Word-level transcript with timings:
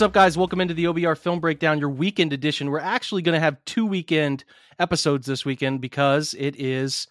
What's 0.00 0.06
up, 0.06 0.12
guys? 0.14 0.38
Welcome 0.38 0.62
into 0.62 0.72
the 0.72 0.86
OBR 0.86 1.18
Film 1.18 1.40
Breakdown, 1.40 1.78
your 1.78 1.90
weekend 1.90 2.32
edition. 2.32 2.70
We're 2.70 2.78
actually 2.78 3.20
going 3.20 3.34
to 3.34 3.38
have 3.38 3.62
two 3.66 3.84
weekend 3.84 4.44
episodes 4.78 5.26
this 5.26 5.44
weekend 5.44 5.82
because 5.82 6.34
it 6.38 6.58
is 6.58 7.06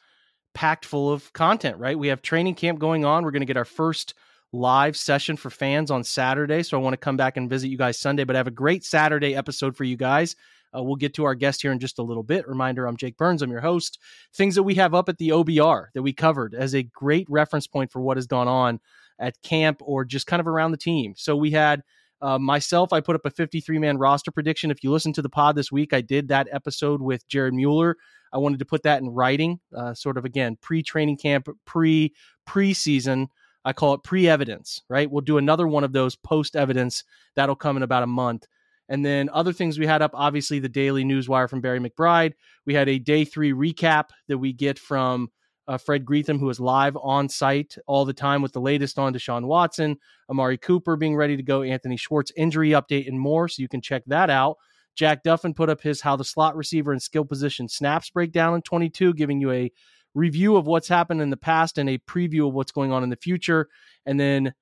packed 0.56 0.86
full 0.86 1.14
of 1.14 1.32
content, 1.34 1.78
right? 1.78 2.00
We 2.00 2.08
have 2.08 2.24
training 2.24 2.56
camp 2.56 2.80
going 2.80 3.06
on. 3.06 3.24
We're 3.24 3.30
going 3.30 3.44
to 3.44 3.46
get 3.46 3.58
our 3.58 3.64
first 3.64 4.16
live 4.52 4.98
session 4.98 5.38
for 5.38 5.52
fans 5.52 5.92
on 5.92 6.04
Saturday. 6.04 6.64
So 6.64 6.80
I 6.80 6.82
want 6.82 6.94
to 6.94 6.98
come 6.98 7.16
back 7.16 7.38
and 7.38 7.48
visit 7.48 7.68
you 7.68 7.78
guys 7.78 8.00
Sunday, 8.00 8.24
but 8.24 8.36
I 8.36 8.40
have 8.40 8.48
a 8.48 8.52
great 8.52 8.84
Saturday 8.84 9.36
episode 9.36 9.78
for 9.78 9.84
you 9.84 9.96
guys. 9.96 10.36
Uh, 10.76 10.82
we'll 10.82 10.96
get 10.96 11.14
to 11.14 11.26
our 11.26 11.36
guest 11.36 11.62
here 11.62 11.72
in 11.72 11.78
just 11.78 12.00
a 12.00 12.04
little 12.04 12.24
bit. 12.24 12.48
Reminder 12.48 12.88
I'm 12.88 12.98
Jake 12.98 13.18
Burns, 13.18 13.44
I'm 13.44 13.52
your 13.52 13.62
host. 13.62 14.00
Things 14.34 14.56
that 14.56 14.64
we 14.64 14.74
have 14.74 14.96
up 14.96 15.10
at 15.10 15.20
the 15.20 15.30
OBR 15.30 15.90
that 15.94 16.02
we 16.02 16.12
covered 16.12 16.56
as 16.56 16.74
a 16.74 16.82
great 16.82 17.28
reference 17.30 17.68
point 17.68 17.92
for 17.92 18.02
what 18.02 18.18
has 18.18 18.26
gone 18.26 18.48
on 18.48 18.80
at 19.20 19.40
camp 19.44 19.78
or 19.82 20.06
just 20.06 20.26
kind 20.26 20.40
of 20.40 20.48
around 20.48 20.72
the 20.72 20.78
team. 20.78 21.14
So 21.16 21.36
we 21.36 21.52
had 21.52 21.84
uh, 22.22 22.38
myself, 22.38 22.92
I 22.92 23.02
put 23.02 23.16
up 23.16 23.26
a 23.26 23.32
53 23.32 23.80
man 23.80 23.98
roster 23.98 24.32
prediction. 24.32 24.72
If 24.72 24.84
you 24.84 24.92
listen 24.92 25.14
to 25.14 25.22
the 25.22 25.30
pod 25.30 25.56
this 25.56 25.72
week, 25.72 25.94
I 25.94 26.02
did 26.02 26.28
that 26.30 26.48
episode 26.52 27.02
with 27.02 27.28
Jared 27.28 27.54
Mueller. 27.54 27.96
I 28.34 28.38
wanted 28.38 28.60
to 28.60 28.66
put 28.66 28.84
that 28.84 29.02
in 29.02 29.10
writing, 29.10 29.60
uh, 29.76 29.94
sort 29.94 30.18
of 30.18 30.26
again, 30.26 30.58
pre 30.62 30.84
training 30.84 31.18
camp, 31.18 31.48
pre 31.66 32.14
preseason. 32.48 33.28
I 33.66 33.74
call 33.74 33.94
it 33.94 34.04
pre 34.04 34.28
evidence, 34.28 34.82
right? 34.90 35.10
We'll 35.10 35.22
do 35.22 35.38
another 35.38 35.68
one 35.68 35.84
of 35.84 35.94
those 35.94 36.16
post 36.16 36.56
evidence. 36.56 37.04
That'll 37.36 37.56
come 37.56 37.78
in 37.78 37.84
about 37.84 38.04
a 38.04 38.08
month. 38.08 38.46
And 38.88 39.06
then 39.06 39.30
other 39.32 39.54
things 39.54 39.78
we 39.78 39.86
had 39.86 40.02
up, 40.02 40.12
obviously, 40.14 40.60
the 40.60 40.70
daily 40.70 41.04
news 41.04 41.30
wire 41.30 41.48
from 41.48 41.62
Barry 41.62 41.80
McBride. 41.80 42.34
We 42.66 42.74
had 42.74 42.90
a 42.90 42.98
day 42.98 43.24
three 43.24 43.54
recap 43.54 44.06
that 44.28 44.40
we 44.40 44.52
get 44.52 44.80
from 44.80 45.30
uh, 45.70 45.78
Fred 45.78 46.04
Greetham, 46.04 46.40
who 46.40 46.50
is 46.50 46.60
live 46.60 46.98
on 46.98 47.30
site 47.30 47.78
all 47.86 48.04
the 48.04 48.12
time 48.12 48.42
with 48.42 48.54
the 48.54 48.60
latest 48.60 48.98
on 48.98 49.14
Deshaun 49.14 49.46
Watson, 49.46 49.98
Amari 50.28 50.58
Cooper 50.58 50.96
being 50.96 51.16
ready 51.16 51.38
to 51.38 51.44
go, 51.44 51.62
Anthony 51.62 51.96
Schwartz 51.96 52.32
injury 52.36 52.72
update, 52.72 53.08
and 53.08 53.20
more. 53.20 53.48
So 53.48 53.62
you 53.62 53.68
can 53.68 53.80
check 53.80 54.02
that 54.08 54.32
out. 54.32 54.58
Jack 54.96 55.24
Duffin 55.24 55.56
put 55.56 55.70
up 55.70 55.80
his 55.80 56.02
how 56.02 56.16
the 56.16 56.24
slot 56.24 56.56
receiver 56.56 56.92
and 56.92 57.02
skill 57.02 57.24
position 57.24 57.70
snaps 57.70 58.10
breakdown 58.10 58.56
in 58.56 58.64
22, 58.64 59.14
giving 59.14 59.40
you 59.40 59.52
a 59.52 59.72
review 60.16 60.58
of 60.58 60.66
what's 60.66 60.88
happened 60.88 61.22
in 61.22 61.30
the 61.30 61.38
past 61.38 61.78
and 61.78 61.88
a 61.88 62.00
preview 62.00 62.48
of 62.48 62.56
what's 62.56 62.72
going 62.72 62.92
on 62.92 63.04
in 63.04 63.12
the 63.12 63.16
future. 63.16 63.70
And 64.08 64.20
then 64.20 64.56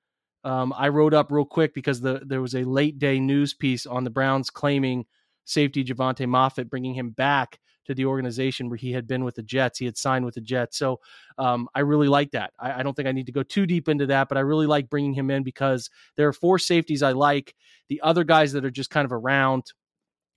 um, 0.44 0.74
I 0.76 0.90
wrote 0.90 1.14
up 1.14 1.32
real 1.32 1.46
quick 1.46 1.74
because 1.74 2.02
the, 2.02 2.22
there 2.26 2.42
was 2.42 2.54
a 2.54 2.66
late 2.66 3.00
day 3.00 3.22
news 3.22 3.54
piece 3.54 3.86
on 3.86 4.04
the 4.04 4.10
Browns 4.10 4.50
claiming 4.50 5.06
safety 5.46 5.86
Jovante 5.86 6.28
Moffatt, 6.28 6.70
bringing 6.70 6.96
him 6.96 7.12
back 7.12 7.60
to 7.88 7.96
the 7.96 8.06
organization 8.06 8.70
where 8.70 8.78
he 8.78 8.92
had 8.92 9.08
been 9.08 9.24
with 9.24 9.36
the 9.36 9.42
Jets. 9.42 9.80
He 9.80 9.86
had 9.86 9.98
signed 9.98 10.26
with 10.26 10.36
the 10.36 10.42
Jets. 10.42 10.78
So 10.78 11.00
um, 11.38 11.68
I 11.74 11.80
really 11.80 12.08
like 12.08 12.32
that. 12.32 12.54
I, 12.60 12.80
I, 12.80 12.84
don't 12.84 12.94
think 12.94 13.08
I 13.08 13.12
need 13.12 13.26
to 13.26 13.32
go 13.32 13.44
too 13.44 13.66
deep 13.66 13.90
into 13.90 14.06
that, 14.08 14.30
but 14.30 14.38
I 14.38 14.42
really 14.42 14.68
like 14.68 14.90
bringing 14.90 15.14
him 15.14 15.32
in 15.32 15.44
because 15.44 15.90
there 16.16 16.28
are 16.28 16.34
four 16.34 16.60
safeties 16.60 17.02
I 17.02 17.14
like. 17.14 17.56
The 17.90 18.02
other 18.02 18.24
guys 18.24 18.54
that 18.54 18.66
are 18.66 18.72
just 18.72 18.90
kind 18.90 19.06
of 19.06 19.12
around 19.12 19.64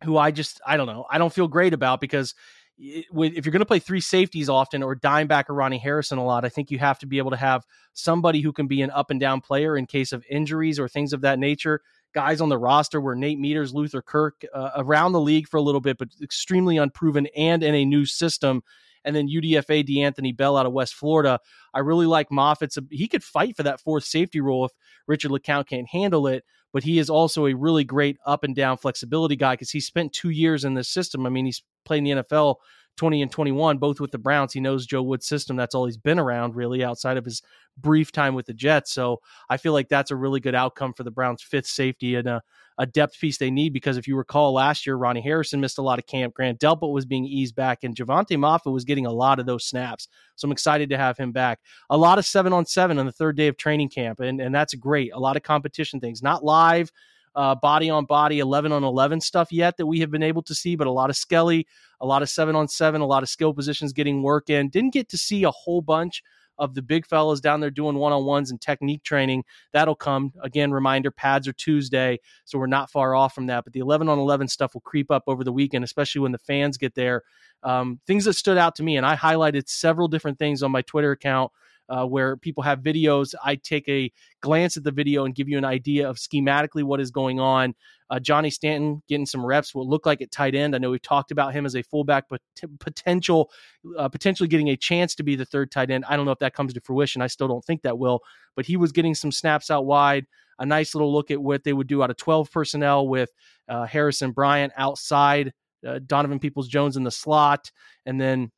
who 0.04 0.16
I 0.16 0.30
just, 0.30 0.60
I 0.66 0.76
don't 0.76 0.86
know, 0.86 1.04
I 1.10 1.18
don't 1.18 1.32
feel 1.32 1.48
great 1.48 1.74
about 1.74 2.00
because 2.00 2.34
if 2.78 3.44
you're 3.44 3.52
going 3.52 3.60
to 3.60 3.66
play 3.66 3.78
three 3.78 4.00
safeties 4.00 4.48
often 4.48 4.82
or 4.82 4.94
dime 4.94 5.26
back 5.26 5.50
or 5.50 5.54
Ronnie 5.54 5.78
Harrison 5.78 6.16
a 6.16 6.24
lot, 6.24 6.46
I 6.46 6.48
think 6.48 6.70
you 6.70 6.78
have 6.78 6.98
to 7.00 7.06
be 7.06 7.18
able 7.18 7.30
to 7.30 7.36
have 7.36 7.66
somebody 7.92 8.40
who 8.40 8.52
can 8.52 8.68
be 8.68 8.80
an 8.80 8.90
up 8.90 9.10
and 9.10 9.20
down 9.20 9.42
player 9.42 9.76
in 9.76 9.84
case 9.84 10.12
of 10.12 10.24
injuries 10.30 10.78
or 10.78 10.88
things 10.88 11.12
of 11.12 11.20
that 11.20 11.38
nature 11.38 11.82
guys 12.14 12.40
on 12.40 12.48
the 12.48 12.58
roster 12.58 13.00
were 13.00 13.14
Nate 13.14 13.38
Meadors, 13.38 13.74
Luther 13.74 14.02
Kirk, 14.02 14.42
uh, 14.52 14.70
around 14.76 15.12
the 15.12 15.20
league 15.20 15.48
for 15.48 15.56
a 15.56 15.62
little 15.62 15.80
bit, 15.80 15.98
but 15.98 16.08
extremely 16.22 16.76
unproven 16.76 17.28
and 17.36 17.62
in 17.62 17.74
a 17.74 17.84
new 17.84 18.04
system. 18.04 18.62
And 19.04 19.16
then 19.16 19.28
UDFA 19.28 19.86
D'Anthony 19.86 20.32
Bell 20.32 20.56
out 20.56 20.66
of 20.66 20.72
West 20.72 20.94
Florida. 20.94 21.40
I 21.72 21.78
really 21.78 22.06
like 22.06 22.28
Moffatt's. 22.28 22.78
He 22.90 23.08
could 23.08 23.24
fight 23.24 23.56
for 23.56 23.62
that 23.62 23.80
fourth 23.80 24.04
safety 24.04 24.40
role 24.40 24.66
if 24.66 24.72
Richard 25.06 25.30
LeCounte 25.30 25.68
can't 25.68 25.88
handle 25.88 26.26
it. 26.26 26.44
But 26.72 26.84
he 26.84 26.98
is 26.98 27.10
also 27.10 27.46
a 27.46 27.54
really 27.54 27.82
great 27.82 28.18
up 28.26 28.44
and 28.44 28.54
down 28.54 28.76
flexibility 28.76 29.36
guy 29.36 29.54
because 29.54 29.70
he 29.70 29.80
spent 29.80 30.12
two 30.12 30.30
years 30.30 30.64
in 30.64 30.74
this 30.74 30.88
system. 30.88 31.26
I 31.26 31.30
mean, 31.30 31.46
he's 31.46 31.62
played 31.84 32.06
in 32.06 32.16
the 32.16 32.22
NFL 32.22 32.56
20 32.96 33.22
and 33.22 33.30
21, 33.30 33.78
both 33.78 34.00
with 34.00 34.10
the 34.10 34.18
Browns. 34.18 34.52
He 34.52 34.60
knows 34.60 34.86
Joe 34.86 35.02
Wood's 35.02 35.26
system. 35.26 35.56
That's 35.56 35.74
all 35.74 35.86
he's 35.86 35.96
been 35.96 36.18
around, 36.18 36.54
really, 36.54 36.84
outside 36.84 37.16
of 37.16 37.24
his 37.24 37.42
brief 37.78 38.12
time 38.12 38.34
with 38.34 38.46
the 38.46 38.52
Jets. 38.52 38.92
So 38.92 39.20
I 39.48 39.56
feel 39.56 39.72
like 39.72 39.88
that's 39.88 40.10
a 40.10 40.16
really 40.16 40.40
good 40.40 40.54
outcome 40.54 40.92
for 40.92 41.02
the 41.02 41.10
Browns' 41.10 41.42
fifth 41.42 41.66
safety 41.66 42.14
and 42.14 42.28
a, 42.28 42.42
a 42.78 42.86
depth 42.86 43.18
piece 43.18 43.38
they 43.38 43.50
need 43.50 43.72
because 43.72 43.96
if 43.96 44.06
you 44.06 44.16
recall 44.16 44.52
last 44.52 44.86
year, 44.86 44.96
Ronnie 44.96 45.20
Harrison 45.20 45.60
missed 45.60 45.78
a 45.78 45.82
lot 45.82 45.98
of 45.98 46.06
camp. 46.06 46.34
Grant 46.34 46.60
Delpit 46.60 46.92
was 46.92 47.06
being 47.06 47.24
eased 47.24 47.54
back, 47.54 47.84
and 47.84 47.94
Jovante 47.94 48.36
Moffatt 48.36 48.72
was 48.72 48.84
getting 48.84 49.06
a 49.06 49.12
lot 49.12 49.38
of 49.38 49.46
those 49.46 49.64
snaps. 49.64 50.08
So 50.36 50.46
I'm 50.46 50.52
excited 50.52 50.90
to 50.90 50.98
have 50.98 51.16
him 51.16 51.32
back. 51.32 51.60
A 51.90 51.96
lot 51.96 52.18
of 52.18 52.26
seven 52.26 52.52
on 52.52 52.66
seven 52.66 52.98
on 52.98 53.06
the 53.06 53.12
third 53.12 53.36
day 53.36 53.48
of 53.48 53.56
training 53.56 53.90
camp, 53.90 54.20
and, 54.20 54.40
and 54.40 54.54
that's 54.54 54.74
great. 54.74 55.12
A 55.14 55.20
lot 55.20 55.36
of 55.36 55.42
competition 55.42 56.00
things, 56.00 56.22
not 56.22 56.44
live 56.44 56.90
uh, 57.34 57.54
body 57.54 57.90
on 57.90 58.04
body, 58.04 58.38
11 58.40 58.72
on 58.72 58.84
11 58.84 59.20
stuff 59.20 59.52
yet 59.52 59.76
that 59.76 59.86
we 59.86 60.00
have 60.00 60.10
been 60.10 60.22
able 60.22 60.42
to 60.42 60.54
see, 60.54 60.76
but 60.76 60.86
a 60.86 60.90
lot 60.90 61.10
of 61.10 61.16
Skelly, 61.16 61.66
a 62.00 62.06
lot 62.06 62.22
of 62.22 62.28
seven 62.28 62.56
on 62.56 62.68
seven, 62.68 63.00
a 63.00 63.06
lot 63.06 63.22
of 63.22 63.28
skill 63.28 63.54
positions 63.54 63.92
getting 63.92 64.22
work 64.22 64.50
in. 64.50 64.68
Didn't 64.68 64.92
get 64.92 65.08
to 65.10 65.18
see 65.18 65.44
a 65.44 65.50
whole 65.50 65.82
bunch 65.82 66.22
of 66.60 66.74
the 66.74 66.82
big 66.82 67.06
fellas 67.06 67.40
down 67.40 67.60
there 67.60 67.70
doing 67.70 67.96
one 67.96 68.12
on 68.12 68.24
ones 68.24 68.50
and 68.50 68.60
technique 68.60 69.02
training. 69.02 69.42
That'll 69.72 69.94
come. 69.94 70.32
Again, 70.42 70.70
reminder 70.70 71.10
pads 71.10 71.48
are 71.48 71.54
Tuesday, 71.54 72.20
so 72.44 72.58
we're 72.58 72.66
not 72.66 72.90
far 72.90 73.14
off 73.14 73.34
from 73.34 73.46
that. 73.46 73.64
But 73.64 73.72
the 73.72 73.80
11 73.80 74.08
on 74.08 74.18
11 74.18 74.46
stuff 74.48 74.74
will 74.74 74.82
creep 74.82 75.10
up 75.10 75.24
over 75.26 75.42
the 75.42 75.52
weekend, 75.52 75.84
especially 75.84 76.20
when 76.20 76.32
the 76.32 76.38
fans 76.38 76.76
get 76.76 76.94
there. 76.94 77.22
Um, 77.62 77.98
things 78.06 78.26
that 78.26 78.34
stood 78.34 78.58
out 78.58 78.74
to 78.76 78.82
me, 78.82 78.98
and 78.98 79.06
I 79.06 79.16
highlighted 79.16 79.68
several 79.68 80.06
different 80.06 80.38
things 80.38 80.62
on 80.62 80.70
my 80.70 80.82
Twitter 80.82 81.12
account 81.12 81.50
uh, 81.90 82.06
where 82.06 82.36
people 82.36 82.62
have 82.62 82.80
videos. 82.80 83.34
I 83.44 83.56
take 83.56 83.88
a 83.88 84.10
glance 84.40 84.76
at 84.76 84.84
the 84.84 84.92
video 84.92 85.24
and 85.24 85.34
give 85.34 85.48
you 85.48 85.58
an 85.58 85.64
idea 85.64 86.08
of 86.08 86.16
schematically 86.16 86.84
what 86.84 87.00
is 87.00 87.10
going 87.10 87.40
on. 87.40 87.74
Uh, 88.08 88.18
Johnny 88.18 88.50
Stanton 88.50 89.02
getting 89.08 89.26
some 89.26 89.44
reps 89.44 89.74
will 89.74 89.88
look 89.88 90.06
like 90.06 90.22
at 90.22 90.30
tight 90.30 90.54
end. 90.54 90.74
I 90.74 90.78
know 90.78 90.90
we've 90.90 91.02
talked 91.02 91.30
about 91.30 91.52
him 91.52 91.66
as 91.66 91.76
a 91.76 91.82
fullback, 91.82 92.24
but 92.30 92.40
potential, 92.78 93.50
uh, 93.98 94.08
potentially 94.08 94.48
getting 94.48 94.68
a 94.68 94.76
chance 94.76 95.14
to 95.16 95.22
be 95.22 95.36
the 95.36 95.44
third 95.44 95.70
tight 95.70 95.90
end. 95.90 96.04
I 96.08 96.16
don't 96.16 96.26
know 96.26 96.32
if 96.32 96.38
that 96.38 96.54
comes 96.54 96.72
to 96.74 96.80
fruition. 96.80 97.22
I 97.22 97.26
still 97.26 97.48
don't 97.48 97.64
think 97.64 97.82
that 97.82 97.98
will, 97.98 98.20
but 98.56 98.66
he 98.66 98.76
was 98.76 98.92
getting 98.92 99.14
some 99.14 99.32
snaps 99.32 99.70
out 99.70 99.86
wide. 99.86 100.26
A 100.58 100.66
nice 100.66 100.94
little 100.94 101.12
look 101.12 101.30
at 101.30 101.40
what 101.40 101.64
they 101.64 101.72
would 101.72 101.86
do 101.86 102.02
out 102.02 102.10
of 102.10 102.16
12 102.18 102.50
personnel 102.52 103.08
with 103.08 103.30
uh, 103.68 103.86
Harrison 103.86 104.32
Bryant 104.32 104.72
outside, 104.76 105.52
uh, 105.86 106.00
Donovan 106.04 106.38
Peoples 106.38 106.68
Jones 106.68 106.96
in 106.96 107.02
the 107.02 107.10
slot, 107.10 107.70
and 108.04 108.20
then 108.20 108.50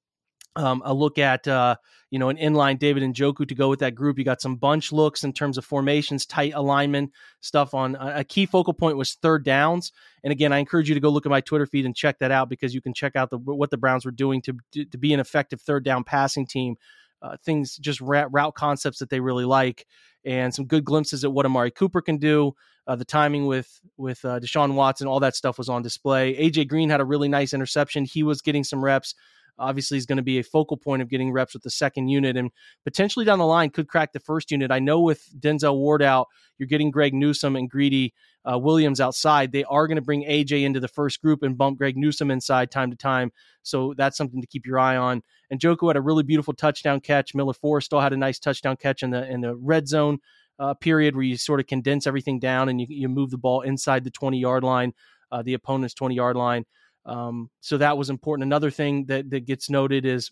um, 0.57 0.83
a 0.85 0.93
look 0.93 1.19
at 1.19 1.49
uh, 1.49 1.77
you 2.11 2.19
know 2.19 2.29
an 2.29 2.37
inline 2.37 2.79
David 2.79 3.03
Njoku 3.03 3.47
to 3.49 3.55
go 3.55 3.69
with 3.69 3.81
that 3.81 3.95
group. 3.95 4.19
You 4.19 4.25
got 4.25 4.41
some 4.41 4.57
bunch 4.57 4.93
looks 4.93 5.25
in 5.25 5.33
terms 5.33 5.57
of 5.57 5.65
formations, 5.65 6.27
tight 6.27 6.53
alignment 6.55 7.13
stuff. 7.41 7.75
On 7.75 7.97
a 7.97 8.25
key 8.25 8.47
focal 8.47 8.75
point 8.75 8.97
was 8.97 9.15
third 9.15 9.45
downs. 9.45 9.93
And 10.23 10.31
again, 10.31 10.53
I 10.53 10.59
encourage 10.59 10.89
you 10.89 10.95
to 10.95 11.01
go 11.01 11.09
look 11.09 11.27
at 11.27 11.31
my 11.31 11.41
Twitter 11.41 11.67
feed 11.67 11.87
and 11.87 11.97
check 11.97 12.19
that 12.19 12.31
out 12.31 12.49
because 12.49 12.75
you 12.75 12.83
can 12.83 12.95
check 12.95 13.17
out 13.17 13.31
the, 13.31 13.39
what 13.39 13.71
the 13.71 13.79
Browns 13.79 14.05
were 14.05 14.11
doing 14.11 14.43
to 14.43 14.57
to 14.91 14.99
be 14.99 15.13
an 15.13 15.21
effective 15.21 15.61
third 15.61 15.85
down 15.85 16.05
passing 16.05 16.47
team. 16.47 16.77
Uh, 17.23 17.37
things 17.45 17.77
just 17.77 18.01
route 18.01 18.55
concepts 18.55 18.99
that 18.99 19.09
they 19.09 19.21
really 19.21 19.45
like, 19.45 19.87
and 20.25 20.53
some 20.53 20.67
good 20.67 20.85
glimpses 20.85 21.25
at 21.25 21.33
what 21.33 21.47
Amari 21.47 21.71
Cooper 21.71 22.03
can 22.03 22.19
do. 22.19 22.53
Uh, 22.85 22.97
the 22.97 23.05
timing 23.05 23.47
with 23.47 23.81
with 23.97 24.25
uh, 24.25 24.41
Deshaun 24.41 24.75
Watson, 24.75 25.07
all 25.07 25.21
that 25.21 25.37
stuff 25.37 25.57
was 25.57 25.69
on 25.69 25.83
display. 25.83 26.35
AJ 26.35 26.67
Green 26.69 26.91
had 26.91 27.01
a 27.01 27.05
really 27.05 27.29
nice 27.29 27.55
interception. 27.55 28.05
He 28.05 28.25
was 28.25 28.43
getting 28.43 28.65
some 28.65 28.85
reps 28.85 29.15
obviously 29.59 29.99
is 29.99 30.07
going 30.07 30.17
to 30.17 30.23
be 30.23 30.39
a 30.39 30.43
focal 30.43 30.77
point 30.77 31.03
of 31.03 31.09
getting 31.09 31.33
reps 31.33 31.55
with 31.55 31.63
the 31.63 31.71
second 31.71 32.09
unit 32.09 32.37
and 32.37 32.51
potentially 32.85 33.25
down 33.25 33.39
the 33.39 33.47
line 33.47 33.71
could 33.71 33.89
crack 33.89 34.13
the 34.13 34.21
first 34.21 34.51
unit. 34.51 34.71
I 34.71 34.79
know 34.79 35.01
with 35.01 35.29
Denzel 35.39 35.77
Ward 35.77 36.03
out, 36.03 36.29
you're 36.59 36.67
getting 36.67 36.91
Greg 36.91 37.15
Newsome 37.15 37.57
and 37.57 37.69
Greedy 37.69 38.15
uh, 38.51 38.59
Williams 38.59 39.01
outside. 39.01 39.53
They 39.53 39.65
are 39.65 39.87
going 39.87 39.97
to 39.97 40.03
bring 40.03 40.25
AJ 40.25 40.65
into 40.65 40.81
the 40.81 40.89
first 40.89 41.21
group 41.21 41.43
and 41.43 41.57
bump 41.57 41.79
Greg 41.79 41.97
Newsome 41.97 42.31
inside 42.31 42.71
time 42.71 42.91
to 42.91 42.97
time. 42.97 43.33
So 43.63 43.95
that's 43.97 44.17
something 44.17 44.41
to 44.41 44.47
keep 44.47 44.67
your 44.67 44.79
eye 44.79 44.97
on. 44.97 45.23
And 45.51 45.61
Njoku 45.61 45.89
had 45.89 45.97
a 45.97 46.01
really 46.01 46.23
beautiful 46.23 46.55
touchdown 46.55 47.01
catch. 47.01 47.35
Miller 47.35 47.53
Forristall 47.53 48.03
had 48.03 48.13
a 48.13 48.17
nice 48.17 48.39
touchdown 48.39 48.77
catch 48.77 49.03
in 49.03 49.11
the 49.11 49.29
in 49.29 49.41
the 49.41 49.55
red 49.57 49.89
zone. 49.89 50.19
Uh, 50.59 50.75
period 50.75 51.17
where 51.17 51.25
you 51.25 51.37
sort 51.37 51.59
of 51.59 51.67
condense 51.67 52.07
everything 52.07 52.39
down 52.39 52.69
and 52.69 52.81
you, 52.81 52.87
you 52.89 53.09
move 53.09 53.31
the 53.31 53.39
ball 53.39 53.63
inside 53.63 54.05
the 54.05 54.11
20 54.11 54.39
yard 54.39 54.63
line, 54.63 54.93
uh, 55.33 55.43
the 55.43 55.55
opponent's 55.55 55.95
20 55.95 56.15
yard 56.15 56.37
line. 56.37 56.65
Um, 57.05 57.51
so 57.61 57.79
that 57.79 57.99
was 57.99 58.11
important. 58.11 58.47
Another 58.47 58.71
thing 58.71 59.07
that, 59.07 59.31
that 59.31 59.47
gets 59.47 59.69
noted 59.69 60.07
is 60.07 60.31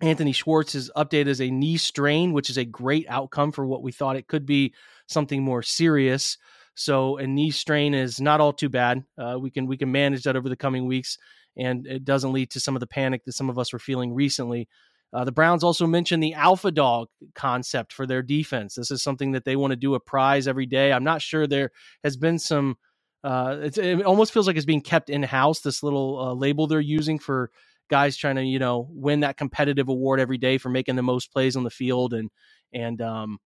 Anthony 0.00 0.32
Schwartz 0.32 0.74
is 0.74 0.90
updated 0.96 1.28
as 1.28 1.40
a 1.40 1.50
knee 1.50 1.76
strain, 1.76 2.32
which 2.32 2.50
is 2.50 2.58
a 2.58 2.64
great 2.64 3.06
outcome 3.08 3.52
for 3.52 3.64
what 3.64 3.82
we 3.82 3.92
thought 3.92 4.16
it 4.16 4.26
could 4.26 4.44
be 4.44 4.74
something 5.06 5.42
more 5.42 5.62
serious. 5.62 6.38
So 6.74 7.18
a 7.18 7.26
knee 7.26 7.50
strain 7.52 7.94
is 7.94 8.20
not 8.20 8.40
all 8.40 8.52
too 8.52 8.68
bad. 8.68 9.04
Uh, 9.16 9.36
we 9.40 9.50
can 9.50 9.66
we 9.66 9.76
can 9.76 9.92
manage 9.92 10.24
that 10.24 10.36
over 10.36 10.48
the 10.48 10.56
coming 10.56 10.86
weeks, 10.86 11.18
and 11.56 11.86
it 11.86 12.04
doesn't 12.04 12.32
lead 12.32 12.50
to 12.50 12.60
some 12.60 12.74
of 12.74 12.80
the 12.80 12.86
panic 12.86 13.24
that 13.24 13.32
some 13.32 13.50
of 13.50 13.58
us 13.58 13.72
were 13.72 13.78
feeling 13.78 14.14
recently. 14.14 14.68
Uh, 15.12 15.24
the 15.24 15.32
Browns 15.32 15.62
also 15.62 15.86
mentioned 15.86 16.22
the 16.22 16.32
alpha 16.34 16.70
dog 16.70 17.08
concept 17.34 17.92
for 17.92 18.06
their 18.06 18.22
defense. 18.22 18.74
This 18.74 18.90
is 18.90 19.02
something 19.02 19.32
that 19.32 19.44
they 19.44 19.56
want 19.56 19.72
to 19.72 19.76
do 19.76 19.94
a 19.94 20.00
prize 20.00 20.48
every 20.48 20.64
day. 20.64 20.92
I'm 20.92 21.04
not 21.04 21.20
sure 21.20 21.46
there 21.46 21.70
has 22.02 22.16
been 22.16 22.38
some 22.38 22.76
uh, 23.24 23.56
it 23.62 24.02
almost 24.02 24.32
feels 24.32 24.46
like 24.46 24.56
it's 24.56 24.66
being 24.66 24.80
kept 24.80 25.10
in 25.10 25.22
house. 25.22 25.60
This 25.60 25.82
little 25.82 26.18
uh, 26.18 26.34
label 26.34 26.66
they're 26.66 26.80
using 26.80 27.18
for 27.18 27.50
guys 27.90 28.16
trying 28.16 28.36
to 28.36 28.44
you 28.44 28.58
know 28.58 28.88
win 28.90 29.20
that 29.20 29.36
competitive 29.36 29.88
award 29.88 30.20
every 30.20 30.38
day 30.38 30.58
for 30.58 30.68
making 30.68 30.96
the 30.96 31.02
most 31.02 31.32
plays 31.32 31.56
on 31.56 31.64
the 31.64 31.70
field 31.70 32.14
and 32.14 32.30
and 32.72 33.00
um, 33.02 33.38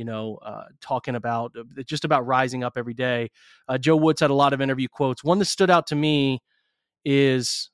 you 0.00 0.06
know, 0.06 0.38
uh, 0.42 0.64
talking 0.80 1.14
about 1.14 1.52
uh, 1.58 1.82
just 1.82 2.06
about 2.06 2.26
rising 2.26 2.64
up 2.64 2.72
every 2.78 2.94
day. 2.94 3.30
Uh, 3.68 3.76
Joe 3.76 3.96
Woods 3.96 4.22
had 4.22 4.30
a 4.30 4.34
lot 4.34 4.54
of 4.54 4.62
interview 4.62 4.88
quotes. 4.90 5.22
One 5.22 5.38
that 5.40 5.44
stood 5.44 5.68
out 5.68 5.88
to 5.88 5.94
me 5.94 6.40
is 7.04 7.68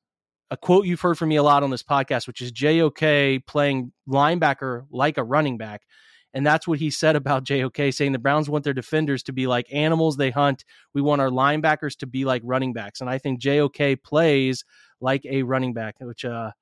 a 0.51 0.57
quote 0.57 0.87
you've 0.87 1.01
heard 1.01 1.17
from 1.17 1.29
me 1.29 1.37
a 1.37 1.45
lot 1.45 1.63
on 1.63 1.71
this 1.71 1.85
podcast, 1.85 2.27
which 2.27 2.41
is 2.41 2.51
JOK 2.51 3.47
playing 3.47 3.93
linebacker 4.09 4.87
like 4.91 5.19
a 5.19 5.23
running 5.23 5.57
back. 5.57 5.83
And 6.34 6.46
that's 6.46 6.69
what 6.69 6.78
he 6.78 6.90
said 6.90 7.17
about 7.17 7.44
JOK, 7.49 7.93
saying 7.93 8.12
the 8.12 8.19
Browns 8.19 8.49
want 8.49 8.64
their 8.64 8.75
defenders 8.75 9.23
to 9.25 9.32
be 9.32 9.46
like 9.46 9.67
animals 9.73 10.17
they 10.17 10.31
hunt. 10.31 10.64
We 10.94 11.02
want 11.02 11.20
our 11.20 11.31
linebackers 11.31 11.96
to 11.99 12.06
be 12.06 12.25
like 12.25 12.43
running 12.44 12.73
backs. 12.73 13.00
And 13.00 13.11
I 13.11 13.19
think 13.19 13.40
JOK 13.40 14.02
plays 14.02 14.64
like 15.00 15.25
a 15.26 15.43
running 15.43 15.75
back, 15.75 15.96
which 16.00 16.25
uh 16.25 16.52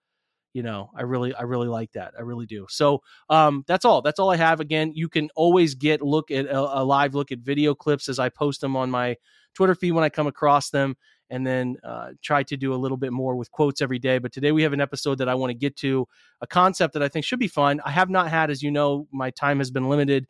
you 0.53 0.63
know, 0.63 0.91
I 0.97 1.03
really 1.03 1.35
I 1.35 1.43
really 1.43 1.67
like 1.67 1.91
that. 1.93 2.15
I 2.17 2.23
really 2.23 2.47
do. 2.47 2.67
So 2.69 3.03
um 3.29 3.65
that's 3.67 3.85
all. 3.85 4.03
That's 4.03 4.21
all 4.21 4.31
I 4.31 4.37
have. 4.37 4.61
Again, 4.61 4.93
you 4.95 5.09
can 5.09 5.29
always 5.35 5.75
get 5.75 6.01
look 6.01 6.31
at 6.31 6.47
a, 6.47 6.81
a 6.81 6.85
live 6.85 7.15
look 7.15 7.33
at 7.33 7.41
video 7.41 7.75
clips 7.75 8.09
as 8.09 8.19
I 8.19 8.29
post 8.29 8.61
them 8.61 8.77
on 8.77 8.91
my 8.91 9.17
Twitter 9.55 9.75
feed 9.75 9.93
when 9.93 10.05
I 10.05 10.09
come 10.09 10.27
across 10.27 10.71
them 10.71 10.97
and 11.31 11.47
then 11.47 11.77
uh, 11.85 12.11
try 12.23 12.43
to 12.45 12.57
do 12.57 12.75
a 12.75 12.77
little 12.77 12.97
bit 12.97 13.13
more 13.13 13.37
with 13.37 13.51
quotes 13.51 13.81
every 13.81 13.99
day. 13.99 14.19
But 14.19 14.33
today 14.33 14.53
we 14.53 14.63
have 14.63 14.73
an 14.73 14.81
episode 14.81 15.19
that 15.19 15.29
I 15.29 15.35
want 15.35 15.51
to 15.51 15.55
get 15.55 15.77
to 15.77 16.07
a 16.41 16.47
concept 16.47 16.95
that 16.95 17.03
I 17.03 17.09
think 17.09 17.25
should 17.25 17.39
be 17.39 17.49
fun. 17.49 17.81
I 17.85 17.91
have 17.91 18.11
not 18.11 18.29
had, 18.29 18.51
as 18.51 18.63
you 18.63 18.71
know, 18.71 19.09
my 19.13 19.31
time 19.31 19.59
has 19.59 19.71
been 19.71 19.89
limited. 19.89 20.27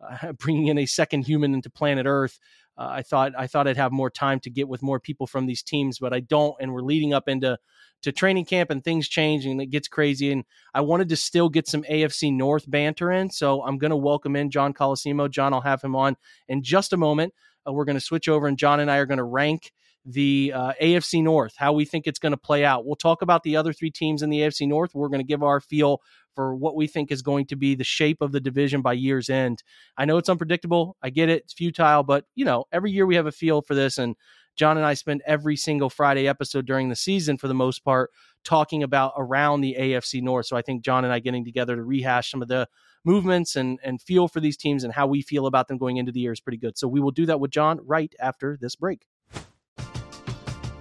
Uh, 0.00 0.32
bringing 0.38 0.68
in 0.68 0.78
a 0.78 0.86
second 0.86 1.26
human 1.26 1.54
into 1.54 1.70
planet 1.70 2.06
Earth, 2.06 2.38
uh, 2.78 2.86
I 2.88 3.02
thought 3.02 3.32
I 3.36 3.48
thought 3.48 3.66
I'd 3.66 3.76
have 3.76 3.90
more 3.90 4.10
time 4.10 4.38
to 4.40 4.50
get 4.50 4.68
with 4.68 4.82
more 4.82 5.00
people 5.00 5.26
from 5.26 5.46
these 5.46 5.62
teams, 5.62 5.98
but 5.98 6.14
I 6.14 6.20
don't. 6.20 6.54
And 6.60 6.72
we're 6.72 6.82
leading 6.82 7.12
up 7.12 7.28
into 7.28 7.58
to 8.02 8.12
training 8.12 8.44
camp, 8.44 8.70
and 8.70 8.82
things 8.82 9.08
change, 9.08 9.44
and 9.44 9.60
it 9.60 9.66
gets 9.66 9.88
crazy. 9.88 10.30
And 10.30 10.44
I 10.72 10.80
wanted 10.80 11.08
to 11.08 11.16
still 11.16 11.48
get 11.48 11.66
some 11.66 11.82
AFC 11.82 12.32
North 12.32 12.70
banter 12.70 13.10
in, 13.10 13.30
so 13.30 13.64
I'm 13.64 13.78
going 13.78 13.90
to 13.90 13.96
welcome 13.96 14.36
in 14.36 14.50
John 14.50 14.72
Colosimo. 14.72 15.28
John, 15.28 15.52
I'll 15.52 15.60
have 15.60 15.82
him 15.82 15.96
on 15.96 16.16
in 16.46 16.62
just 16.62 16.92
a 16.92 16.96
moment. 16.96 17.34
Uh, 17.66 17.72
we're 17.72 17.84
going 17.84 17.98
to 17.98 18.00
switch 18.00 18.28
over, 18.28 18.46
and 18.46 18.56
John 18.56 18.78
and 18.78 18.88
I 18.88 18.98
are 18.98 19.06
going 19.06 19.18
to 19.18 19.24
rank 19.24 19.72
the 20.10 20.52
uh, 20.54 20.72
AFC 20.80 21.22
North, 21.22 21.54
how 21.56 21.74
we 21.74 21.84
think 21.84 22.06
it's 22.06 22.18
going 22.18 22.32
to 22.32 22.38
play 22.38 22.64
out. 22.64 22.86
We'll 22.86 22.96
talk 22.96 23.20
about 23.20 23.42
the 23.42 23.56
other 23.56 23.74
three 23.74 23.90
teams 23.90 24.22
in 24.22 24.30
the 24.30 24.40
AFC 24.40 24.66
North. 24.66 24.94
We're 24.94 25.08
going 25.08 25.20
to 25.20 25.26
give 25.26 25.42
our 25.42 25.60
feel 25.60 26.00
for 26.34 26.54
what 26.54 26.76
we 26.76 26.86
think 26.86 27.12
is 27.12 27.20
going 27.20 27.44
to 27.46 27.56
be 27.56 27.74
the 27.74 27.84
shape 27.84 28.22
of 28.22 28.32
the 28.32 28.40
division 28.40 28.80
by 28.80 28.94
year's 28.94 29.28
end. 29.28 29.62
I 29.98 30.06
know 30.06 30.16
it's 30.16 30.30
unpredictable. 30.30 30.96
I 31.02 31.10
get 31.10 31.28
it. 31.28 31.42
It's 31.42 31.52
futile, 31.52 32.04
but 32.04 32.24
you 32.34 32.46
know, 32.46 32.64
every 32.72 32.90
year 32.90 33.04
we 33.04 33.16
have 33.16 33.26
a 33.26 33.32
feel 33.32 33.60
for 33.60 33.74
this 33.74 33.98
and 33.98 34.16
John 34.56 34.76
and 34.76 34.84
I 34.84 34.94
spend 34.94 35.22
every 35.24 35.56
single 35.56 35.88
Friday 35.88 36.26
episode 36.26 36.66
during 36.66 36.88
the 36.88 36.96
season 36.96 37.38
for 37.38 37.46
the 37.46 37.54
most 37.54 37.84
part 37.84 38.10
talking 38.44 38.82
about 38.82 39.12
around 39.16 39.60
the 39.60 39.76
AFC 39.78 40.20
North. 40.20 40.46
So 40.46 40.56
I 40.56 40.62
think 40.62 40.84
John 40.84 41.04
and 41.04 41.12
I 41.12 41.20
getting 41.20 41.44
together 41.44 41.76
to 41.76 41.84
rehash 41.84 42.30
some 42.30 42.42
of 42.42 42.48
the 42.48 42.66
movements 43.04 43.54
and 43.54 43.78
and 43.84 44.02
feel 44.02 44.26
for 44.26 44.40
these 44.40 44.56
teams 44.56 44.82
and 44.82 44.92
how 44.92 45.06
we 45.06 45.22
feel 45.22 45.46
about 45.46 45.68
them 45.68 45.78
going 45.78 45.98
into 45.98 46.10
the 46.10 46.20
year 46.20 46.32
is 46.32 46.40
pretty 46.40 46.58
good. 46.58 46.76
So 46.76 46.88
we 46.88 46.98
will 46.98 47.12
do 47.12 47.26
that 47.26 47.38
with 47.38 47.52
John 47.52 47.78
right 47.84 48.12
after 48.20 48.58
this 48.60 48.74
break. 48.74 49.06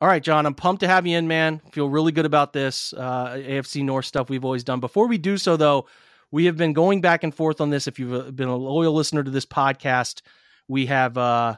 All 0.00 0.08
right, 0.08 0.22
John, 0.22 0.46
I'm 0.46 0.54
pumped 0.54 0.80
to 0.80 0.88
have 0.88 1.06
you 1.06 1.18
in, 1.18 1.28
man. 1.28 1.60
Feel 1.72 1.90
really 1.90 2.10
good 2.10 2.24
about 2.24 2.54
this 2.54 2.94
uh, 2.96 3.32
AFC 3.34 3.84
North 3.84 4.06
stuff 4.06 4.30
we've 4.30 4.46
always 4.46 4.64
done. 4.64 4.80
Before 4.80 5.06
we 5.06 5.18
do 5.18 5.36
so, 5.36 5.58
though, 5.58 5.88
we 6.30 6.46
have 6.46 6.56
been 6.56 6.72
going 6.72 7.02
back 7.02 7.22
and 7.22 7.34
forth 7.34 7.60
on 7.60 7.68
this. 7.68 7.86
If 7.86 7.98
you've 7.98 8.14
uh, 8.14 8.30
been 8.30 8.48
a 8.48 8.56
loyal 8.56 8.94
listener 8.94 9.22
to 9.22 9.30
this 9.30 9.44
podcast, 9.44 10.22
we 10.68 10.86
have 10.86 11.18
uh, 11.18 11.56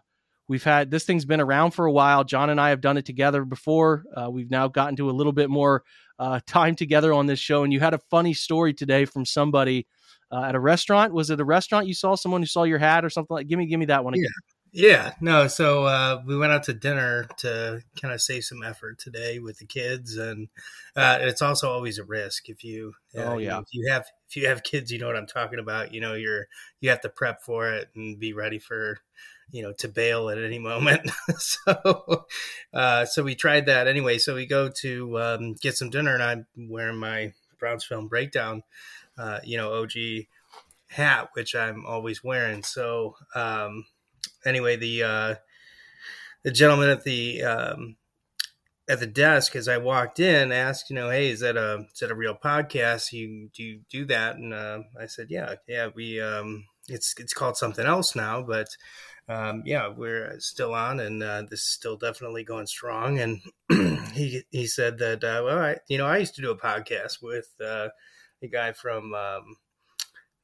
we've 0.49 0.65
had 0.65 0.91
this 0.91 1.05
thing's 1.05 1.25
been 1.25 1.41
around 1.41 1.71
for 1.71 1.87
a 1.87 1.93
while. 1.93 2.25
John 2.25 2.51
and 2.51 2.61
I 2.61 2.71
have 2.71 2.81
done 2.81 2.97
it 2.97 3.05
together 3.05 3.45
before. 3.45 4.03
Uh, 4.13 4.29
we've 4.29 4.51
now 4.51 4.67
gotten 4.67 4.97
to 4.97 5.09
a 5.09 5.13
little 5.13 5.33
bit 5.33 5.49
more 5.49 5.85
uh, 6.19 6.41
time 6.45 6.75
together 6.75 7.13
on 7.13 7.27
this 7.27 7.39
show, 7.39 7.63
and 7.63 7.73
you 7.73 7.79
had 7.79 7.95
a 7.95 8.01
funny 8.11 8.35
story 8.35 8.75
today 8.75 9.05
from 9.05 9.25
somebody 9.25 9.87
uh, 10.33 10.43
at 10.43 10.57
a 10.57 10.61
restaurant. 10.61 11.13
Was 11.13 11.31
it 11.31 11.39
a 11.39 11.45
restaurant 11.45 11.87
you 11.87 11.95
saw 11.95 12.17
someone 12.17 12.43
who 12.43 12.47
saw 12.47 12.65
your 12.65 12.79
hat 12.79 13.05
or 13.05 13.11
something 13.11 13.37
like? 13.37 13.47
Give 13.47 13.61
me, 13.61 13.67
give 13.67 13.79
me 13.79 13.87
that 13.87 14.03
one 14.03 14.15
again. 14.15 14.33
Yeah. 14.75 15.13
No. 15.21 15.49
So 15.49 15.85
uh, 15.85 16.23
we 16.27 16.37
went 16.37 16.53
out 16.53 16.63
to 16.65 16.73
dinner 16.73 17.27
to 17.39 17.83
kind 18.01 18.15
of 18.15 18.23
save 18.23 18.45
some 18.45 18.63
effort 18.63 18.99
today 18.99 19.39
with 19.39 19.59
the 19.59 19.67
kids, 19.67 20.17
and 20.17 20.49
uh, 20.97 21.19
it's 21.21 21.43
also 21.43 21.71
always 21.71 21.99
a 21.99 22.05
risk 22.05 22.49
if 22.49 22.65
you. 22.65 22.95
Uh, 23.17 23.23
oh 23.23 23.39
yeah. 23.39 23.59
If 23.59 23.67
you 23.73 23.93
have 23.93 24.07
if 24.31 24.37
you 24.37 24.49
have 24.49 24.63
kids, 24.63 24.91
you 24.91 24.99
know 24.99 25.07
what 25.07 25.17
I'm 25.17 25.27
talking 25.27 25.59
about. 25.59 25.93
You 25.93 26.01
know, 26.01 26.15
you're 26.15 26.47
you 26.81 26.89
have 26.89 27.03
to 27.03 27.11
prep 27.11 27.43
for 27.43 27.71
it 27.71 27.91
and 27.95 28.19
be 28.19 28.33
ready 28.33 28.59
for, 28.59 28.97
you 29.51 29.63
know, 29.63 29.75
to 29.75 29.89
bail 29.89 30.31
at 30.31 30.39
any 30.39 30.59
moment. 30.71 31.11
so, 31.37 32.25
uh, 32.73 33.05
so 33.05 33.23
we 33.23 33.35
tried 33.35 33.67
that 33.67 33.87
anyway. 33.87 34.17
So 34.17 34.35
we 34.35 34.47
go 34.47 34.71
to 34.81 35.21
um, 35.21 35.53
get 35.61 35.77
some 35.77 35.91
dinner, 35.91 36.15
and 36.15 36.23
I'm 36.23 36.47
wearing 36.57 36.97
my 36.97 37.35
Browns 37.59 37.85
film 37.85 38.09
breakdown, 38.09 38.63
uh, 39.19 39.41
you 39.45 39.59
know, 39.59 39.75
OG 39.75 39.93
hat, 40.89 41.29
which 41.35 41.55
I'm 41.55 41.85
always 41.85 42.25
wearing. 42.25 42.63
So. 42.63 43.17
Um, 43.35 43.85
anyway, 44.45 44.77
the 44.77 45.03
uh, 45.03 45.35
the 46.43 46.51
gentleman 46.51 46.91
at 46.91 47.05
the 47.05 47.43
um, 47.43 47.97
at 48.89 49.01
the 49.01 49.07
desk 49.07 49.57
as 49.57 49.69
I 49.69 49.79
walked 49.79 50.21
in 50.21 50.53
asked, 50.53 50.91
you 50.91 50.97
know, 50.97 51.11
hey, 51.11 51.31
is 51.31 51.41
that 51.41 51.57
a 51.57 51.87
is 51.93 52.01
that 52.01 52.11
a 52.11 52.15
real 52.15 52.35
podcast? 52.35 53.13
You 53.13 53.49
do 53.55 53.63
you 53.63 53.81
do 53.91 54.05
that? 54.07 54.37
And 54.37 54.53
uh, 54.53 54.81
I 55.01 55.07
said, 55.07 55.29
yeah, 55.31 55.55
yeah, 55.67 55.89
we 55.95 56.21
um, 56.21 56.67
it's 56.89 57.15
it's 57.19 57.35
called 57.35 57.57
something 57.57 57.87
else 57.87 58.15
now, 58.17 58.43
but 58.43 58.69
um, 59.29 59.63
yeah, 59.65 59.89
we're 59.89 60.39
still 60.41 60.75
on, 60.75 60.99
and 61.01 61.23
uh, 61.23 61.43
this 61.43 61.61
is 61.61 61.69
still 61.69 61.97
definitely 61.97 62.45
going 62.45 62.67
strong. 62.67 63.19
And 63.21 63.41
he 64.13 64.43
he 64.51 64.67
said 64.67 64.99
that 64.99 65.23
uh, 65.23 65.43
well, 65.45 65.59
I, 65.59 65.77
you 65.89 65.99
know, 65.99 66.07
I 66.07 66.19
used 66.19 66.35
to 66.37 66.43
do 66.43 66.51
a 66.51 66.59
podcast 66.59 67.23
with 67.23 67.49
uh, 67.65 67.89
a 68.43 68.49
guy 68.49 68.73
from 68.73 69.15
um, 69.15 69.57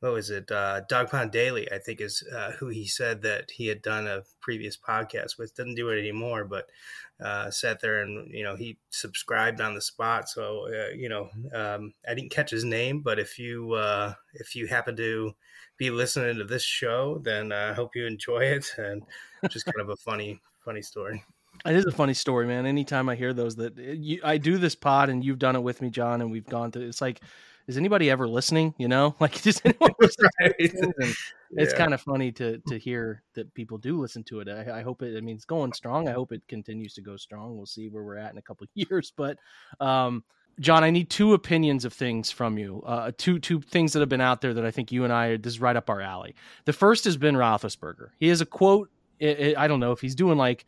what 0.00 0.12
was 0.12 0.31
it? 0.31 0.50
Uh, 0.50 0.83
Dog 0.88 1.11
Pound 1.11 1.33
Daily, 1.33 1.71
I 1.73 1.78
think, 1.78 2.00
is 2.00 2.23
uh, 2.35 2.52
who 2.52 2.69
he 2.69 2.87
said 2.87 3.23
that 3.23 3.50
he 3.50 3.67
had 3.67 3.83
done 3.83 4.07
a 4.07 4.23
previous 4.40 4.76
podcast 4.76 5.38
with. 5.38 5.55
Doesn't 5.55 5.75
do 5.75 5.88
it 5.90 5.99
anymore, 5.99 6.45
but 6.45 6.69
uh, 7.21 7.50
sat 7.50 7.81
there 7.81 8.02
and 8.02 8.33
you 8.33 8.45
know 8.45 8.55
he 8.55 8.78
subscribed 8.90 9.61
on 9.61 9.75
the 9.75 9.81
spot. 9.81 10.28
So 10.28 10.69
uh, 10.69 10.95
you 10.95 11.09
know, 11.09 11.28
um, 11.52 11.95
I 12.09 12.14
didn't 12.14 12.31
catch 12.31 12.50
his 12.50 12.64
name, 12.64 13.00
but 13.00 13.19
if 13.19 13.38
you 13.38 13.73
uh, 13.73 14.14
if 14.35 14.55
you 14.55 14.69
happen 14.69 14.97
to 14.97 15.35
be 15.76 15.90
listening 15.90 16.37
to 16.37 16.45
this 16.45 16.62
show, 16.62 17.21
then 17.25 17.52
I 17.52 17.73
hope 17.73 17.97
you 17.97 18.07
enjoy 18.07 18.45
it. 18.45 18.67
And 18.78 19.02
just 19.50 19.67
kind 19.67 19.81
of 19.81 19.88
a 19.88 19.97
funny 19.97 20.40
funny 20.64 20.83
story. 20.83 21.25
It 21.67 21.75
is 21.75 21.87
a 21.87 21.93
funny 21.93 22.14
story, 22.14 22.47
man. 22.47 22.67
Anytime 22.67 23.09
I 23.09 23.17
hear 23.17 23.33
those, 23.33 23.57
that 23.57 23.76
you, 23.76 24.21
I 24.23 24.38
do 24.38 24.59
this 24.59 24.76
pod 24.76 25.09
and 25.09 25.25
you've 25.25 25.40
done 25.40 25.57
it 25.57 25.62
with 25.62 25.83
me, 25.83 25.90
John, 25.90 26.21
and 26.21 26.31
we've 26.31 26.47
gone 26.47 26.71
to. 26.73 26.81
It's 26.81 27.00
like, 27.00 27.21
is 27.69 27.77
anybody 27.77 28.11
ever 28.11 28.27
listening? 28.27 28.75
You 28.79 28.89
know, 28.89 29.15
like 29.21 29.41
does 29.43 29.63
anyone? 29.65 29.93
right. 30.01 30.55
It's 31.53 31.75
kind 31.75 31.95
of 31.95 32.01
funny 32.01 32.33
to 32.33 32.59
to 32.67 32.79
hear 32.79 33.23
that 33.35 33.55
people 33.55 33.79
do 33.79 34.01
listen 34.01 34.25
to 34.25 34.41
it. 34.41 34.49
I, 34.49 34.79
I, 34.79 34.83
hope 34.83 35.03
it. 35.03 35.17
I 35.17 35.21
mean, 35.21 35.37
it's 35.37 35.45
going 35.45 35.73
strong. 35.73 36.09
I 36.09 36.13
hope 36.13 36.33
it 36.33 36.43
continues 36.49 36.95
to 36.95 37.03
go 37.03 37.17
strong. 37.17 37.57
We'll 37.57 37.67
see 37.67 37.89
where 37.89 38.03
we're 38.03 38.17
at 38.17 38.33
in 38.33 38.39
a 38.39 38.43
couple 38.43 38.65
of 38.65 38.71
years, 38.91 39.13
but. 39.17 39.39
um 39.81 40.25
John, 40.61 40.83
I 40.83 40.91
need 40.91 41.09
two 41.09 41.35
opinions 41.35 41.85
of 41.85 41.93
things 41.93 42.33
from 42.33 42.59
you. 42.59 42.83
Uh, 42.85 43.13
two 43.17 43.39
two 43.39 43.61
things 43.61 43.93
that 43.93 44.01
have 44.01 44.09
been 44.09 44.21
out 44.21 44.41
there 44.41 44.53
that 44.55 44.67
I 44.67 44.73
think 44.73 44.91
you 44.91 45.05
and 45.05 45.13
I 45.13 45.37
this 45.37 45.53
is 45.53 45.61
right 45.61 45.77
up 45.77 45.89
our 45.89 46.01
alley. 46.01 46.35
The 46.65 46.73
first 46.73 47.05
has 47.05 47.17
been 47.17 47.37
Roethlisberger. 47.37 48.09
He 48.19 48.27
has 48.27 48.41
a 48.41 48.45
quote. 48.45 48.91
It, 49.21 49.39
it, 49.39 49.57
I 49.57 49.69
don't 49.69 49.79
know 49.79 49.93
if 49.93 50.01
he's 50.01 50.17
doing 50.17 50.37
like 50.37 50.65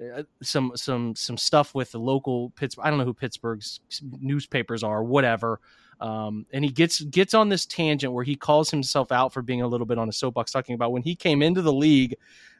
uh, 0.00 0.22
some 0.42 0.72
some 0.74 1.14
some 1.14 1.36
stuff 1.36 1.74
with 1.74 1.92
the 1.92 1.98
local 1.98 2.48
Pittsburgh. 2.56 2.86
I 2.86 2.88
don't 2.88 2.98
know 2.98 3.04
who 3.04 3.12
Pittsburgh's 3.12 3.80
newspapers 4.20 4.82
are, 4.82 5.04
whatever. 5.04 5.60
Um, 6.00 6.46
and 6.52 6.64
he 6.64 6.70
gets 6.70 7.00
gets 7.00 7.34
on 7.34 7.48
this 7.48 7.64
tangent 7.64 8.12
where 8.12 8.24
he 8.24 8.36
calls 8.36 8.70
himself 8.70 9.10
out 9.10 9.32
for 9.32 9.42
being 9.42 9.62
a 9.62 9.66
little 9.66 9.86
bit 9.86 9.98
on 9.98 10.08
a 10.08 10.12
soapbox, 10.12 10.52
talking 10.52 10.74
about 10.74 10.92
when 10.92 11.02
he 11.02 11.14
came 11.14 11.42
into 11.42 11.62
the 11.62 11.72
league. 11.72 12.16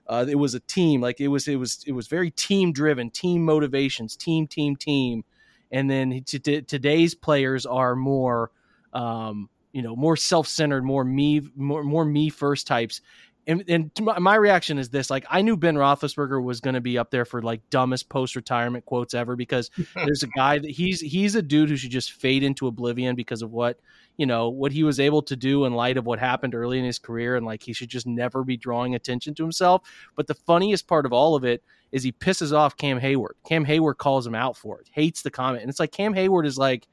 Uh, 0.09 0.25
it 0.29 0.37
was 0.37 0.55
a 0.55 0.61
team, 0.61 1.01
like 1.01 1.21
it 1.21 1.29
was 1.29 1.49
it 1.49 1.57
was 1.57 1.83
it 1.87 1.93
was 1.93 2.07
very 2.07 2.31
team 2.31 2.73
driven, 2.73 3.11
team 3.11 3.45
motivations, 3.45 4.17
team 4.17 4.47
team 4.47 4.77
team. 4.77 5.25
And 5.73 5.91
then 5.91 6.23
t- 6.25 6.39
today's 6.63 7.15
players 7.15 7.67
are 7.67 7.97
more, 7.97 8.53
um, 8.93 9.51
you 9.73 9.83
know, 9.83 9.97
more 9.97 10.17
self 10.17 10.47
centered, 10.47 10.85
more 10.85 11.05
me, 11.05 11.43
more 11.57 11.83
more 11.83 12.05
me 12.05 12.31
first 12.31 12.67
types 12.67 13.01
and, 13.47 13.65
and 13.69 13.91
my, 14.01 14.19
my, 14.19 14.35
reaction 14.35 14.79
is 14.79 14.91
this: 14.91 15.09
like, 15.09 15.25
I 15.31 15.43
knew 15.43 15.57
Ben 15.57 15.77
Roethlisberger 15.77 16.43
was 16.43 16.61
going 16.61 16.75
to 16.75 16.81
be 16.81 16.99
up 16.99 17.11
there 17.11 17.25
for 17.25 17.43
like 17.43 17.61
dumbest 17.71 18.09
post 18.09 18.35
retirement 18.35 18.85
quotes 18.85 19.15
ever 19.15 19.37
because 19.37 19.71
there's 19.95 20.25
a 20.25 20.29
guy 20.29 20.59
that 20.59 20.71
he's 20.71 21.01
he's 21.01 21.35
a 21.37 21.43
dude 21.43 21.69
who 21.69 21.77
should 21.77 21.91
just 21.91 22.13
fade 22.13 22.43
into 22.43 22.67
oblivion 22.67 23.15
because 23.15 23.43
of 23.43 23.53
what 23.53 23.79
you 24.17 24.27
know 24.27 24.49
what 24.49 24.73
he 24.73 24.83
was 24.83 24.99
able 24.99 25.23
to 25.23 25.37
do 25.37 25.65
in 25.65 25.75
light 25.75 25.97
of 25.97 26.07
what 26.07 26.19
happened 26.19 26.55
early 26.55 26.79
in 26.79 26.85
his 26.85 26.99
career, 26.99 27.37
and 27.37 27.47
like 27.47 27.63
he 27.63 27.73
should 27.73 27.89
just 27.89 28.07
never 28.07 28.43
be 28.43 28.57
drawing 28.57 28.95
attention 28.95 29.35
to 29.35 29.45
himself. 29.45 29.83
But 30.17 30.27
the 30.27 30.35
funniest 30.35 30.89
part 30.89 31.07
of 31.07 31.13
all 31.13 31.37
of 31.37 31.45
it 31.45 31.63
is 31.93 32.03
he 32.03 32.13
pisses 32.13 32.53
off 32.53 32.77
Cam 32.77 32.99
Hayward. 32.99 33.37
Cam 33.47 33.65
Hayward 33.65 33.99
calls 33.99 34.27
him 34.27 34.35
out 34.35 34.57
for 34.57 34.81
it, 34.81 34.89
hates 34.93 35.23
the 35.23 35.31
comment, 35.31 35.63
and 35.63 35.71
it's 35.71 35.81
like 35.81 35.93
Cam 35.93 36.15
Hayward 36.15 36.47
is 36.47 36.59
like 36.59 36.89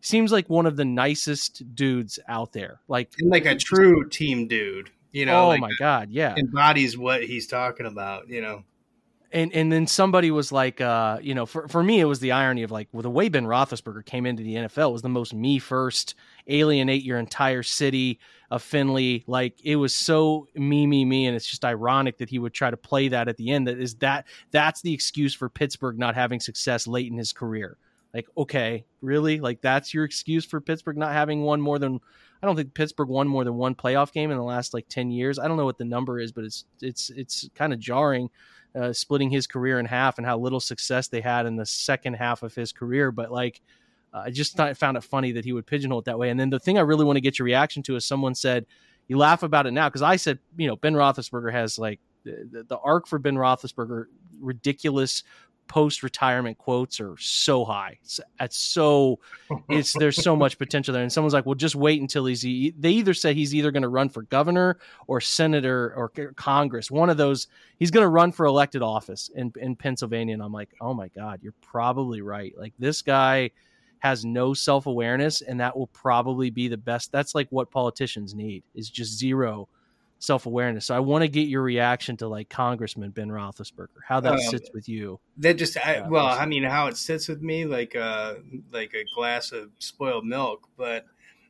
seems 0.00 0.32
like 0.32 0.48
one 0.48 0.64
of 0.64 0.76
the 0.76 0.86
nicest 0.86 1.74
dudes 1.74 2.18
out 2.28 2.54
there, 2.54 2.80
like 2.88 3.12
and 3.18 3.30
like 3.30 3.44
a 3.44 3.54
true 3.54 4.08
team 4.08 4.48
dude. 4.48 4.90
You 5.12 5.26
know, 5.26 5.44
oh 5.44 5.48
like 5.48 5.60
my 5.60 5.70
god, 5.78 6.10
yeah, 6.10 6.34
embodies 6.36 6.96
what 6.96 7.22
he's 7.22 7.46
talking 7.46 7.86
about. 7.86 8.28
You 8.28 8.40
know, 8.40 8.64
and 9.32 9.52
and 9.52 9.72
then 9.72 9.86
somebody 9.86 10.30
was 10.30 10.52
like, 10.52 10.80
uh, 10.80 11.18
you 11.22 11.34
know, 11.34 11.46
for 11.46 11.66
for 11.68 11.82
me 11.82 12.00
it 12.00 12.04
was 12.04 12.20
the 12.20 12.32
irony 12.32 12.62
of 12.62 12.70
like, 12.70 12.88
well, 12.92 13.02
the 13.02 13.10
way 13.10 13.28
Ben 13.28 13.46
Roethlisberger 13.46 14.04
came 14.04 14.26
into 14.26 14.42
the 14.42 14.54
NFL 14.54 14.92
was 14.92 15.02
the 15.02 15.08
most 15.08 15.32
me 15.32 15.58
first, 15.58 16.14
alienate 16.46 17.02
your 17.02 17.18
entire 17.18 17.62
city 17.62 18.20
of 18.50 18.62
Findlay. 18.62 19.24
Like 19.26 19.58
it 19.64 19.76
was 19.76 19.94
so 19.94 20.46
me 20.54 20.86
me 20.86 21.04
me, 21.04 21.26
and 21.26 21.34
it's 21.34 21.46
just 21.46 21.64
ironic 21.64 22.18
that 22.18 22.28
he 22.28 22.38
would 22.38 22.52
try 22.52 22.70
to 22.70 22.76
play 22.76 23.08
that 23.08 23.28
at 23.28 23.38
the 23.38 23.50
end. 23.50 23.66
That 23.66 23.78
is 23.78 23.96
that 23.96 24.26
that's 24.50 24.82
the 24.82 24.92
excuse 24.92 25.34
for 25.34 25.48
Pittsburgh 25.48 25.98
not 25.98 26.14
having 26.14 26.38
success 26.38 26.86
late 26.86 27.10
in 27.10 27.16
his 27.16 27.32
career. 27.32 27.78
Like, 28.12 28.28
okay, 28.36 28.84
really? 29.00 29.40
Like 29.40 29.62
that's 29.62 29.94
your 29.94 30.04
excuse 30.04 30.44
for 30.44 30.60
Pittsburgh 30.60 30.98
not 30.98 31.12
having 31.12 31.42
won 31.42 31.60
more 31.60 31.78
than 31.78 32.00
I 32.42 32.46
don't 32.46 32.56
think 32.56 32.74
Pittsburgh 32.74 33.08
won 33.08 33.28
more 33.28 33.44
than 33.44 33.54
one 33.54 33.74
playoff 33.74 34.12
game 34.12 34.30
in 34.30 34.36
the 34.36 34.42
last 34.42 34.74
like 34.74 34.88
ten 34.88 35.10
years. 35.10 35.38
I 35.38 35.46
don't 35.46 35.56
know 35.56 35.64
what 35.64 35.78
the 35.78 35.84
number 35.84 36.18
is, 36.18 36.32
but 36.32 36.44
it's 36.44 36.64
it's 36.80 37.10
it's 37.10 37.48
kind 37.54 37.72
of 37.72 37.78
jarring, 37.78 38.30
uh, 38.74 38.92
splitting 38.92 39.30
his 39.30 39.46
career 39.46 39.78
in 39.78 39.86
half 39.86 40.18
and 40.18 40.26
how 40.26 40.38
little 40.38 40.58
success 40.58 41.08
they 41.08 41.20
had 41.20 41.46
in 41.46 41.56
the 41.56 41.66
second 41.66 42.14
half 42.14 42.42
of 42.42 42.54
his 42.54 42.72
career. 42.72 43.12
But 43.12 43.30
like, 43.30 43.60
uh, 44.12 44.24
I 44.26 44.30
just 44.30 44.56
thought, 44.56 44.76
found 44.76 44.96
it 44.96 45.04
funny 45.04 45.32
that 45.32 45.44
he 45.44 45.52
would 45.52 45.66
pigeonhole 45.66 46.00
it 46.00 46.06
that 46.06 46.18
way. 46.18 46.30
And 46.30 46.40
then 46.40 46.50
the 46.50 46.58
thing 46.58 46.78
I 46.78 46.82
really 46.82 47.04
want 47.04 47.16
to 47.16 47.20
get 47.20 47.38
your 47.38 47.46
reaction 47.46 47.82
to 47.84 47.96
is 47.96 48.04
someone 48.04 48.34
said, 48.34 48.66
"You 49.06 49.18
laugh 49.18 49.44
about 49.44 49.66
it 49.66 49.70
now," 49.70 49.88
because 49.88 50.02
I 50.02 50.16
said, 50.16 50.40
you 50.56 50.66
know, 50.66 50.74
Ben 50.74 50.94
Roethlisberger 50.94 51.52
has 51.52 51.78
like 51.78 52.00
the, 52.24 52.64
the 52.68 52.78
arc 52.78 53.06
for 53.06 53.20
Ben 53.20 53.36
Roethlisberger 53.36 54.06
ridiculous 54.40 55.22
post 55.72 56.02
retirement 56.02 56.58
quotes 56.58 57.00
are 57.00 57.16
so 57.16 57.64
high. 57.64 57.96
It's, 58.02 58.20
it's 58.38 58.58
so 58.58 59.18
it's 59.70 59.94
there's 59.94 60.22
so 60.22 60.36
much 60.36 60.58
potential 60.64 60.92
there. 60.92 61.02
And 61.02 61.10
someone's 61.10 61.32
like, 61.32 61.46
well, 61.46 61.54
just 61.54 61.74
wait 61.74 61.98
until 61.98 62.26
he's. 62.26 62.42
They 62.42 62.90
either 62.90 63.14
said 63.14 63.36
he's 63.36 63.54
either 63.54 63.70
going 63.70 63.82
to 63.82 63.88
run 63.88 64.10
for 64.10 64.24
governor 64.24 64.78
or 65.06 65.22
senator 65.22 65.94
or 65.96 66.10
Congress. 66.36 66.90
One 66.90 67.08
of 67.08 67.16
those. 67.16 67.46
He's 67.78 67.90
going 67.90 68.04
to 68.04 68.08
run 68.08 68.32
for 68.32 68.44
elected 68.44 68.82
office 68.82 69.30
in 69.34 69.50
in 69.58 69.74
Pennsylvania. 69.74 70.34
And 70.34 70.42
I'm 70.42 70.52
like, 70.52 70.68
oh 70.78 70.92
my 70.92 71.08
god, 71.08 71.40
you're 71.42 71.54
probably 71.62 72.20
right. 72.20 72.52
Like 72.54 72.74
this 72.78 73.00
guy 73.00 73.50
has 74.00 74.26
no 74.26 74.52
self 74.52 74.84
awareness, 74.84 75.40
and 75.40 75.58
that 75.60 75.74
will 75.74 75.86
probably 75.86 76.50
be 76.50 76.68
the 76.68 76.76
best. 76.76 77.10
That's 77.12 77.34
like 77.34 77.48
what 77.48 77.70
politicians 77.70 78.34
need 78.34 78.62
is 78.74 78.90
just 78.90 79.18
zero 79.18 79.70
self 80.22 80.46
awareness. 80.46 80.86
So 80.86 80.94
I 80.94 81.00
want 81.00 81.22
to 81.22 81.28
get 81.28 81.48
your 81.48 81.62
reaction 81.62 82.16
to 82.18 82.28
like 82.28 82.48
Congressman 82.48 83.10
Ben 83.10 83.28
Roethlisberger, 83.28 83.88
how 84.06 84.20
that 84.20 84.34
um, 84.34 84.38
sits 84.38 84.70
with 84.72 84.88
you. 84.88 85.18
That 85.38 85.54
just, 85.54 85.76
I, 85.76 85.96
uh, 85.96 86.08
well, 86.08 86.26
I 86.26 86.46
mean, 86.46 86.62
how 86.62 86.86
it 86.86 86.96
sits 86.96 87.26
with 87.26 87.42
me, 87.42 87.64
like 87.64 87.96
uh, 87.96 88.34
like 88.70 88.94
a 88.94 89.04
glass 89.16 89.50
of 89.50 89.70
spoiled 89.80 90.24
milk, 90.24 90.68
but 90.76 91.06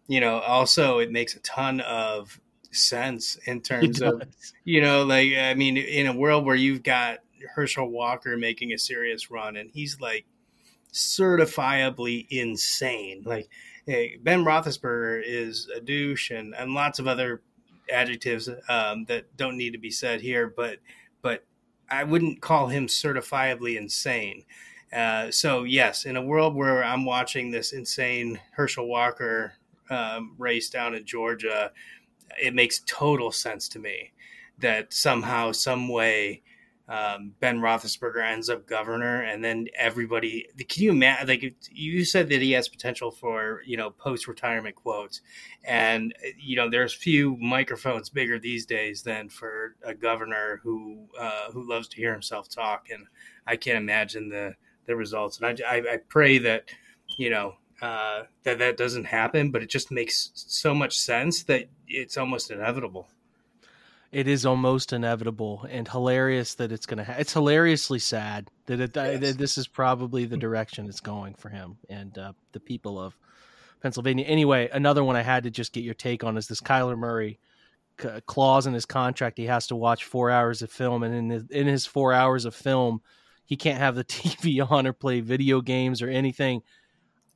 you 0.09 0.21
know, 0.21 0.39
also 0.41 0.99
it 0.99 1.13
makes 1.13 1.37
a 1.37 1.41
ton 1.41 1.81
of 1.81 2.41
sense 2.71 3.37
in 3.45 3.61
terms 3.61 4.01
of, 4.01 4.23
you 4.65 4.81
know, 4.81 5.05
like 5.05 5.35
I 5.35 5.53
mean, 5.53 5.77
in 5.77 6.07
a 6.07 6.17
world 6.17 6.47
where 6.47 6.57
you've 6.57 6.83
got 6.83 7.19
Herschel 7.55 7.91
Walker 7.91 8.39
making 8.39 8.73
a 8.73 8.79
serious 8.79 9.31
run, 9.31 9.57
and 9.57 9.71
he's 9.71 10.01
like 10.01 10.25
certifiably 10.93 12.27
insane, 12.31 13.23
like. 13.25 13.49
Hey, 13.85 14.17
ben 14.23 14.45
Roethlisberger 14.45 15.25
is 15.27 15.69
a 15.75 15.81
douche, 15.81 16.31
and, 16.31 16.55
and 16.55 16.73
lots 16.73 17.01
of 17.01 17.09
other 17.09 17.43
adjectives 17.91 18.49
um, 18.69 19.05
that 19.07 19.37
don't 19.37 19.57
need 19.57 19.73
to 19.73 19.79
be 19.79 19.91
said 19.91 20.21
here, 20.21 20.53
but 20.55 20.79
but 21.23 21.45
I 21.91 22.05
wouldn't 22.05 22.41
call 22.41 22.69
him 22.69 22.87
certifiably 22.87 23.77
insane. 23.77 24.45
Uh, 24.93 25.31
so 25.31 25.65
yes, 25.65 26.05
in 26.05 26.17
a 26.17 26.25
world 26.25 26.55
where 26.55 26.85
I'm 26.85 27.05
watching 27.05 27.51
this 27.51 27.73
insane 27.73 28.41
Herschel 28.53 28.87
Walker 28.87 29.55
um, 29.91 30.35
race 30.39 30.69
down 30.71 30.95
in 30.95 31.05
Georgia, 31.05 31.73
it 32.43 32.55
makes 32.55 32.83
total 32.87 33.33
sense 33.33 33.69
to 33.71 33.79
me 33.79 34.13
that 34.59 34.93
somehow, 34.93 35.53
some 35.53 35.89
way, 35.89 36.43
um, 36.93 37.33
Ben 37.41 37.59
Roethlisberger 37.59 38.23
ends 38.23 38.51
up 38.51 38.67
governor, 38.67 39.23
and 39.23 39.43
then 39.43 39.69
everybody. 39.79 40.47
Can 40.69 40.83
you 40.83 40.91
imagine? 40.91 41.27
Like 41.27 41.55
you 41.71 42.05
said 42.05 42.29
that 42.29 42.43
he 42.43 42.53
has 42.53 42.69
potential 42.69 43.11
for 43.11 43.63
you 43.65 43.79
know 43.79 43.89
post 43.89 44.29
retirement 44.29 44.77
quotes, 44.77 45.23
and 45.65 46.15
you 46.39 46.55
know 46.55 46.69
there's 46.69 46.93
few 46.93 47.39
microphones 47.39 48.11
bigger 48.11 48.39
these 48.39 48.67
days 48.67 49.03
than 49.05 49.31
for 49.31 49.75
a 49.83 49.95
governor 49.95 50.61
who 50.63 51.09
uh, 51.19 51.51
who 51.53 51.67
loves 51.67 51.89
to 51.89 51.97
hear 51.97 52.13
himself 52.13 52.51
talk, 52.51 52.89
and 52.91 53.07
I 53.47 53.57
can't 53.57 53.79
imagine 53.79 54.29
the 54.29 54.55
the 54.85 54.95
results. 54.95 55.41
And 55.41 55.63
I, 55.63 55.77
I, 55.77 55.77
I 55.95 55.97
pray 55.97 56.37
that 56.39 56.69
you 57.17 57.31
know 57.31 57.55
uh, 57.81 58.25
that 58.43 58.59
that 58.59 58.77
doesn't 58.77 59.05
happen, 59.05 59.51
but 59.51 59.63
it 59.63 59.71
just 59.71 59.91
makes 59.91 60.31
so 60.35 60.75
much 60.75 60.99
sense 60.99 61.45
that 61.45 61.71
it's 61.89 62.19
almost 62.19 62.51
inevitable 62.51 63.09
it 64.13 64.29
is 64.29 64.45
almost 64.45 64.93
inevitable 64.93 65.67
and 65.71 65.89
hilarious 65.89 66.55
that 66.55 66.71
it's 66.71 66.85
going 66.85 66.99
to 66.99 67.05
ha- 67.05 67.17
it's 67.19 67.33
hilariously 67.33 67.99
sad 67.99 68.51
that, 68.67 68.79
it, 68.79 68.93
yes. 68.95 69.21
that 69.21 69.39
this 69.39 69.57
is 69.57 69.67
probably 69.67 70.27
the 70.27 70.37
direction 70.37 70.87
it's 70.87 71.01
going 71.01 71.35
for 71.35 71.49
him 71.49 71.79
and 71.89 72.17
uh, 72.19 72.33
the 72.53 72.61
people 72.61 73.01
of 73.01 73.17
Pennsylvania. 73.81 74.27
Anyway, 74.27 74.69
another 74.73 75.03
one 75.03 75.17
I 75.17 75.23
had 75.23 75.45
to 75.45 75.51
just 75.51 75.73
get 75.73 75.83
your 75.83 75.95
take 75.95 76.23
on 76.23 76.37
is 76.37 76.47
this 76.47 76.61
Kyler 76.61 76.97
Murray 76.97 77.41
c- 78.01 78.09
clause 78.27 78.67
in 78.67 78.75
his 78.75 78.85
contract. 78.85 79.39
He 79.39 79.47
has 79.47 79.67
to 79.69 79.77
watch 79.77 80.05
four 80.05 80.31
hours 80.31 80.61
of 80.61 80.71
film, 80.71 81.03
and 81.03 81.15
in 81.15 81.31
his, 81.31 81.51
in 81.51 81.67
his 81.67 81.87
four 81.87 82.13
hours 82.13 82.45
of 82.45 82.55
film, 82.55 83.01
he 83.47 83.57
can't 83.57 83.79
have 83.79 83.95
the 83.95 84.05
TV 84.05 84.71
on 84.71 84.87
or 84.87 84.93
play 84.93 85.21
video 85.21 85.63
games 85.63 86.03
or 86.03 86.09
anything. 86.09 86.63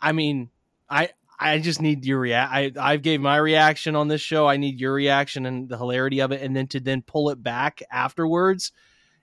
I 0.01 0.13
mean, 0.13 0.51
I 0.91 1.11
I 1.39 1.59
just 1.59 1.83
need 1.83 2.05
your 2.05 2.19
react. 2.19 2.53
I 2.53 2.73
I've 2.79 3.03
gave 3.03 3.21
my 3.21 3.37
reaction 3.37 3.95
on 3.97 4.09
this 4.09 4.21
show. 4.21 4.47
I 4.47 4.57
need 4.57 4.81
your 4.81 4.95
reaction 4.95 5.47
and 5.47 5.69
the 5.69 5.77
hilarity 5.77 6.21
of 6.21 6.33
it, 6.33 6.43
and 6.43 6.57
then 6.57 6.67
to 6.69 6.81
then 6.81 7.03
pull 7.03 7.31
it 7.31 7.43
back 7.43 7.83
afterwards. 7.91 8.73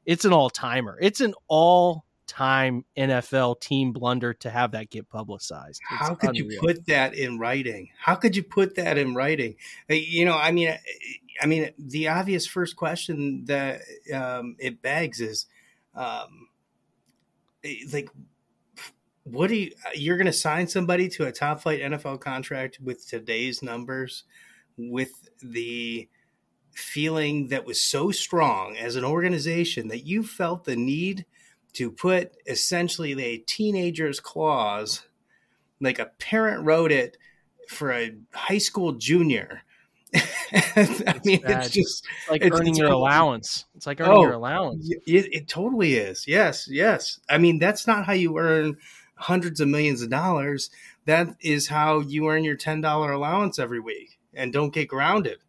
It's 0.06 0.26
an 0.26 0.34
all 0.34 0.50
timer. 0.50 0.98
It's 1.02 1.22
an 1.22 1.34
all 1.48 2.06
time 2.28 2.86
NFL 2.98 3.60
team 3.60 3.92
blunder 3.94 4.34
to 4.34 4.50
have 4.50 4.72
that 4.72 4.90
get 4.90 5.10
publicized. 5.10 5.82
It's 5.92 6.02
How 6.02 6.16
could 6.16 6.32
unreal. 6.32 6.52
you 6.52 6.60
put 6.60 6.86
that 6.88 7.14
in 7.16 7.38
writing? 7.40 7.90
How 7.98 8.16
could 8.16 8.36
you 8.36 8.44
put 8.44 8.76
that 8.76 8.98
in 8.98 9.14
writing? 9.14 9.56
You 9.90 10.26
know, 10.26 10.38
I 10.38 10.52
mean, 10.52 10.76
I 11.42 11.46
mean, 11.46 11.72
the 11.78 12.10
obvious 12.10 12.46
first 12.46 12.76
question 12.76 13.46
that 13.46 13.82
um, 14.14 14.56
it 14.60 14.82
begs 14.82 15.20
is, 15.20 15.46
um, 15.96 16.48
like, 17.92 18.10
what 19.24 19.48
do 19.48 19.56
you 19.56 19.72
you're 19.96 20.18
going 20.18 20.26
to 20.28 20.34
sign 20.34 20.68
somebody 20.68 21.08
to 21.10 21.26
a 21.26 21.32
top 21.32 21.62
flight 21.62 21.82
NFL 21.82 22.20
contract 22.20 22.80
with 22.82 23.08
today's 23.08 23.62
numbers 23.64 24.24
with 24.78 25.30
the 25.42 26.08
feeling 26.74 27.48
that 27.50 27.66
was 27.66 27.84
so 27.84 28.12
strong 28.12 28.76
as 28.76 28.96
an 28.96 29.06
organization 29.06 29.88
that 29.90 30.06
you 30.06 30.24
felt 30.24 30.66
the 30.66 30.76
need 30.76 31.26
to 31.74 31.90
put 31.92 32.32
essentially 32.48 33.20
a 33.24 33.38
teenager's 33.38 34.20
clause, 34.20 35.04
like 35.80 36.00
a 36.00 36.06
parent 36.20 36.66
wrote 36.66 36.92
it 36.92 37.18
for 37.68 37.92
a 37.94 38.16
high 38.34 38.58
school 38.58 38.94
junior. 38.94 39.62
I 40.16 41.20
mean, 41.26 41.42
bad. 41.42 41.66
it's 41.66 41.70
just 41.72 42.06
It's 42.22 42.30
like 42.30 42.42
It's- 42.44 42.60
earning 42.60 42.74
it's 42.74 42.80
your 42.80 42.90
allowance. 42.92 43.66
It's 43.76 43.88
like 43.88 44.00
earning 44.02 44.14
Oh, 44.14 44.22
your 44.24 44.34
allowance. 44.34 44.88
It, 45.08 45.34
it 45.34 45.48
totally 45.48 45.96
is. 45.96 46.28
Yes, 46.28 46.68
yes. 46.70 47.20
I 47.30 47.38
mean, 47.40 47.58
that's 47.60 47.88
not 47.88 48.06
how 48.06 48.14
you 48.14 48.38
earn 48.38 48.78
hundreds 49.16 49.60
of 49.60 49.68
millions 49.68 50.02
of 50.02 50.10
dollars. 50.10 50.70
That 51.06 51.36
is 51.42 51.68
how 51.68 52.00
you 52.00 52.30
earn 52.30 52.44
your 52.44 52.56
ten 52.56 52.82
dollar 52.82 53.12
allowance 53.12 53.60
every 53.60 53.80
week, 53.80 54.20
and 54.34 54.54
don't 54.54 54.74
get 54.74 54.88
grounded. 54.88 55.40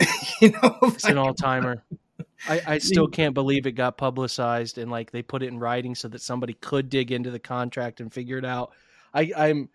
you 0.40 0.50
know, 0.50 0.78
It's 0.82 1.04
an 1.04 1.18
all 1.18 1.34
timer. 1.34 1.84
I, 2.48 2.62
I 2.66 2.78
still 2.78 3.08
can't 3.08 3.34
believe 3.34 3.66
it 3.66 3.72
got 3.72 3.96
publicized 3.96 4.78
and 4.78 4.90
like 4.90 5.10
they 5.10 5.22
put 5.22 5.42
it 5.42 5.48
in 5.48 5.58
writing 5.58 5.94
so 5.94 6.08
that 6.08 6.22
somebody 6.22 6.54
could 6.54 6.88
dig 6.88 7.10
into 7.10 7.30
the 7.30 7.38
contract 7.38 8.00
and 8.00 8.12
figure 8.12 8.38
it 8.38 8.44
out. 8.44 8.72
I, 9.12 9.32
I'm 9.36 9.70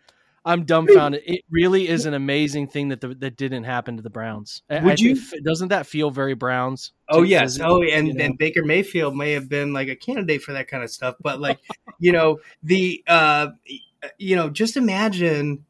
I'm 0.46 0.66
dumbfounded. 0.66 1.24
It 1.26 1.46
really 1.50 1.88
is 1.88 2.06
an 2.06 2.14
amazing 2.14 2.68
thing 2.68 2.90
that 2.90 3.00
the, 3.02 3.10
that 3.16 3.38
didn't 3.38 3.64
happen 3.64 3.96
to 3.98 4.04
the 4.04 4.10
Browns. 4.10 4.62
Would 4.70 4.84
I 4.84 4.96
you- 4.96 5.16
think- 5.16 5.46
doesn't 5.46 5.70
that 5.70 5.88
feel 5.88 6.12
very 6.12 6.34
Browns? 6.34 6.92
Oh 7.10 7.22
yes. 7.22 7.60
Oh, 7.62 7.82
and, 7.82 8.08
you 8.08 8.14
know? 8.14 8.26
and 8.26 8.38
Baker 8.38 8.64
Mayfield 8.64 9.16
may 9.16 9.32
have 9.32 9.48
been 9.48 9.72
like 9.74 9.88
a 9.88 9.96
candidate 9.96 10.42
for 10.42 10.54
that 10.54 10.68
kind 10.68 10.84
of 10.84 10.90
stuff. 10.92 11.16
But 11.22 11.40
like, 11.40 11.60
you 12.00 12.12
know, 12.12 12.40
the 12.62 13.04
uh, 13.08 13.48
you 14.18 14.36
know, 14.36 14.50
just 14.50 14.76
imagine 14.76 15.66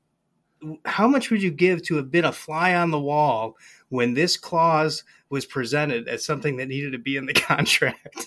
how 0.85 1.07
much 1.07 1.29
would 1.29 1.43
you 1.43 1.51
give 1.51 1.83
to 1.83 1.95
have 1.97 2.09
been 2.09 2.25
a 2.25 2.31
fly 2.31 2.73
on 2.73 2.89
the 2.89 2.99
wall 2.99 3.57
when 3.93 4.15
this 4.15 4.37
clause 4.37 5.03
was 5.29 5.45
presented 5.45 6.07
as 6.07 6.25
something 6.25 6.57
that 6.57 6.67
needed 6.67 6.93
to 6.93 6.97
be 6.97 7.15
in 7.15 7.27
the 7.27 7.33
contract. 7.33 8.25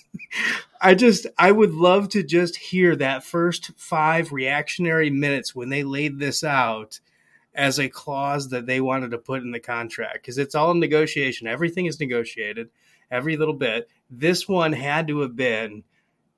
I 0.80 0.94
just 0.94 1.26
I 1.36 1.50
would 1.50 1.74
love 1.74 2.08
to 2.10 2.22
just 2.22 2.54
hear 2.54 2.94
that 2.94 3.24
first 3.24 3.72
five 3.76 4.30
reactionary 4.30 5.10
minutes 5.10 5.56
when 5.56 5.68
they 5.68 5.82
laid 5.82 6.20
this 6.20 6.44
out 6.44 7.00
as 7.52 7.80
a 7.80 7.88
clause 7.88 8.50
that 8.50 8.66
they 8.66 8.80
wanted 8.80 9.10
to 9.10 9.18
put 9.18 9.42
in 9.42 9.50
the 9.50 9.58
contract 9.58 10.22
because 10.22 10.38
it's 10.38 10.54
all 10.54 10.72
negotiation. 10.72 11.48
Everything 11.48 11.86
is 11.86 11.98
negotiated, 11.98 12.68
every 13.10 13.36
little 13.36 13.54
bit. 13.54 13.88
This 14.08 14.46
one 14.46 14.72
had 14.72 15.08
to 15.08 15.18
have 15.22 15.34
been, 15.34 15.82